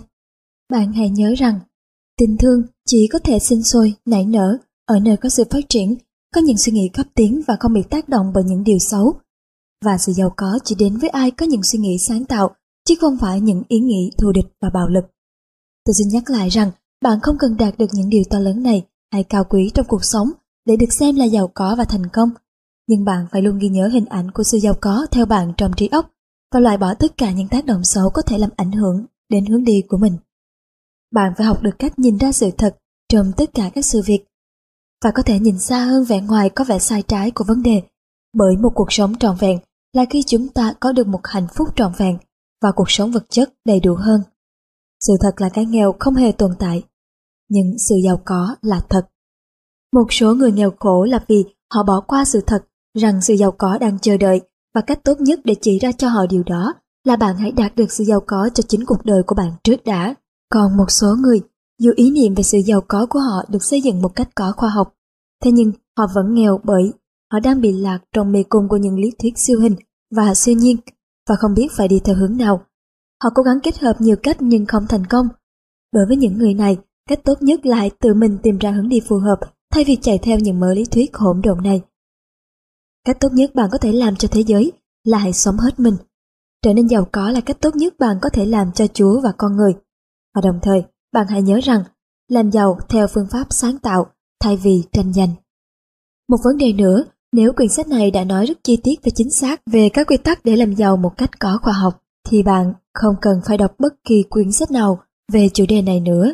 [0.71, 1.59] Bạn hãy nhớ rằng,
[2.17, 5.95] tình thương chỉ có thể sinh sôi, nảy nở ở nơi có sự phát triển
[6.35, 9.13] có những suy nghĩ cấp tiến và không bị tác động bởi những điều xấu.
[9.85, 12.55] Và sự giàu có chỉ đến với ai có những suy nghĩ sáng tạo,
[12.87, 15.05] chứ không phải những ý nghĩ thù địch và bạo lực.
[15.85, 16.71] Tôi xin nhắc lại rằng
[17.01, 20.05] bạn không cần đạt được những điều to lớn này hay cao quý trong cuộc
[20.05, 20.31] sống
[20.65, 22.29] để được xem là giàu có và thành công.
[22.87, 25.71] Nhưng bạn phải luôn ghi nhớ hình ảnh của sự giàu có theo bạn trong
[25.77, 26.11] trí óc
[26.53, 29.45] và loại bỏ tất cả những tác động xấu có thể làm ảnh hưởng đến
[29.45, 30.17] hướng đi của mình.
[31.11, 32.77] Bạn phải học được cách nhìn ra sự thật
[33.09, 34.25] trong tất cả các sự việc
[35.03, 37.81] và có thể nhìn xa hơn vẻ ngoài có vẻ sai trái của vấn đề
[38.33, 39.59] bởi một cuộc sống trọn vẹn
[39.93, 42.17] là khi chúng ta có được một hạnh phúc trọn vẹn
[42.61, 44.21] và cuộc sống vật chất đầy đủ hơn.
[44.99, 46.83] Sự thật là cái nghèo không hề tồn tại,
[47.49, 49.07] nhưng sự giàu có là thật.
[49.93, 52.65] Một số người nghèo khổ là vì họ bỏ qua sự thật
[52.95, 54.41] rằng sự giàu có đang chờ đợi
[54.75, 56.73] và cách tốt nhất để chỉ ra cho họ điều đó
[57.03, 59.83] là bạn hãy đạt được sự giàu có cho chính cuộc đời của bạn trước
[59.85, 60.15] đã.
[60.51, 61.41] Còn một số người,
[61.79, 64.53] dù ý niệm về sự giàu có của họ được xây dựng một cách có
[64.57, 64.93] khoa học,
[65.43, 66.93] thế nhưng họ vẫn nghèo bởi
[67.33, 69.75] họ đang bị lạc trong mê cung của những lý thuyết siêu hình
[70.15, 70.77] và siêu nhiên
[71.29, 72.61] và không biết phải đi theo hướng nào.
[73.23, 75.27] Họ cố gắng kết hợp nhiều cách nhưng không thành công.
[75.93, 76.77] Đối với những người này,
[77.09, 79.39] cách tốt nhất là hãy tự mình tìm ra hướng đi phù hợp
[79.73, 81.81] thay vì chạy theo những mớ lý thuyết hỗn độn này.
[83.05, 84.71] Cách tốt nhất bạn có thể làm cho thế giới
[85.03, 85.95] là hãy sống hết mình.
[86.61, 89.31] Trở nên giàu có là cách tốt nhất bạn có thể làm cho Chúa và
[89.37, 89.73] con người.
[90.35, 90.83] Và đồng thời,
[91.13, 91.83] bạn hãy nhớ rằng,
[92.29, 94.07] làm giàu theo phương pháp sáng tạo
[94.39, 95.29] thay vì tranh giành.
[96.29, 99.31] Một vấn đề nữa, nếu quyển sách này đã nói rất chi tiết và chính
[99.31, 102.73] xác về các quy tắc để làm giàu một cách có khoa học, thì bạn
[102.93, 104.99] không cần phải đọc bất kỳ quyển sách nào
[105.31, 106.33] về chủ đề này nữa.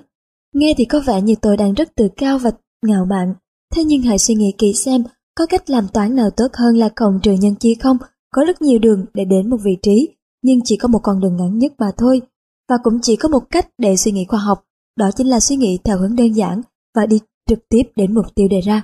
[0.54, 2.52] Nghe thì có vẻ như tôi đang rất tự cao và
[2.86, 3.34] ngạo mạn,
[3.74, 5.04] thế nhưng hãy suy nghĩ kỹ xem
[5.36, 7.98] có cách làm toán nào tốt hơn là cộng trừ nhân chia không?
[8.32, 10.10] Có rất nhiều đường để đến một vị trí,
[10.44, 12.22] nhưng chỉ có một con đường ngắn nhất mà thôi.
[12.70, 14.66] Và cũng chỉ có một cách để suy nghĩ khoa học,
[14.98, 16.62] đó chính là suy nghĩ theo hướng đơn giản
[16.96, 17.20] và đi
[17.50, 18.82] trực tiếp đến mục tiêu đề ra.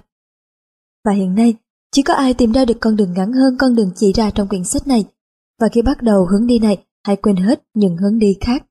[1.06, 1.56] Và hiện nay,
[1.92, 4.48] chỉ có ai tìm ra được con đường ngắn hơn con đường chỉ ra trong
[4.48, 5.06] quyển sách này.
[5.62, 8.66] Và khi bắt đầu hướng đi này, hãy quên hết những hướng đi khác.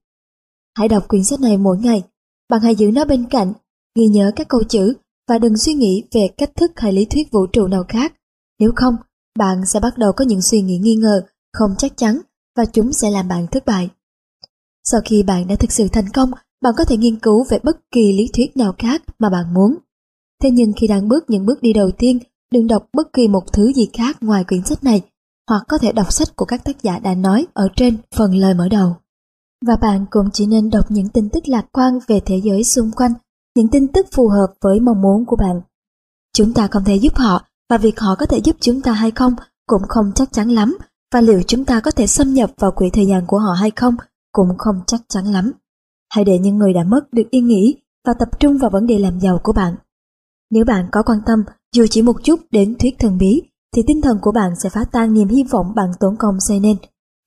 [0.78, 2.02] Hãy đọc quyển sách này mỗi ngày.
[2.50, 3.52] Bạn hãy giữ nó bên cạnh,
[3.98, 4.94] ghi nhớ các câu chữ
[5.28, 8.14] và đừng suy nghĩ về cách thức hay lý thuyết vũ trụ nào khác.
[8.58, 8.94] Nếu không,
[9.38, 11.22] bạn sẽ bắt đầu có những suy nghĩ nghi ngờ,
[11.52, 12.20] không chắc chắn
[12.56, 13.88] và chúng sẽ làm bạn thất bại.
[14.84, 16.30] Sau khi bạn đã thực sự thành công,
[16.62, 19.76] bạn có thể nghiên cứu về bất kỳ lý thuyết nào khác mà bạn muốn.
[20.42, 22.18] Thế nhưng khi đang bước những bước đi đầu tiên,
[22.52, 25.02] đừng đọc bất kỳ một thứ gì khác ngoài quyển sách này,
[25.48, 28.54] hoặc có thể đọc sách của các tác giả đã nói ở trên phần lời
[28.54, 28.96] mở đầu.
[29.66, 32.90] Và bạn cũng chỉ nên đọc những tin tức lạc quan về thế giới xung
[32.90, 33.12] quanh
[33.56, 35.60] những tin tức phù hợp với mong muốn của bạn.
[36.36, 39.10] Chúng ta không thể giúp họ, và việc họ có thể giúp chúng ta hay
[39.10, 39.34] không
[39.66, 40.76] cũng không chắc chắn lắm
[41.12, 43.70] và liệu chúng ta có thể xâm nhập vào quỹ thời gian của họ hay
[43.70, 43.94] không
[44.32, 45.52] cũng không chắc chắn lắm.
[46.10, 47.76] Hãy để những người đã mất được yên nghỉ
[48.06, 49.74] và tập trung vào vấn đề làm giàu của bạn.
[50.50, 51.44] Nếu bạn có quan tâm,
[51.76, 53.42] dù chỉ một chút đến thuyết thần bí,
[53.76, 56.60] thì tinh thần của bạn sẽ phá tan niềm hy vọng bạn tốn công xây
[56.60, 56.76] nên.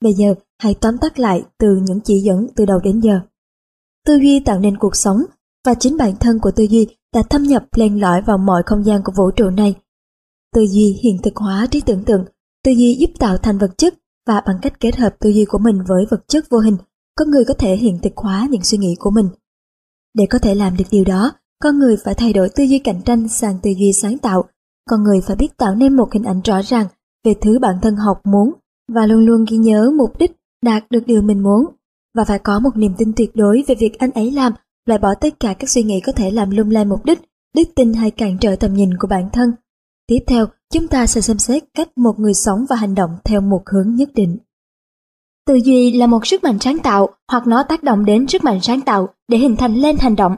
[0.03, 3.19] Bây giờ, hãy tóm tắt lại từ những chỉ dẫn từ đầu đến giờ.
[4.05, 5.17] Tư duy tạo nên cuộc sống
[5.69, 8.83] và chính bản thân của tư duy đã thâm nhập len lỏi vào mọi không
[8.85, 9.75] gian của vũ trụ này.
[10.55, 12.25] Tư duy hiện thực hóa trí tưởng tượng,
[12.65, 13.93] tư duy giúp tạo thành vật chất
[14.27, 16.77] và bằng cách kết hợp tư duy của mình với vật chất vô hình,
[17.15, 19.29] con người có thể hiện thực hóa những suy nghĩ của mình.
[20.13, 21.31] Để có thể làm được điều đó,
[21.63, 24.43] con người phải thay đổi tư duy cạnh tranh sang tư duy sáng tạo.
[24.89, 26.87] Con người phải biết tạo nên một hình ảnh rõ ràng
[27.25, 28.53] về thứ bản thân học muốn
[28.93, 30.31] và luôn luôn ghi nhớ mục đích
[30.63, 31.65] đạt được điều mình muốn
[32.17, 34.53] và phải có một niềm tin tuyệt đối về việc anh ấy làm
[34.89, 37.19] loại bỏ tất cả các suy nghĩ có thể làm lung lay mục đích,
[37.55, 39.51] đức tin hay cản trở tầm nhìn của bản thân.
[40.07, 43.41] Tiếp theo, chúng ta sẽ xem xét cách một người sống và hành động theo
[43.41, 44.37] một hướng nhất định.
[45.47, 48.59] Tư duy là một sức mạnh sáng tạo hoặc nó tác động đến sức mạnh
[48.61, 50.35] sáng tạo để hình thành lên hành động.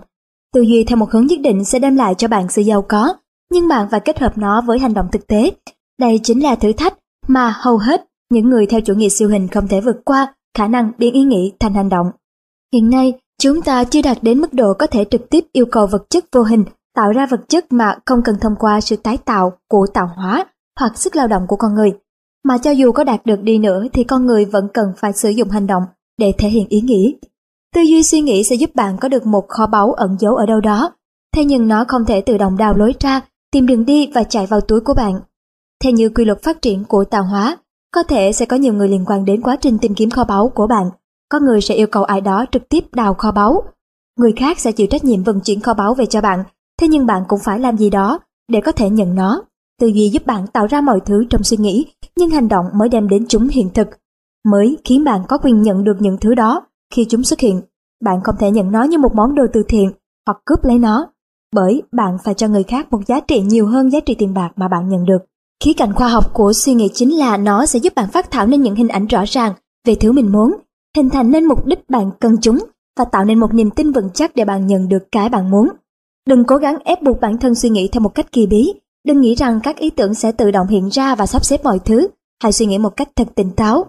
[0.53, 3.14] Tư duy theo một hướng nhất định sẽ đem lại cho bạn sự giàu có,
[3.52, 5.52] nhưng bạn phải kết hợp nó với hành động thực tế.
[5.99, 6.98] Đây chính là thử thách
[7.28, 10.68] mà hầu hết những người theo chủ nghĩa siêu hình không thể vượt qua khả
[10.68, 12.07] năng biến ý nghĩ thành hành động.
[12.73, 15.88] Hiện nay, Chúng ta chưa đạt đến mức độ có thể trực tiếp yêu cầu
[15.88, 16.63] vật chất vô hình
[16.95, 20.45] tạo ra vật chất mà không cần thông qua sự tái tạo của tạo hóa
[20.80, 21.91] hoặc sức lao động của con người.
[22.43, 25.30] Mà cho dù có đạt được đi nữa thì con người vẫn cần phải sử
[25.30, 25.84] dụng hành động
[26.18, 27.15] để thể hiện ý nghĩ.
[27.76, 30.45] Tư duy suy nghĩ sẽ giúp bạn có được một kho báu ẩn giấu ở
[30.45, 30.91] đâu đó,
[31.35, 34.45] thế nhưng nó không thể tự động đào lối ra, tìm đường đi và chạy
[34.45, 35.19] vào túi của bạn.
[35.84, 37.57] Theo như quy luật phát triển của tạo hóa,
[37.93, 40.49] có thể sẽ có nhiều người liên quan đến quá trình tìm kiếm kho báu
[40.49, 40.89] của bạn
[41.32, 43.64] có người sẽ yêu cầu ai đó trực tiếp đào kho báu.
[44.20, 46.44] Người khác sẽ chịu trách nhiệm vận chuyển kho báu về cho bạn,
[46.82, 48.20] thế nhưng bạn cũng phải làm gì đó
[48.52, 49.44] để có thể nhận nó.
[49.82, 51.86] Tư duy giúp bạn tạo ra mọi thứ trong suy nghĩ,
[52.18, 53.88] nhưng hành động mới đem đến chúng hiện thực,
[54.45, 57.62] mới khiến bạn có quyền nhận được những thứ đó khi chúng xuất hiện.
[58.03, 59.91] Bạn không thể nhận nó như một món đồ từ thiện
[60.26, 61.08] hoặc cướp lấy nó,
[61.56, 64.49] bởi bạn phải cho người khác một giá trị nhiều hơn giá trị tiền bạc
[64.56, 65.22] mà bạn nhận được.
[65.64, 68.48] Khía cạnh khoa học của suy nghĩ chính là nó sẽ giúp bạn phát thảo
[68.48, 69.53] nên những hình ảnh rõ ràng
[69.88, 70.58] về thứ mình muốn
[70.97, 72.59] hình thành nên mục đích bạn cần chúng
[72.99, 75.69] và tạo nên một niềm tin vững chắc để bạn nhận được cái bạn muốn.
[76.27, 78.73] Đừng cố gắng ép buộc bản thân suy nghĩ theo một cách kỳ bí.
[79.07, 81.80] Đừng nghĩ rằng các ý tưởng sẽ tự động hiện ra và sắp xếp mọi
[81.80, 82.07] thứ.
[82.43, 83.85] Hãy suy nghĩ một cách thật tỉnh táo.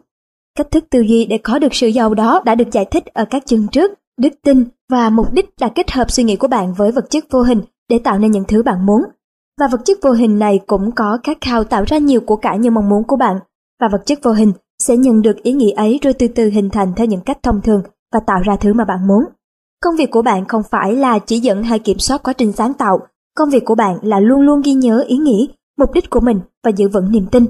[0.58, 3.24] Cách thức tư duy để có được sự giàu đó đã được giải thích ở
[3.24, 3.90] các chương trước.
[4.20, 7.24] Đức tin và mục đích là kết hợp suy nghĩ của bạn với vật chất
[7.30, 9.02] vô hình để tạo nên những thứ bạn muốn.
[9.60, 12.58] Và vật chất vô hình này cũng có khát khao tạo ra nhiều của cải
[12.58, 13.38] như mong muốn của bạn.
[13.80, 14.52] Và vật chất vô hình
[14.86, 17.60] sẽ nhận được ý nghĩ ấy rồi từ từ hình thành theo những cách thông
[17.62, 17.82] thường
[18.12, 19.24] và tạo ra thứ mà bạn muốn.
[19.82, 22.74] Công việc của bạn không phải là chỉ dẫn hay kiểm soát quá trình sáng
[22.74, 22.98] tạo,
[23.36, 25.48] công việc của bạn là luôn luôn ghi nhớ ý nghĩ,
[25.78, 27.46] mục đích của mình và giữ vững niềm tin.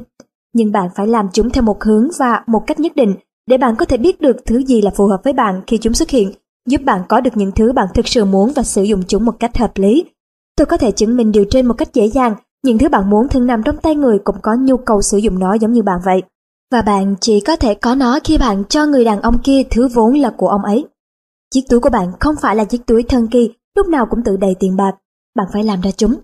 [0.54, 3.14] Nhưng bạn phải làm chúng theo một hướng và một cách nhất định
[3.46, 5.94] để bạn có thể biết được thứ gì là phù hợp với bạn khi chúng
[5.94, 6.32] xuất hiện,
[6.68, 9.34] giúp bạn có được những thứ bạn thực sự muốn và sử dụng chúng một
[9.40, 10.04] cách hợp lý.
[10.56, 12.34] Tôi có thể chứng minh điều trên một cách dễ dàng,
[12.64, 15.38] những thứ bạn muốn thường nằm trong tay người cũng có nhu cầu sử dụng
[15.38, 16.22] nó giống như bạn vậy.
[16.72, 19.88] Và bạn chỉ có thể có nó khi bạn cho người đàn ông kia thứ
[19.88, 20.84] vốn là của ông ấy.
[21.54, 24.36] Chiếc túi của bạn không phải là chiếc túi thân kỳ, lúc nào cũng tự
[24.36, 24.92] đầy tiền bạc.
[25.36, 26.14] Bạn phải làm ra chúng.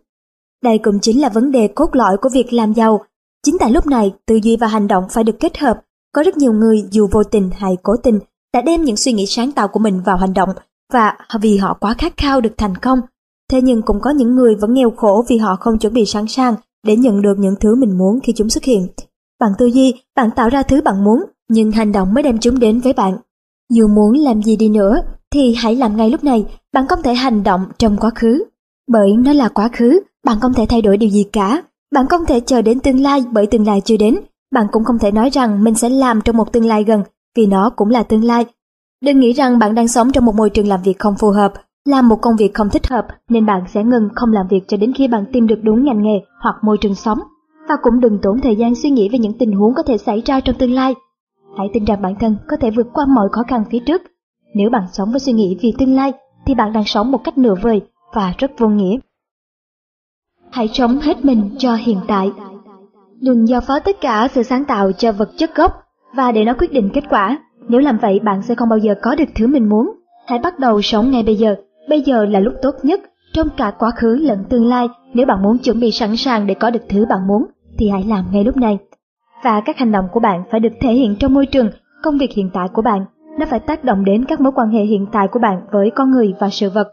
[0.64, 3.00] Đây cũng chính là vấn đề cốt lõi của việc làm giàu.
[3.46, 5.80] Chính tại lúc này, tư duy và hành động phải được kết hợp.
[6.12, 8.20] Có rất nhiều người dù vô tình hay cố tình
[8.54, 10.48] đã đem những suy nghĩ sáng tạo của mình vào hành động
[10.92, 13.00] và vì họ quá khát khao được thành công.
[13.50, 16.28] Thế nhưng cũng có những người vẫn nghèo khổ vì họ không chuẩn bị sẵn
[16.28, 16.54] sàng
[16.86, 18.86] để nhận được những thứ mình muốn khi chúng xuất hiện.
[19.40, 22.59] Bằng tư duy, bạn tạo ra thứ bạn muốn, nhưng hành động mới đem chúng
[22.59, 23.16] đến với bạn.
[23.70, 27.15] Dù muốn làm gì đi nữa, thì hãy làm ngay lúc này, bạn không thể
[27.15, 28.44] hành động trong quá khứ.
[28.89, 31.62] Bởi nó là quá khứ, bạn không thể thay đổi điều gì cả.
[31.94, 34.16] Bạn không thể chờ đến tương lai bởi tương lai chưa đến.
[34.55, 37.02] Bạn cũng không thể nói rằng mình sẽ làm trong một tương lai gần,
[37.36, 38.47] vì nó cũng là tương lai.
[39.05, 41.52] Đừng nghĩ rằng bạn đang sống trong một môi trường làm việc không phù hợp,
[41.85, 44.77] làm một công việc không thích hợp nên bạn sẽ ngừng không làm việc cho
[44.77, 47.19] đến khi bạn tìm được đúng ngành nghề hoặc môi trường sống
[47.69, 50.23] và cũng đừng tốn thời gian suy nghĩ về những tình huống có thể xảy
[50.27, 50.95] ra trong tương lai.
[51.59, 54.03] Hãy tin rằng bản thân có thể vượt qua mọi khó khăn phía trước.
[54.55, 56.12] Nếu bạn sống với suy nghĩ vì tương lai,
[56.47, 57.81] thì bạn đang sống một cách nửa vời
[58.15, 58.99] và rất vô nghĩa.
[60.51, 62.31] Hãy sống hết mình cho hiện tại.
[63.20, 65.73] Đừng giao phó tất cả sự sáng tạo cho vật chất gốc
[66.15, 67.39] và để nó quyết định kết quả.
[67.69, 69.93] Nếu làm vậy bạn sẽ không bao giờ có được thứ mình muốn.
[70.27, 71.55] Hãy bắt đầu sống ngay bây giờ.
[71.89, 73.01] Bây giờ là lúc tốt nhất
[73.32, 76.55] trong cả quá khứ lẫn tương lai nếu bạn muốn chuẩn bị sẵn sàng để
[76.55, 77.47] có được thứ bạn muốn
[77.78, 78.78] thì hãy làm ngay lúc này.
[79.44, 81.70] Và các hành động của bạn phải được thể hiện trong môi trường,
[82.02, 83.05] công việc hiện tại của bạn.
[83.38, 86.10] Nó phải tác động đến các mối quan hệ hiện tại của bạn với con
[86.10, 86.88] người và sự vật.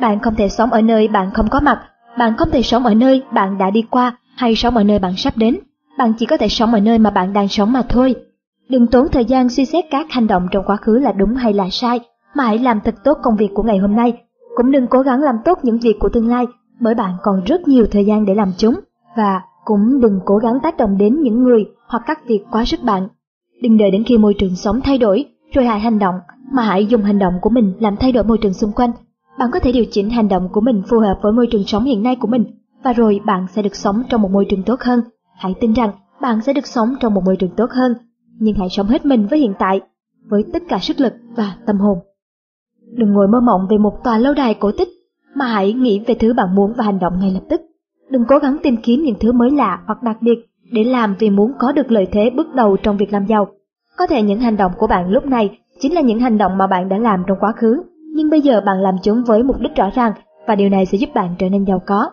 [0.00, 1.82] Bạn không thể sống ở nơi bạn không có mặt,
[2.18, 5.16] bạn không thể sống ở nơi bạn đã đi qua hay sống ở nơi bạn
[5.16, 5.56] sắp đến.
[5.98, 8.14] Bạn chỉ có thể sống ở nơi mà bạn đang sống mà thôi.
[8.68, 11.52] Đừng tốn thời gian suy xét các hành động trong quá khứ là đúng hay
[11.52, 12.00] là sai,
[12.34, 14.12] mà hãy làm thật tốt công việc của ngày hôm nay.
[14.56, 16.46] Cũng đừng cố gắng làm tốt những việc của tương lai,
[16.80, 18.80] bởi bạn còn rất nhiều thời gian để làm chúng.
[19.16, 22.80] Và cũng đừng cố gắng tác động đến những người hoặc các việc quá sức
[22.82, 23.08] bạn.
[23.62, 25.24] Đừng đợi đến khi môi trường sống thay đổi,
[25.54, 26.14] rồi hãy hành động,
[26.52, 28.90] mà hãy dùng hành động của mình làm thay đổi môi trường xung quanh.
[29.38, 31.84] Bạn có thể điều chỉnh hành động của mình phù hợp với môi trường sống
[31.84, 32.44] hiện nay của mình,
[32.82, 35.00] và rồi bạn sẽ được sống trong một môi trường tốt hơn.
[35.36, 35.90] Hãy tin rằng
[36.20, 37.94] bạn sẽ được sống trong một môi trường tốt hơn,
[38.38, 39.80] nhưng hãy sống hết mình với hiện tại,
[40.28, 41.98] với tất cả sức lực và tâm hồn.
[42.92, 44.88] Đừng ngồi mơ mộng về một tòa lâu đài cổ tích,
[45.34, 47.60] mà hãy nghĩ về thứ bạn muốn và hành động ngay lập tức.
[48.10, 50.38] Đừng cố gắng tìm kiếm những thứ mới lạ hoặc đặc biệt
[50.72, 53.48] để làm vì muốn có được lợi thế bước đầu trong việc làm giàu.
[53.96, 56.66] Có thể những hành động của bạn lúc này chính là những hành động mà
[56.66, 57.82] bạn đã làm trong quá khứ,
[58.14, 60.12] nhưng bây giờ bạn làm chúng với mục đích rõ ràng
[60.46, 62.10] và điều này sẽ giúp bạn trở nên giàu có.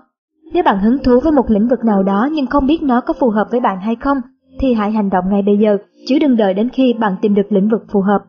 [0.53, 3.13] Nếu bạn hứng thú với một lĩnh vực nào đó nhưng không biết nó có
[3.19, 4.17] phù hợp với bạn hay không,
[4.59, 7.51] thì hãy hành động ngay bây giờ, chứ đừng đợi đến khi bạn tìm được
[7.51, 8.23] lĩnh vực phù hợp.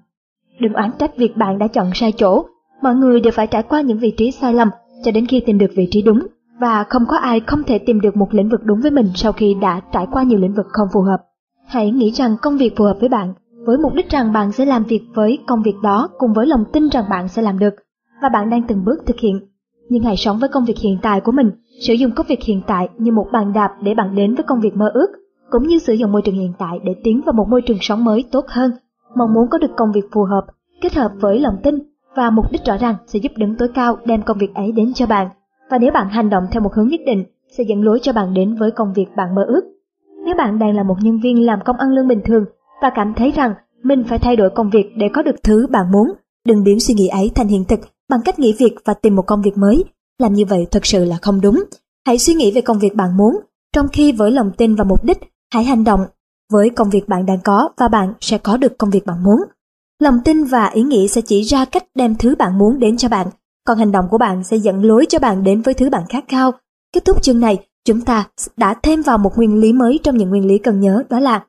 [0.60, 2.44] Đừng oán trách việc bạn đã chọn sai chỗ.
[2.82, 4.68] Mọi người đều phải trải qua những vị trí sai lầm
[5.04, 6.26] cho đến khi tìm được vị trí đúng
[6.60, 9.32] và không có ai không thể tìm được một lĩnh vực đúng với mình sau
[9.32, 11.18] khi đã trải qua nhiều lĩnh vực không phù hợp.
[11.66, 13.34] Hãy nghĩ rằng công việc phù hợp với bạn,
[13.66, 16.64] với mục đích rằng bạn sẽ làm việc với công việc đó cùng với lòng
[16.72, 17.74] tin rằng bạn sẽ làm được,
[18.22, 19.40] và bạn đang từng bước thực hiện.
[19.88, 21.50] Nhưng hãy sống với công việc hiện tại của mình,
[21.80, 24.60] sử dụng công việc hiện tại như một bàn đạp để bạn đến với công
[24.60, 25.06] việc mơ ước,
[25.50, 28.04] cũng như sử dụng môi trường hiện tại để tiến vào một môi trường sống
[28.04, 28.70] mới tốt hơn.
[29.16, 30.44] Mong muốn có được công việc phù hợp,
[30.80, 31.74] kết hợp với lòng tin
[32.16, 34.94] và mục đích rõ ràng sẽ giúp đứng tối cao đem công việc ấy đến
[34.94, 35.28] cho bạn
[35.70, 37.24] và nếu bạn hành động theo một hướng nhất định
[37.58, 39.62] sẽ dẫn lối cho bạn đến với công việc bạn mơ ước.
[40.24, 42.44] Nếu bạn đang là một nhân viên làm công ăn lương bình thường
[42.82, 45.92] và cảm thấy rằng mình phải thay đổi công việc để có được thứ bạn
[45.92, 46.12] muốn,
[46.46, 49.26] đừng biến suy nghĩ ấy thành hiện thực bằng cách nghỉ việc và tìm một
[49.26, 49.84] công việc mới.
[50.18, 51.64] Làm như vậy thật sự là không đúng.
[52.06, 53.40] Hãy suy nghĩ về công việc bạn muốn,
[53.72, 55.18] trong khi với lòng tin và mục đích,
[55.54, 56.00] hãy hành động
[56.52, 59.36] với công việc bạn đang có và bạn sẽ có được công việc bạn muốn.
[60.02, 63.08] Lòng tin và ý nghĩ sẽ chỉ ra cách đem thứ bạn muốn đến cho
[63.08, 63.26] bạn
[63.66, 66.24] còn hành động của bạn sẽ dẫn lối cho bạn đến với thứ bạn khát
[66.28, 66.52] khao.
[66.92, 70.30] Kết thúc chương này, chúng ta đã thêm vào một nguyên lý mới trong những
[70.30, 71.44] nguyên lý cần nhớ đó là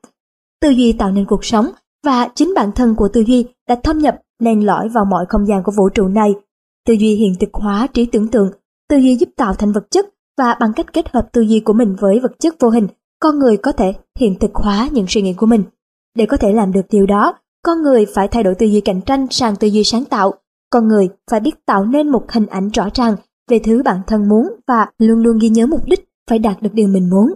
[0.60, 1.70] tư duy tạo nên cuộc sống
[2.04, 5.46] và chính bản thân của tư duy đã thâm nhập len lỏi vào mọi không
[5.46, 6.34] gian của vũ trụ này.
[6.86, 8.50] Tư duy hiện thực hóa trí tưởng tượng,
[8.88, 10.06] tư duy giúp tạo thành vật chất
[10.38, 12.88] và bằng cách kết hợp tư duy của mình với vật chất vô hình,
[13.20, 15.64] con người có thể hiện thực hóa những suy nghĩ của mình.
[16.14, 19.00] Để có thể làm được điều đó, con người phải thay đổi tư duy cạnh
[19.00, 20.34] tranh sang tư duy sáng tạo.
[20.70, 23.16] Con người phải biết tạo nên một hình ảnh rõ ràng
[23.50, 26.72] về thứ bản thân muốn và luôn luôn ghi nhớ mục đích phải đạt được
[26.72, 27.34] điều mình muốn.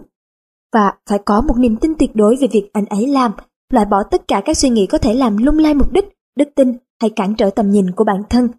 [0.73, 3.31] Và phải có một niềm tin tuyệt đối về việc anh ấy làm,
[3.73, 6.05] loại bỏ tất cả các suy nghĩ có thể làm lung lay mục đích,
[6.37, 8.49] đức tin hay cản trở tầm nhìn của bản thân.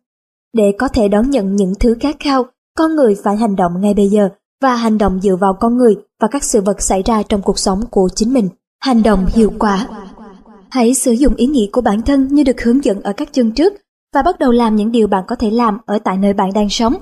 [0.52, 2.44] Để có thể đón nhận những thứ khát khao,
[2.78, 4.28] con người phải hành động ngay bây giờ
[4.62, 7.58] và hành động dựa vào con người và các sự vật xảy ra trong cuộc
[7.58, 8.48] sống của chính mình.
[8.80, 9.88] Hành động hiệu quả
[10.70, 13.52] Hãy sử dụng ý nghĩ của bản thân như được hướng dẫn ở các chương
[13.52, 13.72] trước
[14.14, 16.68] và bắt đầu làm những điều bạn có thể làm ở tại nơi bạn đang
[16.68, 16.94] sống.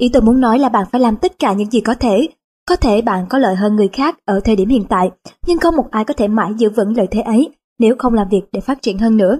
[0.00, 2.28] Ý tôi muốn nói là bạn phải làm tất cả những gì có thể.
[2.68, 5.10] Có thể bạn có lợi hơn người khác ở thời điểm hiện tại,
[5.46, 8.28] nhưng không một ai có thể mãi giữ vững lợi thế ấy nếu không làm
[8.28, 9.38] việc để phát triển hơn nữa.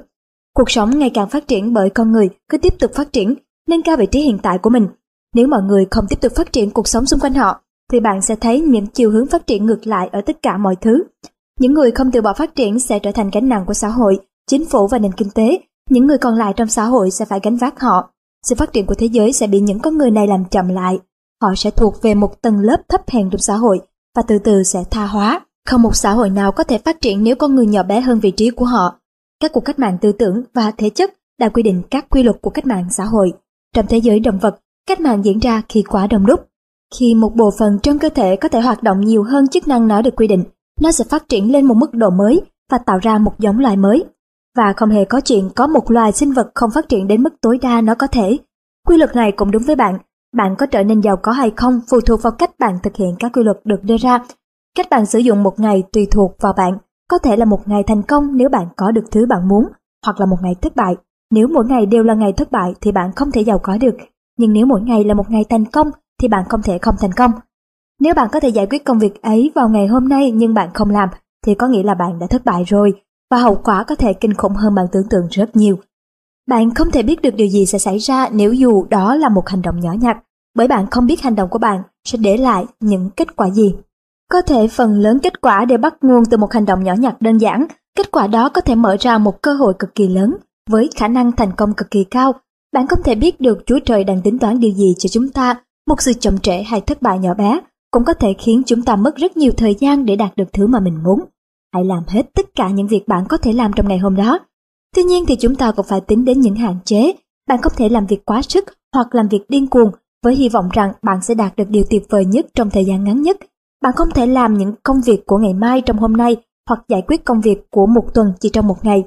[0.55, 3.35] Cuộc sống ngày càng phát triển bởi con người cứ tiếp tục phát triển,
[3.69, 4.87] nâng cao vị trí hiện tại của mình.
[5.35, 7.61] Nếu mọi người không tiếp tục phát triển cuộc sống xung quanh họ,
[7.93, 10.77] thì bạn sẽ thấy những chiều hướng phát triển ngược lại ở tất cả mọi
[10.77, 11.05] thứ.
[11.61, 14.19] Những người không từ bỏ phát triển sẽ trở thành gánh nặng của xã hội,
[14.51, 15.59] chính phủ và nền kinh tế.
[15.91, 18.11] Những người còn lại trong xã hội sẽ phải gánh vác họ.
[18.47, 20.99] Sự phát triển của thế giới sẽ bị những con người này làm chậm lại.
[21.43, 23.81] Họ sẽ thuộc về một tầng lớp thấp hèn trong xã hội
[24.17, 25.41] và từ từ sẽ tha hóa.
[25.67, 28.21] Không một xã hội nào có thể phát triển nếu con người nhỏ bé hơn
[28.21, 29.01] vị trí của họ.
[29.41, 32.37] Các cuộc cách mạng tư tưởng và thể chất đã quy định các quy luật
[32.43, 33.33] của cách mạng xã hội.
[33.75, 36.41] Trong thế giới động vật, cách mạng diễn ra khi quá đông đúc.
[36.95, 39.89] Khi một bộ phận trong cơ thể có thể hoạt động nhiều hơn chức năng
[39.89, 40.45] nó được quy định,
[40.81, 42.41] nó sẽ phát triển lên một mức độ mới
[42.71, 44.05] và tạo ra một giống loài mới.
[44.57, 47.35] Và không hề có chuyện có một loài sinh vật không phát triển đến mức
[47.41, 48.39] tối đa nó có thể.
[48.87, 49.99] Quy luật này cũng đúng với bạn.
[50.37, 53.15] Bạn có trở nên giàu có hay không phụ thuộc vào cách bạn thực hiện
[53.19, 54.19] các quy luật được đưa ra.
[54.77, 56.79] Cách bạn sử dụng một ngày tùy thuộc vào bạn.
[57.11, 59.65] Có thể là một ngày thành công nếu bạn có được thứ bạn muốn,
[60.07, 60.95] hoặc là một ngày thất bại.
[61.31, 63.97] Nếu mỗi ngày đều là ngày thất bại thì bạn không thể giàu có được.
[64.39, 65.91] Nhưng nếu mỗi ngày là một ngày thành công
[66.23, 67.31] thì bạn không thể không thành công.
[68.01, 70.69] Nếu bạn có thể giải quyết công việc ấy vào ngày hôm nay nhưng bạn
[70.75, 71.09] không làm,
[71.47, 72.93] thì có nghĩa là bạn đã thất bại rồi,
[73.33, 75.79] và hậu quả có thể kinh khủng hơn bạn tưởng tượng rất nhiều.
[76.49, 79.49] Bạn không thể biết được điều gì sẽ xảy ra nếu dù đó là một
[79.49, 80.17] hành động nhỏ nhặt,
[80.57, 83.75] bởi bạn không biết hành động của bạn sẽ để lại những kết quả gì.
[84.31, 87.23] Có thể phần lớn kết quả đều bắt nguồn từ một hành động nhỏ nhặt
[87.23, 90.37] đơn giản, kết quả đó có thể mở ra một cơ hội cực kỳ lớn,
[90.71, 92.33] với khả năng thành công cực kỳ cao.
[92.73, 95.61] Bạn không thể biết được Chúa Trời đang tính toán điều gì cho chúng ta,
[95.89, 97.61] một sự chậm trễ hay thất bại nhỏ bé
[97.91, 100.67] cũng có thể khiến chúng ta mất rất nhiều thời gian để đạt được thứ
[100.67, 101.21] mà mình muốn.
[101.73, 104.39] Hãy làm hết tất cả những việc bạn có thể làm trong ngày hôm đó.
[104.97, 107.13] Tuy nhiên thì chúng ta cũng phải tính đến những hạn chế.
[107.49, 109.91] Bạn không thể làm việc quá sức hoặc làm việc điên cuồng
[110.25, 113.05] với hy vọng rằng bạn sẽ đạt được điều tuyệt vời nhất trong thời gian
[113.05, 113.37] ngắn nhất.
[113.83, 116.37] Bạn không thể làm những công việc của ngày mai trong hôm nay
[116.69, 119.05] hoặc giải quyết công việc của một tuần chỉ trong một ngày.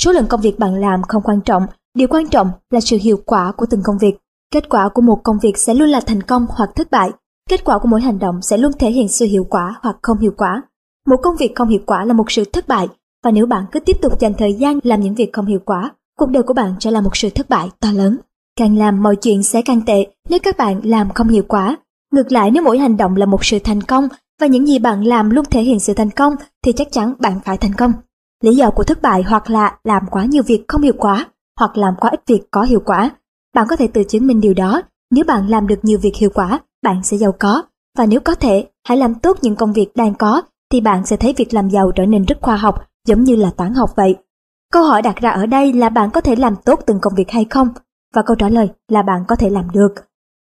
[0.00, 3.18] Số lượng công việc bạn làm không quan trọng, điều quan trọng là sự hiệu
[3.26, 4.14] quả của từng công việc.
[4.52, 7.10] Kết quả của một công việc sẽ luôn là thành công hoặc thất bại
[7.50, 10.18] Kết quả của mỗi hành động sẽ luôn thể hiện sự hiệu quả hoặc không
[10.18, 10.62] hiệu quả.
[11.08, 12.88] Một công việc không hiệu quả là một sự thất bại,
[13.24, 15.90] và nếu bạn cứ tiếp tục dành thời gian làm những việc không hiệu quả,
[16.18, 18.18] cuộc đời của bạn sẽ là một sự thất bại to lớn.
[18.56, 21.76] Càng làm mọi chuyện sẽ càng tệ nếu các bạn làm không hiệu quả.
[22.12, 24.08] Ngược lại nếu mỗi hành động là một sự thành công
[24.40, 27.40] và những gì bạn làm luôn thể hiện sự thành công thì chắc chắn bạn
[27.44, 27.92] phải thành công.
[28.42, 31.26] Lý do của thất bại hoặc là làm quá nhiều việc không hiệu quả
[31.60, 33.10] hoặc làm quá ít việc có hiệu quả.
[33.54, 36.30] Bạn có thể tự chứng minh điều đó nếu bạn làm được nhiều việc hiệu
[36.34, 37.62] quả bạn sẽ giàu có.
[37.98, 40.42] Và nếu có thể, hãy làm tốt những công việc đang có,
[40.74, 42.74] thì bạn sẽ thấy việc làm giàu trở nên rất khoa học,
[43.06, 44.16] giống như là toán học vậy.
[44.72, 47.30] Câu hỏi đặt ra ở đây là bạn có thể làm tốt từng công việc
[47.30, 47.68] hay không?
[48.14, 49.94] Và câu trả lời là bạn có thể làm được.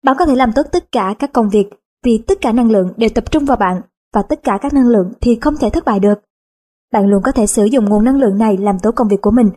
[0.05, 1.71] Bạn có thể làm tốt tất cả các công việc
[2.05, 3.81] vì tất cả năng lượng đều tập trung vào bạn
[4.15, 6.21] và tất cả các năng lượng thì không thể thất bại được.
[6.93, 9.31] Bạn luôn có thể sử dụng nguồn năng lượng này làm tốt công việc của
[9.31, 9.51] mình.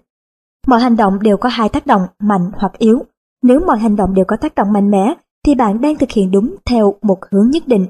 [0.67, 2.99] Mọi hành động đều có hai tác động mạnh hoặc yếu.
[3.43, 5.13] Nếu mọi hành động đều có tác động mạnh mẽ
[5.45, 7.87] thì bạn đang thực hiện đúng theo một hướng nhất định.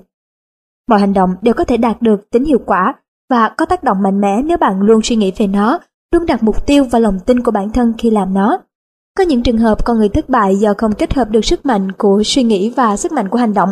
[0.92, 2.94] Mọi hành động đều có thể đạt được tính hiệu quả
[3.30, 5.80] và có tác động mạnh mẽ nếu bạn luôn suy nghĩ về nó,
[6.14, 8.60] luôn đặt mục tiêu và lòng tin của bản thân khi làm nó.
[9.18, 11.92] Có những trường hợp con người thất bại do không kết hợp được sức mạnh
[11.92, 13.70] của suy nghĩ và sức mạnh của hành động.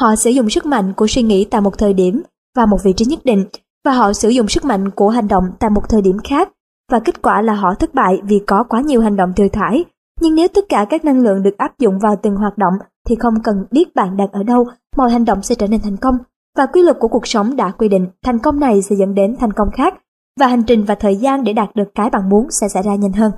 [0.00, 2.22] Họ sử dụng sức mạnh của suy nghĩ tại một thời điểm
[2.56, 3.44] và một vị trí nhất định
[3.84, 6.48] và họ sử dụng sức mạnh của hành động tại một thời điểm khác
[6.92, 9.84] và kết quả là họ thất bại vì có quá nhiều hành động thừa thải.
[10.20, 12.74] Nhưng nếu tất cả các năng lượng được áp dụng vào từng hoạt động
[13.08, 14.66] thì không cần biết bạn đang ở đâu,
[14.96, 16.18] mọi hành động sẽ trở nên thành công.
[16.56, 19.36] Và quy luật của cuộc sống đã quy định thành công này sẽ dẫn đến
[19.40, 19.94] thành công khác,
[20.40, 22.94] và hành trình và thời gian để đạt được cái bạn muốn sẽ xảy ra
[22.94, 23.32] nhanh hơn.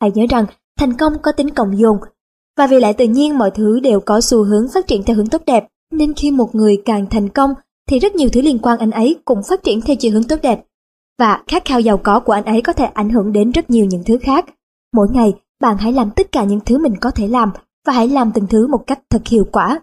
[0.00, 0.46] Hãy nhớ rằng,
[0.78, 1.96] thành công có tính cộng dồn,
[2.58, 5.28] và vì lẽ tự nhiên mọi thứ đều có xu hướng phát triển theo hướng
[5.28, 7.50] tốt đẹp, nên khi một người càng thành công
[7.88, 10.36] thì rất nhiều thứ liên quan anh ấy cũng phát triển theo chiều hướng tốt
[10.42, 10.64] đẹp.
[11.18, 13.84] và khát khao giàu có của anh ấy có thể ảnh hưởng đến rất nhiều
[13.86, 14.44] những thứ khác.
[14.92, 17.52] Mỗi ngày, bạn hãy làm tất cả những thứ mình có thể làm
[17.86, 19.80] và hãy làm từng thứ một cách thật hiệu quả.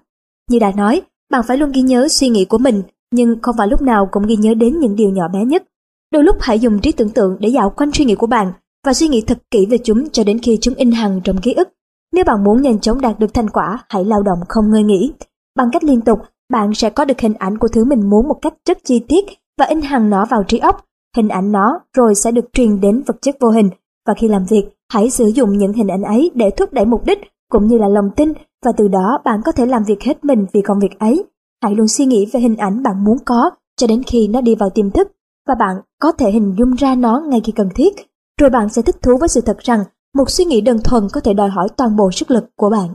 [0.49, 1.01] Như đã nói,
[1.33, 4.25] bạn phải luôn ghi nhớ suy nghĩ của mình, nhưng không phải lúc nào cũng
[4.27, 5.63] ghi nhớ đến những điều nhỏ bé nhất.
[6.11, 8.51] Đôi lúc hãy dùng trí tưởng tượng để dạo quanh suy nghĩ của bạn
[8.85, 11.53] và suy nghĩ thật kỹ về chúng cho đến khi chúng in hằn trong ký
[11.53, 11.69] ức.
[12.13, 15.13] Nếu bạn muốn nhanh chóng đạt được thành quả, hãy lao động không ngơi nghỉ.
[15.57, 16.19] Bằng cách liên tục,
[16.53, 19.25] bạn sẽ có được hình ảnh của thứ mình muốn một cách rất chi tiết
[19.59, 20.85] và in hằn nó vào trí óc.
[21.15, 23.69] Hình ảnh nó rồi sẽ được truyền đến vật chất vô hình
[24.07, 27.05] và khi làm việc, hãy sử dụng những hình ảnh ấy để thúc đẩy mục
[27.05, 27.19] đích
[27.49, 28.33] cũng như là lòng tin
[28.63, 31.23] và từ đó bạn có thể làm việc hết mình vì công việc ấy.
[31.63, 34.55] Hãy luôn suy nghĩ về hình ảnh bạn muốn có cho đến khi nó đi
[34.55, 35.07] vào tiềm thức
[35.47, 37.93] và bạn có thể hình dung ra nó ngay khi cần thiết.
[38.41, 39.83] Rồi bạn sẽ thích thú với sự thật rằng
[40.15, 42.89] một suy nghĩ đơn thuần có thể đòi hỏi toàn bộ sức lực của bạn.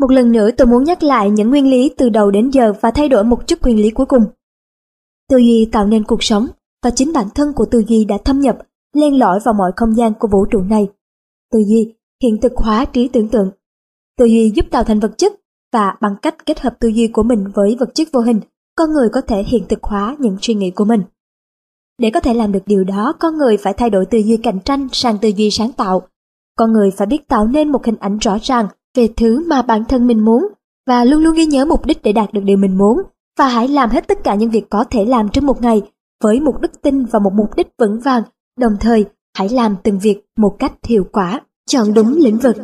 [0.00, 2.90] Một lần nữa tôi muốn nhắc lại những nguyên lý từ đầu đến giờ và
[2.90, 4.24] thay đổi một chút nguyên lý cuối cùng.
[5.30, 6.46] Tư duy tạo nên cuộc sống
[6.84, 8.58] và chính bản thân của tư duy đã thâm nhập,
[8.94, 10.88] len lỏi vào mọi không gian của vũ trụ này.
[11.52, 13.50] Tư duy hiện thực hóa trí tưởng tượng.
[14.18, 15.32] Tư duy giúp tạo thành vật chất
[15.72, 18.40] và bằng cách kết hợp tư duy của mình với vật chất vô hình,
[18.76, 21.02] con người có thể hiện thực hóa những suy nghĩ của mình.
[21.98, 24.60] Để có thể làm được điều đó, con người phải thay đổi tư duy cạnh
[24.60, 26.02] tranh sang tư duy sáng tạo.
[26.56, 29.84] Con người phải biết tạo nên một hình ảnh rõ ràng về thứ mà bản
[29.84, 30.48] thân mình muốn
[30.86, 33.02] và luôn luôn ghi nhớ mục đích để đạt được điều mình muốn
[33.38, 35.82] và hãy làm hết tất cả những việc có thể làm trong một ngày
[36.22, 38.22] với một đức tin và một mục đích vững vàng,
[38.58, 39.04] đồng thời
[39.34, 42.56] hãy làm từng việc một cách hiệu quả, chọn đúng lĩnh vực.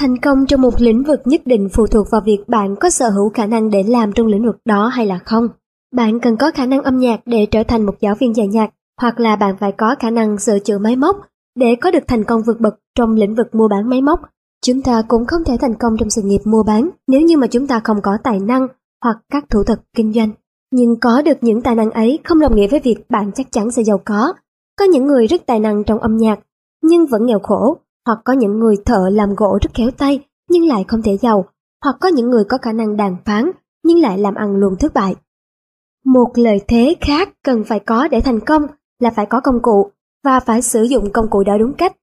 [0.00, 3.10] Thành công trong một lĩnh vực nhất định phụ thuộc vào việc bạn có sở
[3.10, 5.48] hữu khả năng để làm trong lĩnh vực đó hay là không.
[5.94, 8.70] Bạn cần có khả năng âm nhạc để trở thành một giáo viên dạy nhạc,
[9.00, 11.16] hoặc là bạn phải có khả năng sửa chữa máy móc
[11.58, 14.20] để có được thành công vượt bậc trong lĩnh vực mua bán máy móc.
[14.66, 17.46] Chúng ta cũng không thể thành công trong sự nghiệp mua bán nếu như mà
[17.46, 18.68] chúng ta không có tài năng
[19.04, 20.30] hoặc các thủ thuật kinh doanh.
[20.72, 23.70] Nhưng có được những tài năng ấy không đồng nghĩa với việc bạn chắc chắn
[23.70, 24.32] sẽ giàu có.
[24.78, 26.38] Có những người rất tài năng trong âm nhạc,
[26.82, 27.78] nhưng vẫn nghèo khổ,
[28.10, 31.44] hoặc có những người thợ làm gỗ rất khéo tay, nhưng lại không thể giàu,
[31.84, 33.50] hoặc có những người có khả năng đàm phán,
[33.84, 35.14] nhưng lại làm ăn luôn thất bại.
[36.04, 38.66] Một lợi thế khác cần phải có để thành công
[38.98, 39.90] là phải có công cụ
[40.24, 41.96] và phải sử dụng công cụ đó đúng cách.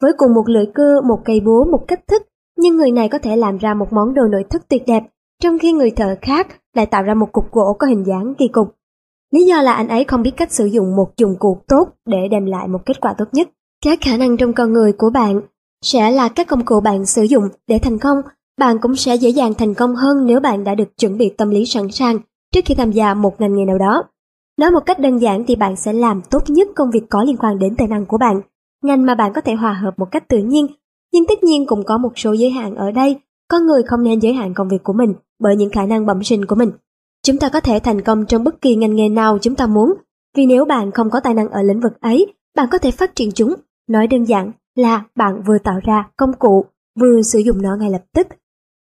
[0.00, 2.22] Với cùng một lưỡi cưa, một cây búa, một cách thức,
[2.58, 5.02] nhưng người này có thể làm ra một món đồ nội thất tuyệt đẹp,
[5.42, 8.48] trong khi người thợ khác lại tạo ra một cục gỗ có hình dáng kỳ
[8.48, 8.74] cục.
[9.30, 12.28] Lý do là anh ấy không biết cách sử dụng một dụng cụ tốt để
[12.30, 13.48] đem lại một kết quả tốt nhất.
[13.84, 15.40] Các khả năng trong con người của bạn
[15.82, 18.16] sẽ là các công cụ bạn sử dụng để thành công.
[18.58, 21.50] Bạn cũng sẽ dễ dàng thành công hơn nếu bạn đã được chuẩn bị tâm
[21.50, 22.18] lý sẵn sàng
[22.52, 24.04] trước khi tham gia một ngành nghề nào đó.
[24.58, 27.36] Nói một cách đơn giản thì bạn sẽ làm tốt nhất công việc có liên
[27.36, 28.40] quan đến tài năng của bạn,
[28.82, 30.66] ngành mà bạn có thể hòa hợp một cách tự nhiên.
[31.12, 34.18] Nhưng tất nhiên cũng có một số giới hạn ở đây, con người không nên
[34.18, 36.70] giới hạn công việc của mình bởi những khả năng bẩm sinh của mình.
[37.26, 39.94] Chúng ta có thể thành công trong bất kỳ ngành nghề nào chúng ta muốn,
[40.36, 43.14] vì nếu bạn không có tài năng ở lĩnh vực ấy, bạn có thể phát
[43.14, 43.54] triển chúng.
[43.88, 46.64] Nói đơn giản là bạn vừa tạo ra công cụ,
[47.00, 48.26] vừa sử dụng nó ngay lập tức.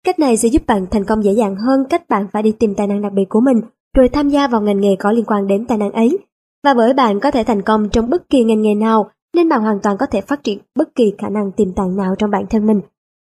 [0.04, 2.74] Cách này sẽ giúp bạn thành công dễ dàng hơn cách bạn phải đi tìm
[2.74, 3.60] tài năng đặc biệt của mình,
[3.96, 6.18] rồi tham gia vào ngành nghề có liên quan đến tài năng ấy.
[6.64, 9.62] Và bởi bạn có thể thành công trong bất kỳ ngành nghề nào, nên bạn
[9.62, 12.46] hoàn toàn có thể phát triển bất kỳ khả năng tiềm tàng nào trong bản
[12.50, 12.80] thân mình.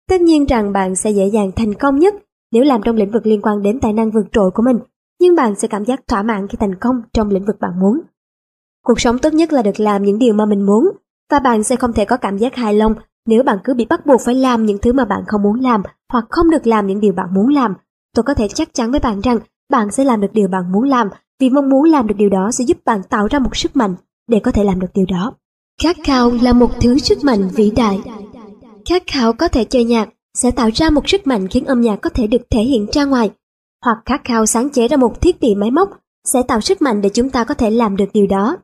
[0.08, 2.14] Tất nhiên rằng bạn sẽ dễ dàng thành công nhất
[2.52, 4.78] nếu làm trong lĩnh vực liên quan đến tài năng vượt trội của mình,
[5.20, 8.00] nhưng bạn sẽ cảm giác thỏa mãn khi thành công trong lĩnh vực bạn muốn.
[8.84, 10.90] Cuộc sống tốt nhất là được làm những điều mà mình muốn,
[11.30, 12.94] và bạn sẽ không thể có cảm giác hài lòng
[13.26, 15.82] nếu bạn cứ bị bắt buộc phải làm những thứ mà bạn không muốn làm
[16.12, 17.74] hoặc không được làm những điều bạn muốn làm.
[18.16, 19.38] Tôi có thể chắc chắn với bạn rằng
[19.70, 21.08] bạn sẽ làm được điều bạn muốn làm
[21.40, 23.94] vì mong muốn làm được điều đó sẽ giúp bạn tạo ra một sức mạnh
[24.28, 25.32] để có thể làm được điều đó.
[25.82, 28.00] Khát khao là một thứ sức mạnh vĩ đại.
[28.88, 31.96] Khát khao có thể chơi nhạc sẽ tạo ra một sức mạnh khiến âm nhạc
[31.96, 33.30] có thể được thể hiện ra ngoài.
[33.84, 35.90] Hoặc khát khao sáng chế ra một thiết bị máy móc
[36.24, 38.56] sẽ tạo sức mạnh để chúng ta có thể làm được điều đó.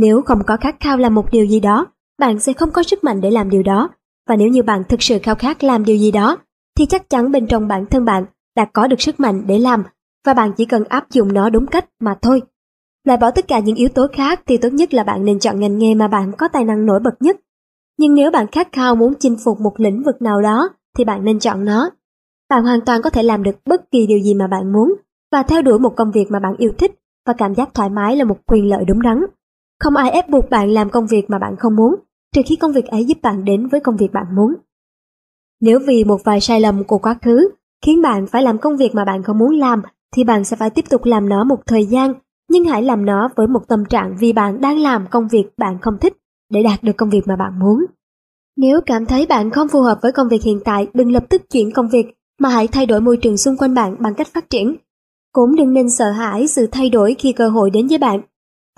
[0.00, 1.86] Nếu không có khát khao làm một điều gì đó,
[2.18, 3.88] bạn sẽ không có sức mạnh để làm điều đó.
[4.28, 6.36] Và nếu như bạn thực sự khao khát làm điều gì đó,
[6.78, 8.24] thì chắc chắn bên trong bản thân bạn
[8.56, 9.82] đã có được sức mạnh để làm
[10.26, 12.42] và bạn chỉ cần áp dụng nó đúng cách mà thôi.
[13.04, 15.60] Loại bỏ tất cả những yếu tố khác thì tốt nhất là bạn nên chọn
[15.60, 17.36] ngành nghề mà bạn có tài năng nổi bật nhất.
[17.98, 20.68] Nhưng nếu bạn khát khao muốn chinh phục một lĩnh vực nào đó
[20.98, 21.90] thì bạn nên chọn nó.
[22.50, 24.94] Bạn hoàn toàn có thể làm được bất kỳ điều gì mà bạn muốn
[25.32, 26.94] và theo đuổi một công việc mà bạn yêu thích
[27.26, 29.20] và cảm giác thoải mái là một quyền lợi đúng đắn.
[29.80, 31.94] Không ai ép buộc bạn làm công việc mà bạn không muốn,
[32.34, 34.54] trừ khi công việc ấy giúp bạn đến với công việc bạn muốn.
[35.60, 37.50] Nếu vì một vài sai lầm của quá khứ
[37.84, 39.82] khiến bạn phải làm công việc mà bạn không muốn làm,
[40.16, 42.14] thì bạn sẽ phải tiếp tục làm nó một thời gian,
[42.50, 45.78] nhưng hãy làm nó với một tâm trạng vì bạn đang làm công việc bạn
[45.82, 46.16] không thích
[46.50, 47.84] để đạt được công việc mà bạn muốn.
[48.56, 51.42] Nếu cảm thấy bạn không phù hợp với công việc hiện tại, đừng lập tức
[51.50, 52.06] chuyển công việc,
[52.38, 54.76] mà hãy thay đổi môi trường xung quanh bạn bằng cách phát triển.
[55.32, 58.20] Cũng đừng nên sợ hãi sự thay đổi khi cơ hội đến với bạn.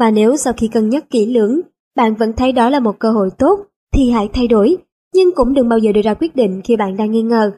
[0.01, 1.61] Và nếu sau khi cân nhắc kỹ lưỡng,
[1.97, 3.61] bạn vẫn thấy đó là một cơ hội tốt,
[3.95, 4.77] thì hãy thay đổi,
[5.15, 7.53] nhưng cũng đừng bao giờ đưa ra quyết định khi bạn đang nghi ngờ.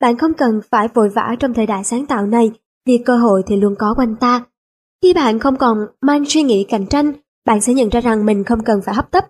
[0.00, 2.52] Bạn không cần phải vội vã trong thời đại sáng tạo này,
[2.86, 4.44] vì cơ hội thì luôn có quanh ta.
[5.02, 7.12] Khi bạn không còn mang suy nghĩ cạnh tranh,
[7.46, 9.24] bạn sẽ nhận ra rằng mình không cần phải hấp tấp.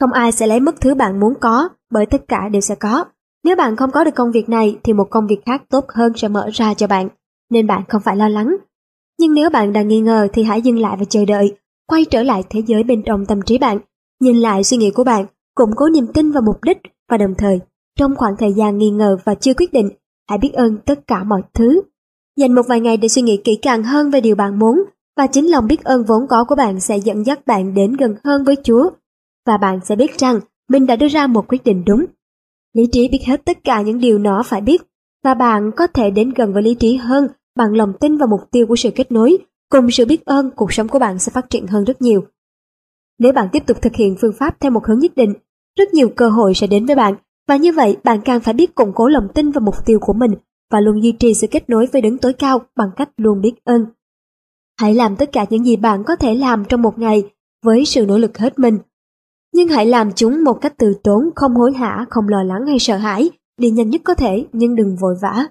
[0.00, 3.04] Không ai sẽ lấy mất thứ bạn muốn có, bởi tất cả đều sẽ có.
[3.44, 6.12] Nếu bạn không có được công việc này thì một công việc khác tốt hơn
[6.16, 7.08] sẽ mở ra cho bạn,
[7.50, 8.56] nên bạn không phải lo lắng.
[9.18, 11.56] Nhưng nếu bạn đang nghi ngờ thì hãy dừng lại và chờ đợi,
[11.88, 13.78] quay trở lại thế giới bên trong tâm trí bạn,
[14.20, 16.78] nhìn lại suy nghĩ của bạn, củng cố niềm tin vào mục đích
[17.10, 17.60] và đồng thời,
[17.98, 19.90] trong khoảng thời gian nghi ngờ và chưa quyết định,
[20.28, 21.80] hãy biết ơn tất cả mọi thứ.
[22.36, 24.84] Dành một vài ngày để suy nghĩ kỹ càng hơn về điều bạn muốn
[25.16, 28.14] và chính lòng biết ơn vốn có của bạn sẽ dẫn dắt bạn đến gần
[28.24, 28.90] hơn với Chúa
[29.46, 32.04] và bạn sẽ biết rằng mình đã đưa ra một quyết định đúng.
[32.74, 34.82] Lý trí biết hết tất cả những điều nó phải biết
[35.24, 38.40] và bạn có thể đến gần với lý trí hơn bằng lòng tin vào mục
[38.50, 39.38] tiêu của sự kết nối
[39.68, 42.24] cùng sự biết ơn cuộc sống của bạn sẽ phát triển hơn rất nhiều.
[43.18, 45.34] Nếu bạn tiếp tục thực hiện phương pháp theo một hướng nhất định,
[45.78, 47.14] rất nhiều cơ hội sẽ đến với bạn
[47.48, 50.12] và như vậy bạn càng phải biết củng cố lòng tin vào mục tiêu của
[50.12, 50.34] mình
[50.70, 53.52] và luôn duy trì sự kết nối với đấng tối cao bằng cách luôn biết
[53.64, 53.86] ơn.
[54.80, 57.30] Hãy làm tất cả những gì bạn có thể làm trong một ngày
[57.64, 58.78] với sự nỗ lực hết mình.
[59.54, 62.78] Nhưng hãy làm chúng một cách từ tốn, không hối hả, không lo lắng hay
[62.78, 63.30] sợ hãi,
[63.60, 65.46] đi nhanh nhất có thể nhưng đừng vội vã.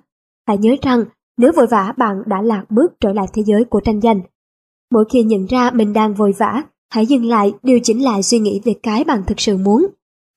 [0.48, 1.06] Hãy nhớ rằng
[1.38, 4.22] nếu vội vã bạn đã lạc bước trở lại thế giới của tranh giành.
[4.92, 8.40] Mỗi khi nhận ra mình đang vội vã, hãy dừng lại, điều chỉnh lại suy
[8.40, 9.88] nghĩ về cái bạn thực sự muốn.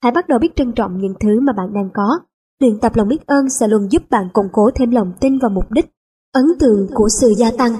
[0.02, 2.20] Hãy bắt đầu biết trân trọng những thứ mà bạn đang có.
[2.60, 5.51] Luyện tập lòng biết ơn sẽ luôn giúp bạn củng cố thêm lòng tin vào
[5.51, 5.86] mục đích,
[6.32, 7.72] ấn tượng của sự gia tăng.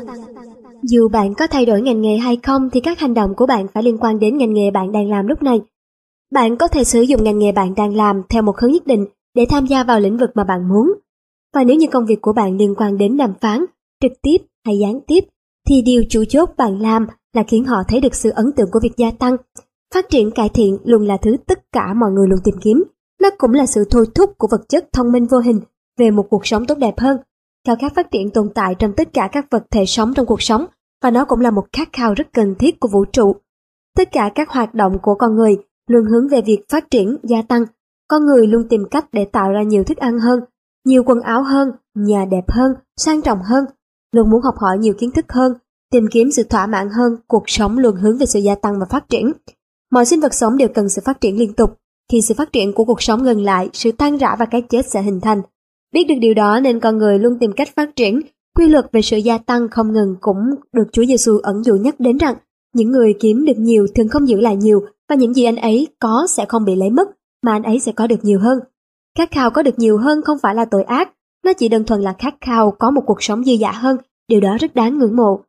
[0.83, 3.67] Dù bạn có thay đổi ngành nghề hay không thì các hành động của bạn
[3.75, 5.61] phải liên quan đến ngành nghề bạn đang làm lúc này.
[6.33, 9.07] Bạn có thể sử dụng ngành nghề bạn đang làm theo một hướng nhất định
[9.35, 10.93] để tham gia vào lĩnh vực mà bạn muốn.
[11.55, 13.65] Và nếu như công việc của bạn liên quan đến đàm phán,
[14.03, 14.37] trực tiếp
[14.67, 15.21] hay gián tiếp,
[15.69, 18.81] thì điều chủ chốt bạn làm là khiến họ thấy được sự ấn tượng của
[18.83, 19.37] việc gia tăng.
[19.95, 22.85] Phát triển cải thiện luôn là thứ tất cả mọi người luôn tìm kiếm.
[23.23, 25.61] Nó cũng là sự thôi thúc của vật chất thông minh vô hình
[25.99, 27.17] về một cuộc sống tốt đẹp hơn.
[27.67, 30.43] Khao khát phát triển tồn tại trong tất cả các vật thể sống trong cuộc
[30.43, 30.67] sống
[31.03, 33.37] và nó cũng là một khát khao rất cần thiết của vũ trụ.
[33.97, 35.57] Tất cả các hoạt động của con người
[35.89, 37.65] luôn hướng về việc phát triển, gia tăng.
[38.09, 40.41] Con người luôn tìm cách để tạo ra nhiều thức ăn hơn,
[40.87, 43.65] nhiều quần áo hơn, nhà đẹp hơn, sang trọng hơn,
[44.13, 45.53] luôn muốn học hỏi nhiều kiến thức hơn,
[45.93, 48.87] tìm kiếm sự thỏa mãn hơn, cuộc sống luôn hướng về sự gia tăng và
[48.91, 49.33] phát triển.
[49.93, 51.71] Mọi sinh vật sống đều cần sự phát triển liên tục.
[52.13, 54.87] Khi sự phát triển của cuộc sống ngừng lại, sự tan rã và cái chết
[54.87, 55.43] sẽ hình thành.
[55.93, 58.21] Biết được điều đó nên con người luôn tìm cách phát triển.
[58.57, 60.37] Quy luật về sự gia tăng không ngừng cũng
[60.73, 62.35] được Chúa Giêsu ẩn dụ nhắc đến rằng
[62.75, 65.89] những người kiếm được nhiều thường không giữ lại nhiều và những gì anh ấy
[65.99, 67.09] có sẽ không bị lấy mất
[67.43, 68.59] mà anh ấy sẽ có được nhiều hơn.
[69.21, 71.11] Khát khao có được nhiều hơn không phải là tội ác,
[71.45, 73.97] nó chỉ đơn thuần là khát khao có một cuộc sống dư dả hơn,
[74.29, 75.41] điều đó rất đáng ngưỡng mộ.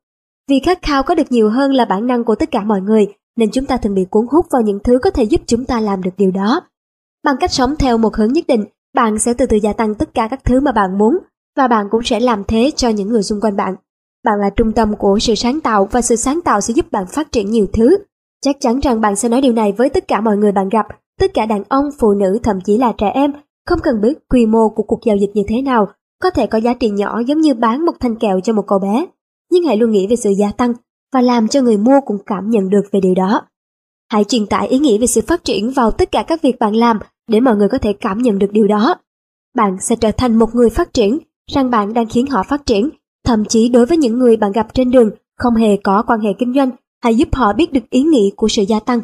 [0.49, 3.07] Vì khát khao có được nhiều hơn là bản năng của tất cả mọi người,
[3.37, 5.79] nên chúng ta thường bị cuốn hút vào những thứ có thể giúp chúng ta
[5.79, 6.61] làm được điều đó.
[7.23, 8.65] Bằng cách sống theo một hướng nhất định,
[8.95, 11.17] bạn sẽ từ từ gia tăng tất cả các thứ mà bạn muốn,
[11.57, 13.75] và bạn cũng sẽ làm thế cho những người xung quanh bạn.
[14.25, 17.05] Bạn là trung tâm của sự sáng tạo và sự sáng tạo sẽ giúp bạn
[17.07, 17.97] phát triển nhiều thứ.
[18.41, 20.85] Chắc chắn rằng bạn sẽ nói điều này với tất cả mọi người bạn gặp,
[21.19, 23.31] tất cả đàn ông, phụ nữ, thậm chí là trẻ em,
[23.65, 25.87] không cần biết quy mô của cuộc giao dịch như thế nào,
[26.21, 28.79] có thể có giá trị nhỏ giống như bán một thanh kẹo cho một cậu
[28.79, 29.05] bé.
[29.51, 30.73] Nhưng hãy luôn nghĩ về sự gia tăng
[31.13, 33.41] và làm cho người mua cũng cảm nhận được về điều đó.
[34.11, 36.75] Hãy truyền tải ý nghĩa về sự phát triển vào tất cả các việc bạn
[36.75, 38.95] làm để mọi người có thể cảm nhận được điều đó.
[39.55, 41.17] Bạn sẽ trở thành một người phát triển,
[41.51, 42.89] rằng bạn đang khiến họ phát triển,
[43.25, 46.29] thậm chí đối với những người bạn gặp trên đường không hề có quan hệ
[46.39, 46.71] kinh doanh,
[47.03, 49.01] hãy giúp họ biết được ý nghĩa của sự gia tăng.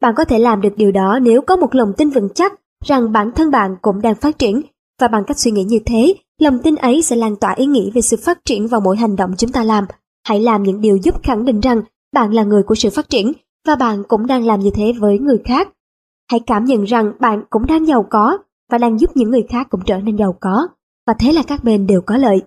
[0.00, 2.52] Bạn có thể làm được điều đó nếu có một lòng tin vững chắc
[2.84, 4.62] rằng bản thân bạn cũng đang phát triển
[5.00, 7.90] và bằng cách suy nghĩ như thế, lòng tin ấy sẽ lan tỏa ý nghĩ
[7.94, 9.84] về sự phát triển vào mỗi hành động chúng ta làm.
[10.26, 11.82] Hãy làm những điều giúp khẳng định rằng
[12.12, 13.32] bạn là người của sự phát triển
[13.66, 15.68] và bạn cũng đang làm như thế với người khác.
[16.30, 18.38] Hãy cảm nhận rằng bạn cũng đang giàu có
[18.70, 20.68] và đang giúp những người khác cũng trở nên giàu có
[21.06, 22.42] và thế là các bên đều có lợi.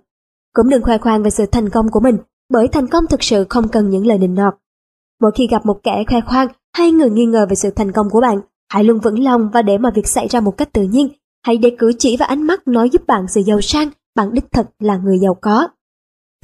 [0.53, 2.18] Cũng đừng khoe khoang về sự thành công của mình
[2.49, 4.53] bởi thành công thực sự không cần những lời nịnh nọt.
[5.22, 6.47] Mỗi khi gặp một kẻ khoe khoang
[6.77, 8.39] hay người nghi ngờ về sự thành công của bạn,
[8.69, 11.10] hãy luôn vững lòng và để mọi việc xảy ra một cách tự nhiên.
[11.45, 14.52] Hãy để cử chỉ và ánh mắt nói giúp bạn sự giàu sang, bạn đích
[14.52, 15.68] thực là người giàu có.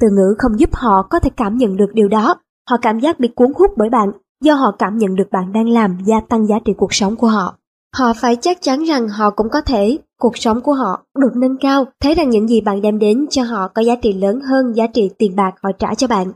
[0.00, 2.36] Từ ngữ không giúp họ có thể cảm nhận được điều đó,
[2.70, 4.12] họ cảm giác bị cuốn hút bởi bạn
[4.44, 7.26] do họ cảm nhận được bạn đang làm gia tăng giá trị cuộc sống của
[7.26, 7.56] họ.
[7.96, 11.56] Họ phải chắc chắn rằng họ cũng có thể, cuộc sống của họ được nâng
[11.60, 14.72] cao, thấy rằng những gì bạn đem đến cho họ có giá trị lớn hơn
[14.72, 16.32] giá trị tiền bạc họ trả cho bạn.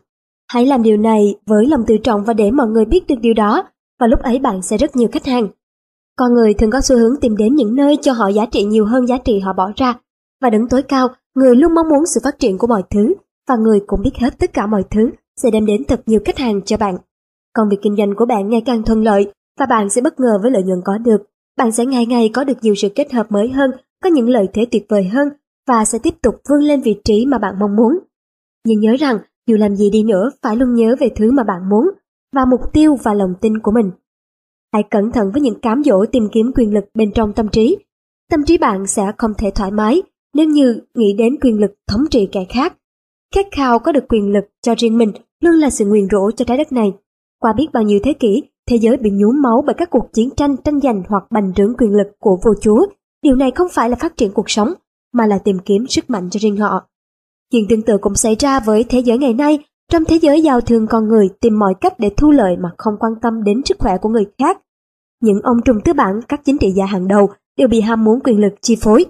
[0.52, 3.34] Hãy làm điều này với lòng tự trọng và để mọi người biết được điều
[3.34, 3.64] đó,
[4.00, 5.48] và lúc ấy bạn sẽ rất nhiều khách hàng.
[6.18, 8.84] Con người thường có xu hướng tìm đến những nơi cho họ giá trị nhiều
[8.84, 9.94] hơn giá trị họ bỏ ra,
[10.42, 13.14] và đứng tối cao, người luôn mong muốn sự phát triển của mọi thứ,
[13.48, 15.10] và người cũng biết hết tất cả mọi thứ
[15.42, 16.96] sẽ đem đến thật nhiều khách hàng cho bạn.
[17.54, 20.38] Công việc kinh doanh của bạn ngày càng thuận lợi và bạn sẽ bất ngờ
[20.42, 21.22] với lợi nhuận có được.
[21.56, 23.70] Bạn sẽ ngày ngày có được nhiều sự kết hợp mới hơn,
[24.02, 25.28] có những lợi thế tuyệt vời hơn
[25.68, 27.98] và sẽ tiếp tục vươn lên vị trí mà bạn mong muốn.
[28.66, 31.68] Nhưng nhớ rằng, dù làm gì đi nữa, phải luôn nhớ về thứ mà bạn
[31.68, 31.90] muốn
[32.36, 33.90] và mục tiêu và lòng tin của mình.
[34.72, 37.76] Hãy cẩn thận với những cám dỗ tìm kiếm quyền lực bên trong tâm trí.
[38.30, 40.02] Tâm trí bạn sẽ không thể thoải mái
[40.34, 42.76] nếu như nghĩ đến quyền lực thống trị kẻ khác.
[43.34, 46.44] Khát khao có được quyền lực cho riêng mình luôn là sự nguyền rủa cho
[46.44, 46.92] trái đất này.
[47.40, 50.30] Qua biết bao nhiêu thế kỷ, thế giới bị nhuốm máu bởi các cuộc chiến
[50.36, 52.86] tranh tranh giành hoặc bành trướng quyền lực của vua chúa.
[53.22, 54.72] Điều này không phải là phát triển cuộc sống,
[55.12, 56.88] mà là tìm kiếm sức mạnh cho riêng họ.
[57.52, 59.58] Chuyện tương tự cũng xảy ra với thế giới ngày nay,
[59.92, 62.94] trong thế giới giao thương con người tìm mọi cách để thu lợi mà không
[63.00, 64.60] quan tâm đến sức khỏe của người khác.
[65.22, 67.28] Những ông trùm tư bản các chính trị gia hàng đầu
[67.58, 69.04] đều bị ham muốn quyền lực chi phối.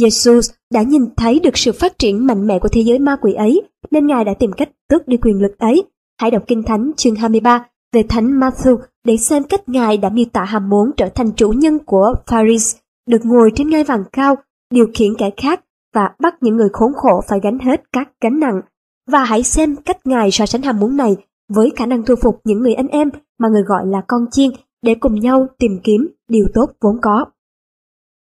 [0.00, 3.32] Jesus đã nhìn thấy được sự phát triển mạnh mẽ của thế giới ma quỷ
[3.34, 5.82] ấy, nên Ngài đã tìm cách tước đi quyền lực ấy.
[6.20, 10.24] Hãy đọc Kinh Thánh chương 23 về Thánh Matthew để xem cách Ngài đã miêu
[10.32, 12.76] tả ham muốn trở thành chủ nhân của Paris,
[13.08, 14.34] được ngồi trên ngai vàng cao,
[14.70, 15.64] điều khiển kẻ khác
[15.94, 18.60] và bắt những người khốn khổ phải gánh hết các gánh nặng.
[19.06, 21.16] Và hãy xem cách Ngài so sánh ham muốn này
[21.48, 24.50] với khả năng thu phục những người anh em mà người gọi là con chiên
[24.82, 27.24] để cùng nhau tìm kiếm điều tốt vốn có.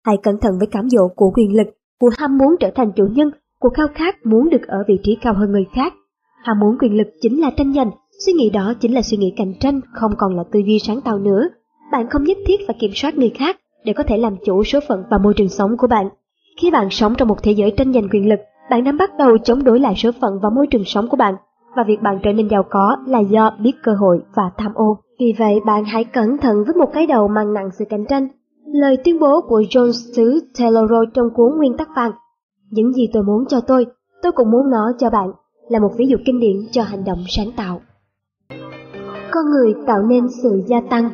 [0.05, 1.67] Hãy cẩn thận với cám dỗ của quyền lực,
[2.01, 3.31] của ham muốn trở thành chủ nhân,
[3.61, 5.93] của khao khát muốn được ở vị trí cao hơn người khác.
[6.45, 7.91] Ham muốn quyền lực chính là tranh giành,
[8.27, 11.01] suy nghĩ đó chính là suy nghĩ cạnh tranh, không còn là tư duy sáng
[11.01, 11.49] tạo nữa.
[11.93, 14.81] Bạn không nhất thiết phải kiểm soát người khác để có thể làm chủ số
[14.89, 16.09] phận và môi trường sống của bạn.
[16.61, 18.41] Khi bạn sống trong một thế giới tranh giành quyền lực,
[18.71, 21.35] bạn đang bắt đầu chống đối lại số phận và môi trường sống của bạn,
[21.77, 24.99] và việc bạn trở nên giàu có là do biết cơ hội và tham ô.
[25.21, 28.29] Vì vậy, bạn hãy cẩn thận với một cái đầu mang nặng sự cạnh tranh.
[28.67, 32.13] Lời tuyên bố của John Stuart Taylor trong cuốn Nguyên tắc vàng
[32.71, 33.87] Những gì tôi muốn cho tôi,
[34.23, 35.33] tôi cũng muốn nó cho bạn,
[35.69, 37.81] là một ví dụ kinh điển cho hành động sáng tạo.
[39.31, 41.11] Con người tạo nên sự gia tăng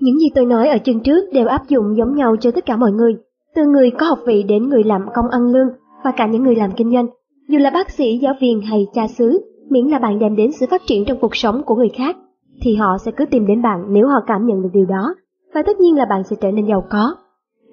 [0.00, 2.76] Những gì tôi nói ở chương trước đều áp dụng giống nhau cho tất cả
[2.76, 3.16] mọi người,
[3.54, 5.68] từ người có học vị đến người làm công ăn lương
[6.04, 7.06] và cả những người làm kinh doanh.
[7.48, 9.40] Dù là bác sĩ, giáo viên hay cha xứ,
[9.70, 12.16] miễn là bạn đem đến sự phát triển trong cuộc sống của người khác,
[12.62, 15.14] thì họ sẽ cứ tìm đến bạn nếu họ cảm nhận được điều đó,
[15.54, 17.14] và tất nhiên là bạn sẽ trở nên giàu có.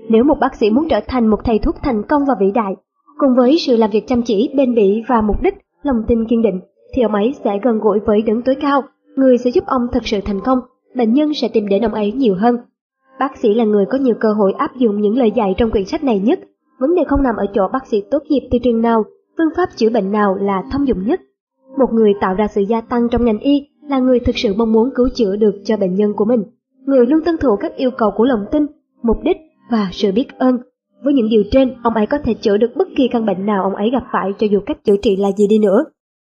[0.09, 2.75] Nếu một bác sĩ muốn trở thành một thầy thuốc thành công và vĩ đại,
[3.17, 5.53] cùng với sự làm việc chăm chỉ, bền bỉ và mục đích,
[5.83, 6.59] lòng tin kiên định,
[6.93, 8.81] thì ông ấy sẽ gần gũi với đấng tối cao,
[9.15, 10.59] người sẽ giúp ông thực sự thành công,
[10.95, 12.57] bệnh nhân sẽ tìm đến ông ấy nhiều hơn.
[13.19, 15.85] Bác sĩ là người có nhiều cơ hội áp dụng những lời dạy trong quyển
[15.85, 16.39] sách này nhất,
[16.81, 19.03] vấn đề không nằm ở chỗ bác sĩ tốt nghiệp từ trường nào,
[19.37, 21.21] phương pháp chữa bệnh nào là thông dụng nhất.
[21.77, 24.71] Một người tạo ra sự gia tăng trong ngành y là người thực sự mong
[24.71, 26.43] muốn cứu chữa được cho bệnh nhân của mình.
[26.85, 28.65] Người luôn tuân thủ các yêu cầu của lòng tin,
[29.03, 29.37] mục đích
[29.71, 30.57] và sự biết ơn.
[31.03, 33.63] Với những điều trên, ông ấy có thể chữa được bất kỳ căn bệnh nào
[33.63, 35.83] ông ấy gặp phải cho dù cách chữa trị là gì đi nữa.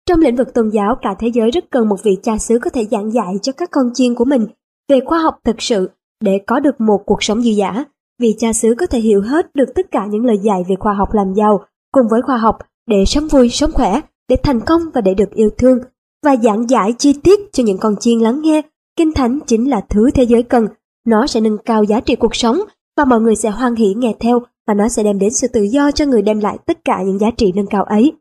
[0.06, 2.70] Trong lĩnh vực tôn giáo, cả thế giới rất cần một vị cha xứ có
[2.70, 4.46] thể giảng dạy cho các con chiên của mình
[4.88, 5.90] về khoa học thực sự
[6.20, 7.84] để có được một cuộc sống dư giả
[8.20, 10.94] vì cha xứ có thể hiểu hết được tất cả những lời dạy về khoa
[10.94, 14.82] học làm giàu cùng với khoa học để sống vui, sống khỏe, để thành công
[14.94, 15.78] và để được yêu thương
[16.24, 18.62] và giảng giải chi tiết cho những con chiên lắng nghe.
[18.96, 20.66] Kinh Thánh chính là thứ thế giới cần.
[21.06, 22.58] Nó sẽ nâng cao giá trị cuộc sống
[22.96, 25.62] và mọi người sẽ hoan hỷ nghe theo và nó sẽ đem đến sự tự
[25.62, 28.12] do cho người đem lại tất cả những giá trị nâng cao ấy.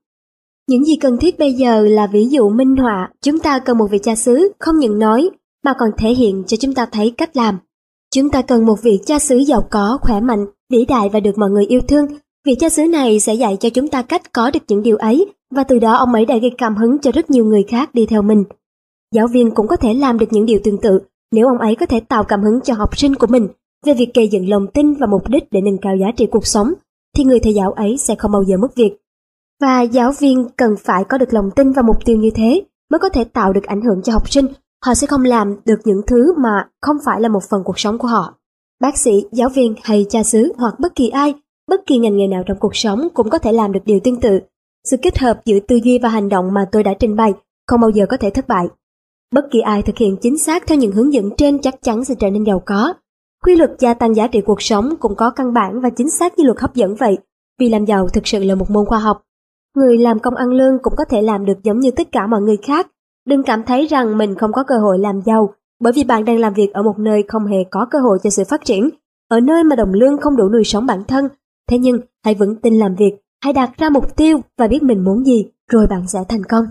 [0.67, 3.87] Những gì cần thiết bây giờ là ví dụ minh họa, chúng ta cần một
[3.91, 5.29] vị cha xứ không những nói
[5.65, 7.57] mà còn thể hiện cho chúng ta thấy cách làm.
[8.15, 11.37] Chúng ta cần một vị cha xứ giàu có, khỏe mạnh, vĩ đại và được
[11.37, 12.05] mọi người yêu thương.
[12.45, 15.25] Vị cha xứ này sẽ dạy cho chúng ta cách có được những điều ấy
[15.55, 18.05] và từ đó ông ấy đã gây cảm hứng cho rất nhiều người khác đi
[18.05, 18.43] theo mình.
[19.15, 20.99] Giáo viên cũng có thể làm được những điều tương tự
[21.31, 23.47] nếu ông ấy có thể tạo cảm hứng cho học sinh của mình
[23.85, 26.47] về việc gây dựng lòng tin và mục đích để nâng cao giá trị cuộc
[26.47, 26.73] sống,
[27.17, 28.97] thì người thầy giáo ấy sẽ không bao giờ mất việc.
[29.61, 32.61] Và giáo viên cần phải có được lòng tin và mục tiêu như thế
[32.91, 34.45] mới có thể tạo được ảnh hưởng cho học sinh.
[34.85, 37.97] Họ sẽ không làm được những thứ mà không phải là một phần cuộc sống
[37.97, 38.33] của họ.
[38.81, 41.33] Bác sĩ, giáo viên hay cha xứ hoặc bất kỳ ai,
[41.67, 44.19] bất kỳ ngành nghề nào trong cuộc sống cũng có thể làm được điều tương
[44.21, 44.39] tự.
[44.89, 47.33] Sự kết hợp giữa tư duy và hành động mà tôi đã trình bày
[47.67, 48.67] không bao giờ có thể thất bại.
[49.33, 52.15] Bất kỳ ai thực hiện chính xác theo những hướng dẫn trên chắc chắn sẽ
[52.15, 52.93] trở nên giàu có.
[53.43, 56.39] Quy luật gia tăng giá trị cuộc sống cũng có căn bản và chính xác
[56.39, 57.17] như luật hấp dẫn vậy,
[57.59, 59.21] vì làm giàu thực sự là một môn khoa học.
[59.75, 62.41] Người làm công ăn lương cũng có thể làm được giống như tất cả mọi
[62.41, 62.87] người khác.
[63.29, 66.39] Đừng cảm thấy rằng mình không có cơ hội làm giàu, bởi vì bạn đang
[66.39, 68.89] làm việc ở một nơi không hề có cơ hội cho sự phát triển,
[69.29, 71.25] ở nơi mà đồng lương không đủ nuôi sống bản thân.
[71.69, 73.11] Thế nhưng, hãy vững tin làm việc,
[73.43, 76.63] hãy đặt ra mục tiêu và biết mình muốn gì, rồi bạn sẽ thành công.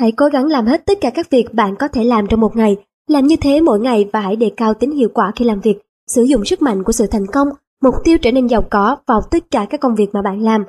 [0.00, 2.56] Hãy cố gắng làm hết tất cả các việc bạn có thể làm trong một
[2.56, 2.76] ngày,
[3.08, 5.78] làm như thế mỗi ngày và hãy đề cao tính hiệu quả khi làm việc,
[6.06, 7.48] sử dụng sức mạnh của sự thành công,
[7.82, 10.64] mục tiêu trở nên giàu có vào tất cả các công việc mà bạn làm.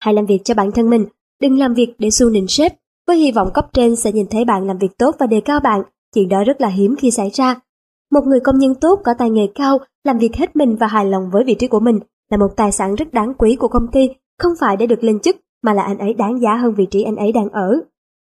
[0.00, 1.06] Hãy làm việc cho bản thân mình,
[1.40, 2.72] đừng làm việc để xu nịnh sếp,
[3.12, 5.60] với hy vọng cấp trên sẽ nhìn thấy bạn làm việc tốt và đề cao
[5.60, 5.82] bạn.
[6.14, 7.60] chuyện đó rất là hiếm khi xảy ra.
[8.12, 11.04] Một người công nhân tốt có tay nghề cao, làm việc hết mình và hài
[11.04, 13.86] lòng với vị trí của mình là một tài sản rất đáng quý của công
[13.92, 14.08] ty,
[14.38, 17.02] không phải để được lên chức mà là anh ấy đáng giá hơn vị trí
[17.02, 17.80] anh ấy đang ở.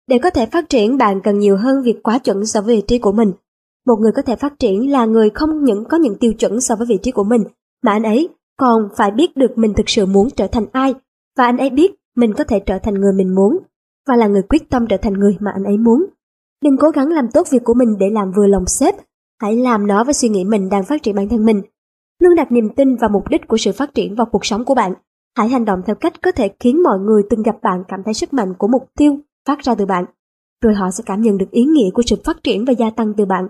[0.07, 2.81] Để có thể phát triển bạn cần nhiều hơn việc quá chuẩn so với vị
[2.87, 3.31] trí của mình.
[3.87, 6.75] Một người có thể phát triển là người không những có những tiêu chuẩn so
[6.75, 7.43] với vị trí của mình,
[7.83, 10.93] mà anh ấy còn phải biết được mình thực sự muốn trở thành ai,
[11.37, 13.57] và anh ấy biết mình có thể trở thành người mình muốn,
[14.07, 16.05] và là người quyết tâm trở thành người mà anh ấy muốn.
[16.63, 18.95] Đừng cố gắng làm tốt việc của mình để làm vừa lòng sếp,
[19.41, 21.61] hãy làm nó với suy nghĩ mình đang phát triển bản thân mình.
[22.19, 24.75] Luôn đặt niềm tin vào mục đích của sự phát triển vào cuộc sống của
[24.75, 24.93] bạn.
[25.37, 28.13] Hãy hành động theo cách có thể khiến mọi người từng gặp bạn cảm thấy
[28.13, 30.05] sức mạnh của mục tiêu phát ra từ bạn.
[30.63, 33.13] Rồi họ sẽ cảm nhận được ý nghĩa của sự phát triển và gia tăng
[33.17, 33.47] từ bạn.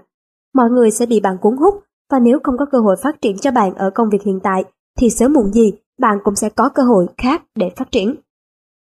[0.56, 3.38] Mọi người sẽ bị bạn cuốn hút và nếu không có cơ hội phát triển
[3.38, 4.64] cho bạn ở công việc hiện tại
[5.00, 8.16] thì sớm muộn gì bạn cũng sẽ có cơ hội khác để phát triển.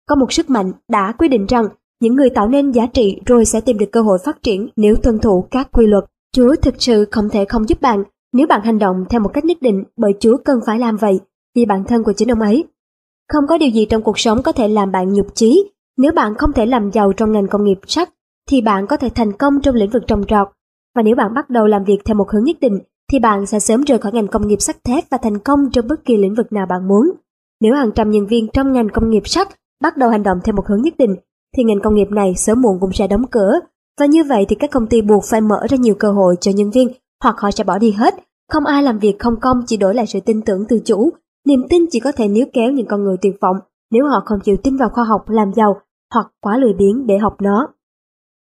[0.08, 1.68] Có một sức mạnh đã quyết định rằng
[2.00, 4.96] những người tạo nên giá trị rồi sẽ tìm được cơ hội phát triển nếu
[4.96, 6.04] tuân thủ các quy luật.
[6.36, 9.44] Chúa thực sự không thể không giúp bạn nếu bạn hành động theo một cách
[9.44, 11.20] nhất định bởi Chúa cần phải làm vậy
[11.56, 12.64] vì bản thân của chính ông ấy.
[13.32, 15.70] Không có điều gì trong cuộc sống có thể làm bạn nhục chí.
[15.98, 18.08] Nếu bạn không thể làm giàu trong ngành công nghiệp sắt,
[18.50, 20.48] thì bạn có thể thành công trong lĩnh vực trồng trọt.
[20.96, 22.78] Và nếu bạn bắt đầu làm việc theo một hướng nhất định,
[23.12, 25.88] thì bạn sẽ sớm rời khỏi ngành công nghiệp sắt thép và thành công trong
[25.88, 27.10] bất kỳ lĩnh vực nào bạn muốn.
[27.60, 29.48] Nếu hàng trăm nhân viên trong ngành công nghiệp sắt
[29.82, 31.16] bắt đầu hành động theo một hướng nhất định,
[31.56, 33.52] thì ngành công nghiệp này sớm muộn cũng sẽ đóng cửa.
[34.00, 36.50] Và như vậy thì các công ty buộc phải mở ra nhiều cơ hội cho
[36.54, 36.88] nhân viên,
[37.22, 38.14] hoặc họ sẽ bỏ đi hết.
[38.52, 41.10] Không ai làm việc không công chỉ đổi lại sự tin tưởng từ chủ.
[41.46, 43.56] Niềm tin chỉ có thể níu kéo những con người tuyệt vọng
[43.90, 45.80] nếu họ không chịu tin vào khoa học làm giàu
[46.14, 47.68] hoặc quá lười biếng để học nó.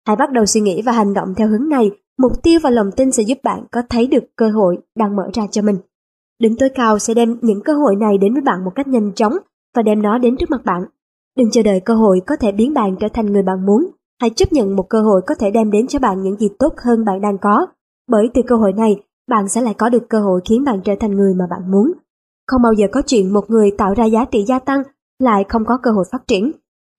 [0.08, 2.92] Hãy bắt đầu suy nghĩ và hành động theo hướng này, mục tiêu và lòng
[2.92, 5.78] tin sẽ giúp bạn có thấy được cơ hội đang mở ra cho mình.
[6.40, 9.14] đỉnh tối cao sẽ đem những cơ hội này đến với bạn một cách nhanh
[9.14, 9.34] chóng
[9.76, 10.82] và đem nó đến trước mặt bạn.
[11.38, 13.88] Đừng chờ đợi cơ hội có thể biến bạn trở thành người bạn muốn.
[14.22, 16.74] Hãy chấp nhận một cơ hội có thể đem đến cho bạn những gì tốt
[16.86, 17.68] hơn bạn đang có.
[18.12, 20.94] Bởi từ cơ hội này, bạn sẽ lại có được cơ hội khiến bạn trở
[21.00, 21.92] thành người mà bạn muốn.
[22.48, 24.84] Không bao giờ có chuyện một người tạo ra giá trị gia tăng
[25.20, 26.52] lại không có cơ hội phát triển.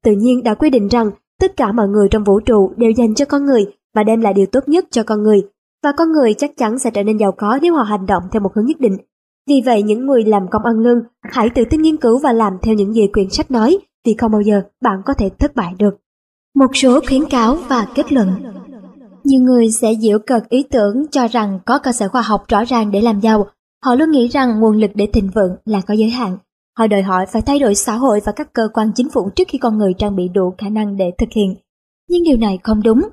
[0.05, 1.11] Tự nhiên đã quy định rằng
[1.41, 4.35] tất cả mọi người trong vũ trụ đều dành cho con người và đem lại
[4.35, 5.43] điều tốt nhất cho con người.
[5.85, 8.43] Và con người chắc chắn sẽ trở nên giàu có nếu họ hành động theo
[8.43, 8.97] một hướng nhất định.
[9.49, 12.53] Vì vậy những người làm công ăn lương hãy tự tin nghiên cứu và làm
[12.63, 13.79] theo những gì quyển sách nói
[14.09, 15.97] thì không bao giờ bạn có thể thất bại được.
[16.55, 18.29] Một số khuyến cáo và kết luận
[19.25, 22.65] Nhiều người sẽ diễu cợt ý tưởng cho rằng có cơ sở khoa học rõ
[22.65, 23.47] ràng để làm giàu.
[23.85, 26.39] Họ luôn nghĩ rằng nguồn lực để thịnh vượng là có giới hạn.
[26.79, 29.49] Họ đòi hỏi phải thay đổi xã hội và các cơ quan chính phủ trước
[29.49, 31.55] khi con người trang bị đủ khả năng để thực hiện.
[32.09, 33.09] Nhưng điều này không đúng.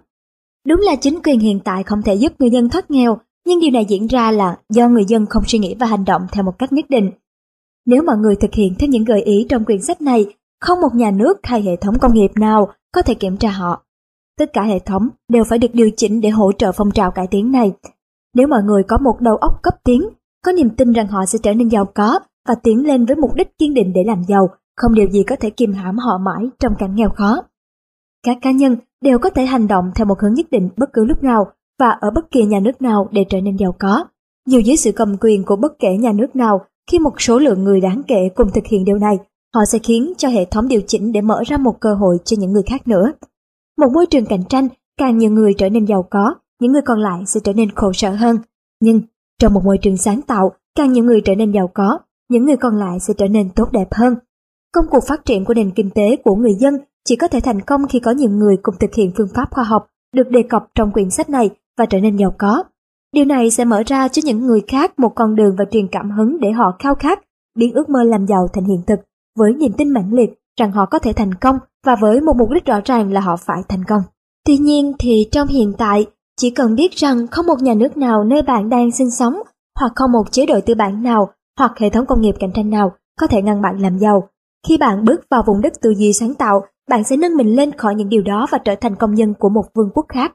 [0.67, 3.17] Đúng là chính quyền hiện tại không thể giúp người dân thoát nghèo,
[3.47, 6.21] nhưng điều này diễn ra là do người dân không suy nghĩ và hành động
[6.31, 7.11] theo một cách nhất định.
[7.85, 10.25] Nếu mọi người thực hiện theo những gợi ý trong quyển sách này
[10.65, 13.83] không một nhà nước hay hệ thống công nghiệp nào có thể kiểm tra họ.
[14.37, 17.27] Tất cả hệ thống đều phải được điều chỉnh để hỗ trợ phong trào cải
[17.31, 17.71] tiến này.
[18.35, 20.09] Nếu mọi người có một đầu óc cấp tiến,
[20.45, 23.35] có niềm tin rằng họ sẽ trở nên giàu có và tiến lên với mục
[23.35, 26.49] đích kiên định để làm giàu, không điều gì có thể kìm hãm họ mãi
[26.59, 27.43] trong cảnh nghèo khó.
[28.25, 31.05] Các cá nhân đều có thể hành động theo một hướng nhất định bất cứ
[31.05, 34.05] lúc nào và ở bất kỳ nhà nước nào để trở nên giàu có.
[34.47, 37.63] Dù dưới sự cầm quyền của bất kể nhà nước nào, khi một số lượng
[37.63, 39.17] người đáng kể cùng thực hiện điều này,
[39.55, 42.37] Họ sẽ khiến cho hệ thống điều chỉnh để mở ra một cơ hội cho
[42.39, 43.11] những người khác nữa.
[43.77, 44.67] Một môi trường cạnh tranh,
[44.97, 47.93] càng nhiều người trở nên giàu có, những người còn lại sẽ trở nên khổ
[47.93, 48.37] sở hơn.
[48.81, 49.01] Nhưng
[49.41, 51.99] trong một môi trường sáng tạo, càng nhiều người trở nên giàu có,
[52.29, 54.15] những người còn lại sẽ trở nên tốt đẹp hơn.
[54.73, 56.73] Công cuộc phát triển của nền kinh tế của người dân
[57.05, 59.63] chỉ có thể thành công khi có nhiều người cùng thực hiện phương pháp khoa
[59.63, 62.63] học được đề cập trong quyển sách này và trở nên giàu có.
[63.13, 66.11] Điều này sẽ mở ra cho những người khác một con đường và truyền cảm
[66.11, 67.19] hứng để họ khao khát
[67.57, 68.99] biến ước mơ làm giàu thành hiện thực
[69.37, 70.29] với niềm tin mãnh liệt
[70.59, 71.55] rằng họ có thể thành công
[71.85, 74.01] và với một mục đích rõ ràng là họ phải thành công.
[74.45, 76.05] Tuy nhiên thì trong hiện tại,
[76.37, 79.33] chỉ cần biết rằng không một nhà nước nào nơi bạn đang sinh sống
[79.79, 81.29] hoặc không một chế độ tư bản nào
[81.59, 84.29] hoặc hệ thống công nghiệp cạnh tranh nào có thể ngăn bạn làm giàu.
[84.67, 87.71] Khi bạn bước vào vùng đất tư duy sáng tạo, bạn sẽ nâng mình lên
[87.71, 90.33] khỏi những điều đó và trở thành công dân của một vương quốc khác.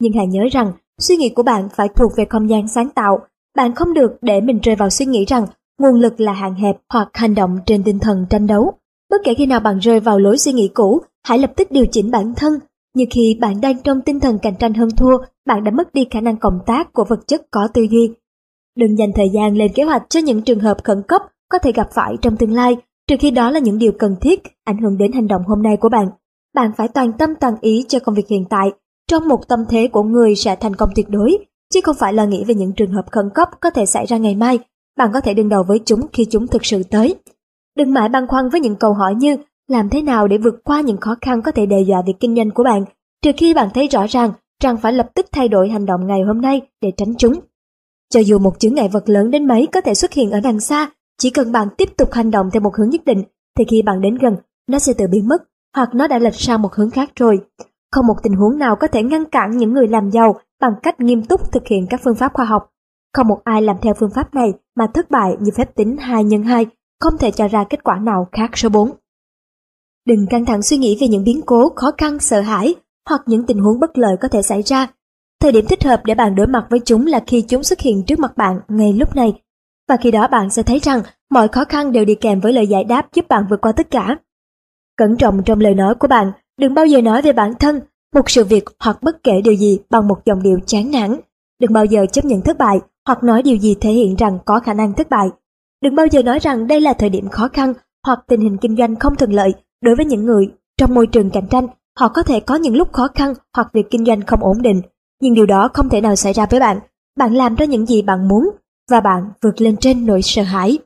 [0.00, 3.18] Nhưng hãy nhớ rằng, suy nghĩ của bạn phải thuộc về không gian sáng tạo.
[3.56, 5.46] Bạn không được để mình rơi vào suy nghĩ rằng
[5.78, 8.72] nguồn lực là hạn hẹp hoặc hành động trên tinh thần tranh đấu.
[9.10, 11.86] Bất kể khi nào bạn rơi vào lối suy nghĩ cũ, hãy lập tức điều
[11.86, 12.52] chỉnh bản thân.
[12.94, 16.06] Như khi bạn đang trong tinh thần cạnh tranh hơn thua, bạn đã mất đi
[16.10, 18.10] khả năng cộng tác của vật chất có tư duy.
[18.76, 21.72] Đừng dành thời gian lên kế hoạch cho những trường hợp khẩn cấp có thể
[21.72, 22.76] gặp phải trong tương lai,
[23.08, 25.76] trừ khi đó là những điều cần thiết ảnh hưởng đến hành động hôm nay
[25.76, 26.08] của bạn.
[26.54, 28.70] Bạn phải toàn tâm toàn ý cho công việc hiện tại,
[29.10, 31.38] trong một tâm thế của người sẽ thành công tuyệt đối,
[31.74, 34.16] chứ không phải lo nghĩ về những trường hợp khẩn cấp có thể xảy ra
[34.16, 34.58] ngày mai
[34.98, 37.14] bạn có thể đương đầu với chúng khi chúng thực sự tới.
[37.76, 39.36] Đừng mãi băn khoăn với những câu hỏi như
[39.68, 42.36] làm thế nào để vượt qua những khó khăn có thể đe dọa việc kinh
[42.36, 42.84] doanh của bạn,
[43.22, 46.22] trừ khi bạn thấy rõ ràng rằng phải lập tức thay đổi hành động ngày
[46.22, 47.40] hôm nay để tránh chúng.
[48.10, 50.60] Cho dù một chướng ngại vật lớn đến mấy có thể xuất hiện ở đằng
[50.60, 53.22] xa, chỉ cần bạn tiếp tục hành động theo một hướng nhất định,
[53.58, 55.42] thì khi bạn đến gần, nó sẽ tự biến mất,
[55.76, 57.40] hoặc nó đã lệch sang một hướng khác rồi.
[57.92, 61.00] Không một tình huống nào có thể ngăn cản những người làm giàu bằng cách
[61.00, 62.70] nghiêm túc thực hiện các phương pháp khoa học.
[63.14, 66.24] Không một ai làm theo phương pháp này mà thất bại như phép tính 2
[66.24, 66.66] x 2,
[67.00, 68.90] không thể cho ra kết quả nào khác số 4.
[70.06, 72.74] Đừng căng thẳng suy nghĩ về những biến cố, khó khăn, sợ hãi
[73.08, 74.86] hoặc những tình huống bất lợi có thể xảy ra.
[75.40, 78.02] Thời điểm thích hợp để bạn đối mặt với chúng là khi chúng xuất hiện
[78.06, 79.42] trước mặt bạn ngay lúc này.
[79.88, 82.66] Và khi đó bạn sẽ thấy rằng mọi khó khăn đều đi kèm với lời
[82.66, 84.16] giải đáp giúp bạn vượt qua tất cả.
[84.96, 87.80] Cẩn trọng trong lời nói của bạn, đừng bao giờ nói về bản thân,
[88.14, 91.16] một sự việc hoặc bất kể điều gì bằng một dòng điệu chán nản.
[91.64, 94.60] Đừng bao giờ chấp nhận thất bại hoặc nói điều gì thể hiện rằng có
[94.60, 95.28] khả năng thất bại.
[95.82, 97.72] Đừng bao giờ nói rằng đây là thời điểm khó khăn
[98.06, 101.30] hoặc tình hình kinh doanh không thuận lợi đối với những người trong môi trường
[101.30, 101.66] cạnh tranh.
[101.98, 104.82] Họ có thể có những lúc khó khăn hoặc việc kinh doanh không ổn định,
[105.22, 106.80] nhưng điều đó không thể nào xảy ra với bạn.
[107.18, 108.50] Bạn làm ra những gì bạn muốn
[108.90, 110.78] và bạn vượt lên trên nỗi sợ hãi.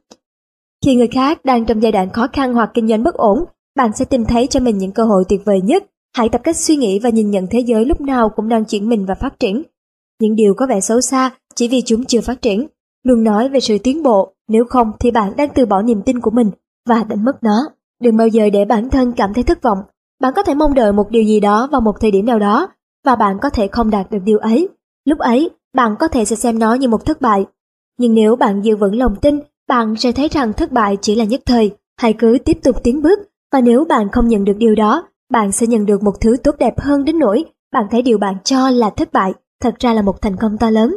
[0.85, 3.45] Khi người khác đang trong giai đoạn khó khăn hoặc kinh doanh bất ổn,
[3.77, 5.85] bạn sẽ tìm thấy cho mình những cơ hội tuyệt vời nhất.
[6.17, 8.89] Hãy tập cách suy nghĩ và nhìn nhận thế giới lúc nào cũng đang chuyển
[8.89, 9.63] mình và phát triển.
[10.21, 12.67] Những điều có vẻ xấu xa chỉ vì chúng chưa phát triển.
[13.05, 16.21] Luôn nói về sự tiến bộ, nếu không thì bạn đang từ bỏ niềm tin
[16.21, 16.51] của mình
[16.89, 17.69] và đánh mất nó.
[18.03, 19.79] Đừng bao giờ để bản thân cảm thấy thất vọng.
[20.21, 22.69] Bạn có thể mong đợi một điều gì đó vào một thời điểm nào đó
[23.05, 24.69] và bạn có thể không đạt được điều ấy.
[25.05, 27.47] Lúc ấy, bạn có thể sẽ xem nó như một thất bại.
[27.99, 31.25] Nhưng nếu bạn giữ vững lòng tin, bạn sẽ thấy rằng thất bại chỉ là
[31.25, 31.71] nhất thời.
[32.01, 33.19] Hãy cứ tiếp tục tiến bước
[33.53, 36.55] và nếu bạn không nhận được điều đó, bạn sẽ nhận được một thứ tốt
[36.59, 39.33] đẹp hơn đến nỗi bạn thấy điều bạn cho là thất bại
[39.63, 40.97] thật ra là một thành công to lớn.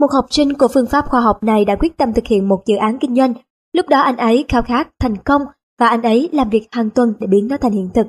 [0.00, 2.62] Một học sinh của phương pháp khoa học này đã quyết tâm thực hiện một
[2.66, 3.34] dự án kinh doanh.
[3.72, 5.42] Lúc đó anh ấy khao khát thành công
[5.78, 8.06] và anh ấy làm việc hàng tuần để biến nó thành hiện thực.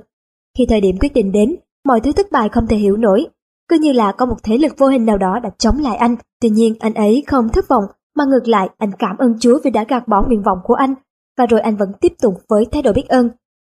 [0.57, 3.27] Khi thời điểm quyết định đến, mọi thứ thất bại không thể hiểu nổi.
[3.69, 6.15] Cứ như là có một thế lực vô hình nào đó đã chống lại anh.
[6.41, 7.83] Tuy nhiên anh ấy không thất vọng,
[8.15, 10.93] mà ngược lại anh cảm ơn Chúa vì đã gạt bỏ nguyện vọng của anh.
[11.37, 13.29] Và rồi anh vẫn tiếp tục với thái độ biết ơn.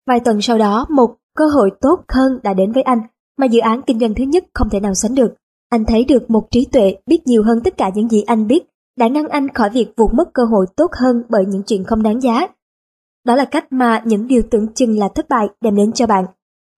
[0.07, 3.01] Vài tuần sau đó, một cơ hội tốt hơn đã đến với anh,
[3.37, 5.33] mà dự án kinh doanh thứ nhất không thể nào sánh được.
[5.73, 8.63] Anh thấy được một trí tuệ biết nhiều hơn tất cả những gì anh biết,
[8.97, 12.03] đã ngăn anh khỏi việc vụt mất cơ hội tốt hơn bởi những chuyện không
[12.03, 12.47] đáng giá.
[13.25, 16.25] Đó là cách mà những điều tưởng chừng là thất bại đem đến cho bạn.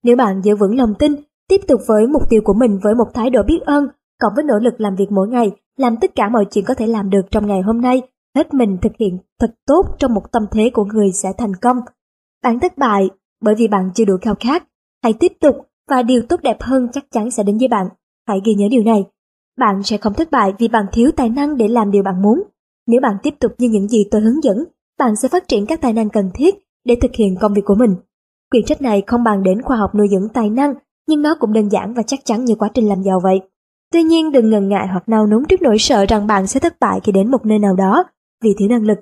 [0.03, 1.15] Nếu bạn giữ vững lòng tin,
[1.47, 3.87] tiếp tục với mục tiêu của mình với một thái độ biết ơn,
[4.19, 6.87] cộng với nỗ lực làm việc mỗi ngày, làm tất cả mọi chuyện có thể
[6.87, 8.01] làm được trong ngày hôm nay,
[8.35, 11.77] hết mình thực hiện thật tốt trong một tâm thế của người sẽ thành công.
[12.43, 13.09] Bạn thất bại
[13.41, 14.63] bởi vì bạn chưa đủ khao khát.
[15.03, 15.55] Hãy tiếp tục
[15.89, 17.87] và điều tốt đẹp hơn chắc chắn sẽ đến với bạn.
[18.27, 19.05] Hãy ghi nhớ điều này.
[19.59, 22.43] Bạn sẽ không thất bại vì bạn thiếu tài năng để làm điều bạn muốn.
[22.87, 24.57] Nếu bạn tiếp tục như những gì tôi hướng dẫn,
[24.99, 27.75] bạn sẽ phát triển các tài năng cần thiết để thực hiện công việc của
[27.75, 27.95] mình.
[28.51, 30.73] Quyển trách này không bàn đến khoa học nuôi dưỡng tài năng,
[31.07, 33.39] nhưng nó cũng đơn giản và chắc chắn như quá trình làm giàu vậy.
[33.91, 36.79] Tuy nhiên đừng ngần ngại hoặc nao núng trước nỗi sợ rằng bạn sẽ thất
[36.79, 38.03] bại khi đến một nơi nào đó
[38.43, 38.97] vì thiếu năng lực.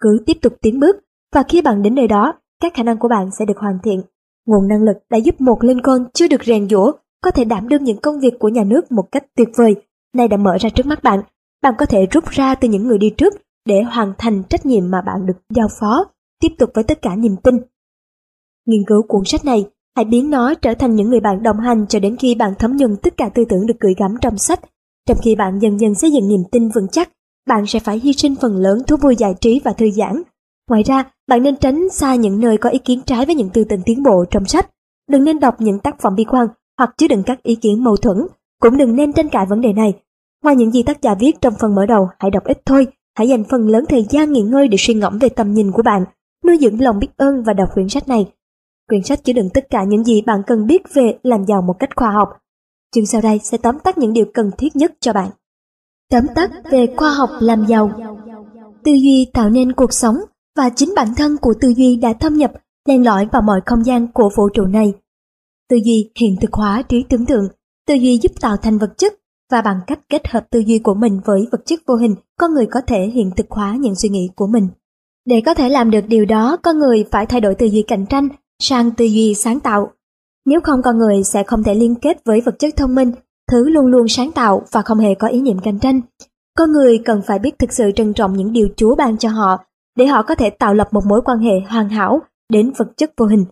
[0.00, 0.96] Cứ tiếp tục tiến bước
[1.34, 4.02] và khi bạn đến nơi đó, các khả năng của bạn sẽ được hoàn thiện.
[4.46, 7.84] Nguồn năng lực đã giúp một Lincoln chưa được rèn giũa có thể đảm đương
[7.84, 9.74] những công việc của nhà nước một cách tuyệt vời,
[10.14, 11.20] nay đã mở ra trước mắt bạn.
[11.62, 13.34] Bạn có thể rút ra từ những người đi trước
[13.66, 16.04] để hoàn thành trách nhiệm mà bạn được giao phó,
[16.40, 17.54] tiếp tục với tất cả niềm tin.
[18.66, 19.66] Nghiên cứu cuốn sách này,
[19.96, 22.76] hãy biến nó trở thành những người bạn đồng hành cho đến khi bạn thấm
[22.76, 24.60] nhuần tất cả tư tưởng được gửi gắm trong sách.
[25.08, 27.10] Trong khi bạn dần dần xây dựng niềm tin vững chắc,
[27.48, 30.22] bạn sẽ phải hy sinh phần lớn thú vui giải trí và thư giãn.
[30.70, 33.64] Ngoài ra, bạn nên tránh xa những nơi có ý kiến trái với những tư
[33.64, 34.70] tưởng tiến bộ trong sách.
[35.10, 37.96] Đừng nên đọc những tác phẩm bi quan hoặc chứa đựng các ý kiến mâu
[37.96, 38.26] thuẫn,
[38.60, 39.92] cũng đừng nên tranh cãi vấn đề này.
[40.44, 42.86] Ngoài những gì tác giả viết trong phần mở đầu, hãy đọc ít thôi,
[43.18, 45.82] hãy dành phần lớn thời gian nghỉ ngơi để suy ngẫm về tầm nhìn của
[45.82, 46.04] bạn,
[46.46, 48.32] nuôi dưỡng lòng biết ơn và đọc quyển sách này.
[48.88, 51.74] Quyển sách chứa đựng tất cả những gì bạn cần biết về làm giàu một
[51.78, 52.28] cách khoa học.
[52.94, 55.30] Chương sau đây sẽ tóm tắt những điều cần thiết nhất cho bạn.
[56.10, 57.90] Tóm tắt về khoa học làm giàu
[58.84, 60.16] Tư duy tạo nên cuộc sống
[60.56, 62.52] và chính bản thân của tư duy đã thâm nhập,
[62.88, 64.92] len lỏi vào mọi không gian của vũ trụ này.
[65.70, 67.48] Tư duy hiện thực hóa trí tưởng tượng,
[67.86, 69.14] tư duy giúp tạo thành vật chất
[69.50, 72.54] và bằng cách kết hợp tư duy của mình với vật chất vô hình, con
[72.54, 74.68] người có thể hiện thực hóa những suy nghĩ của mình.
[75.26, 78.06] Để có thể làm được điều đó, con người phải thay đổi tư duy cạnh
[78.06, 78.28] tranh
[78.62, 79.90] sang tư duy sáng tạo.
[80.46, 83.12] Nếu không con người sẽ không thể liên kết với vật chất thông minh,
[83.50, 86.00] thứ luôn luôn sáng tạo và không hề có ý niệm cạnh tranh.
[86.58, 89.58] Con người cần phải biết thực sự trân trọng những điều Chúa ban cho họ,
[89.96, 92.20] để họ có thể tạo lập một mối quan hệ hoàn hảo
[92.52, 93.44] đến vật chất vô hình.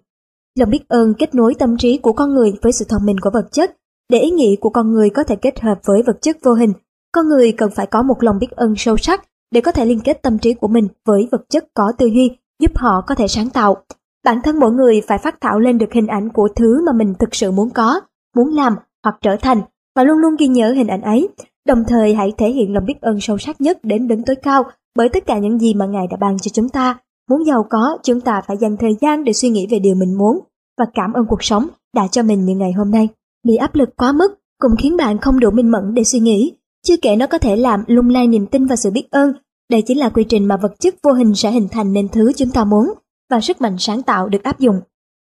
[0.59, 3.31] Lòng biết ơn kết nối tâm trí của con người với sự thông minh của
[3.31, 3.77] vật chất,
[4.09, 6.73] để ý nghĩ của con người có thể kết hợp với vật chất vô hình.
[7.13, 10.01] Con người cần phải có một lòng biết ơn sâu sắc để có thể liên
[10.01, 12.31] kết tâm trí của mình với vật chất có tư duy,
[12.61, 13.77] giúp họ có thể sáng tạo.
[14.25, 17.15] Bản thân mỗi người phải phát thảo lên được hình ảnh của thứ mà mình
[17.19, 18.01] thực sự muốn có,
[18.37, 19.61] muốn làm hoặc trở thành
[19.97, 21.29] và luôn luôn ghi nhớ hình ảnh ấy.
[21.67, 24.63] Đồng thời hãy thể hiện lòng biết ơn sâu sắc nhất đến đứng tối cao
[24.97, 26.99] bởi tất cả những gì mà Ngài đã ban cho chúng ta.
[27.31, 30.19] Muốn giàu có, chúng ta phải dành thời gian để suy nghĩ về điều mình
[30.19, 30.39] muốn
[30.79, 33.09] và cảm ơn cuộc sống đã cho mình những ngày hôm nay.
[33.47, 34.29] Bị áp lực quá mức
[34.61, 36.53] cũng khiến bạn không đủ minh mẫn để suy nghĩ.
[36.87, 39.33] Chưa kể nó có thể làm lung lay niềm tin và sự biết ơn.
[39.71, 42.33] Đây chính là quy trình mà vật chất vô hình sẽ hình thành nên thứ
[42.37, 42.93] chúng ta muốn
[43.31, 44.81] và sức mạnh sáng tạo được áp dụng.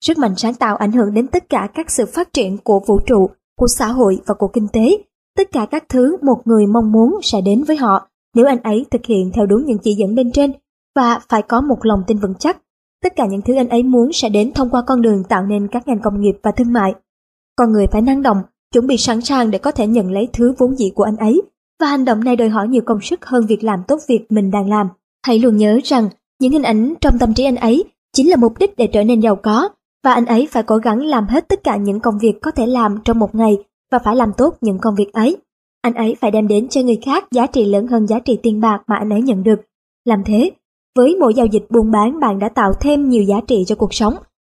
[0.05, 3.01] Sức mạnh sáng tạo ảnh hưởng đến tất cả các sự phát triển của vũ
[3.07, 4.99] trụ, của xã hội và của kinh tế.
[5.37, 8.87] Tất cả các thứ một người mong muốn sẽ đến với họ nếu anh ấy
[8.91, 10.53] thực hiện theo đúng những chỉ dẫn bên trên
[10.99, 12.57] và phải có một lòng tin vững chắc.
[13.03, 15.69] Tất cả những thứ anh ấy muốn sẽ đến thông qua con đường tạo nên
[15.69, 16.95] các ngành công nghiệp và thương mại.
[17.57, 18.37] Con người phải năng động,
[18.75, 21.43] chuẩn bị sẵn sàng để có thể nhận lấy thứ vốn dĩ của anh ấy
[21.81, 24.51] và hành động này đòi hỏi nhiều công sức hơn việc làm tốt việc mình
[24.51, 24.89] đang làm.
[25.27, 26.09] Hãy luôn nhớ rằng
[26.41, 27.85] những hình ảnh trong tâm trí anh ấy
[28.17, 29.69] chính là mục đích để trở nên giàu có
[30.05, 32.67] và anh ấy phải cố gắng làm hết tất cả những công việc có thể
[32.67, 33.57] làm trong một ngày
[33.93, 35.37] và phải làm tốt những công việc ấy.
[35.83, 38.61] Anh ấy phải đem đến cho người khác giá trị lớn hơn giá trị tiền
[38.61, 39.61] bạc mà anh ấy nhận được.
[40.05, 40.51] Làm thế,
[40.99, 43.95] với mỗi giao dịch buôn bán bạn đã tạo thêm nhiều giá trị cho cuộc
[43.95, 44.15] sống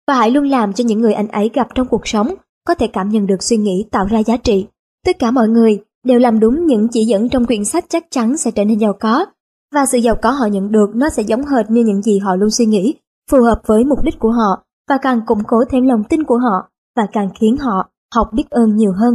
[0.09, 2.35] và hãy luôn làm cho những người anh ấy gặp trong cuộc sống
[2.67, 4.67] có thể cảm nhận được suy nghĩ tạo ra giá trị.
[5.07, 8.37] Tất cả mọi người đều làm đúng những chỉ dẫn trong quyển sách chắc chắn
[8.37, 9.27] sẽ trở nên giàu có
[9.75, 12.37] và sự giàu có họ nhận được nó sẽ giống hệt như những gì họ
[12.37, 12.95] luôn suy nghĩ,
[13.31, 16.39] phù hợp với mục đích của họ và càng củng cố thêm lòng tin của
[16.39, 19.15] họ và càng khiến họ học biết ơn nhiều hơn.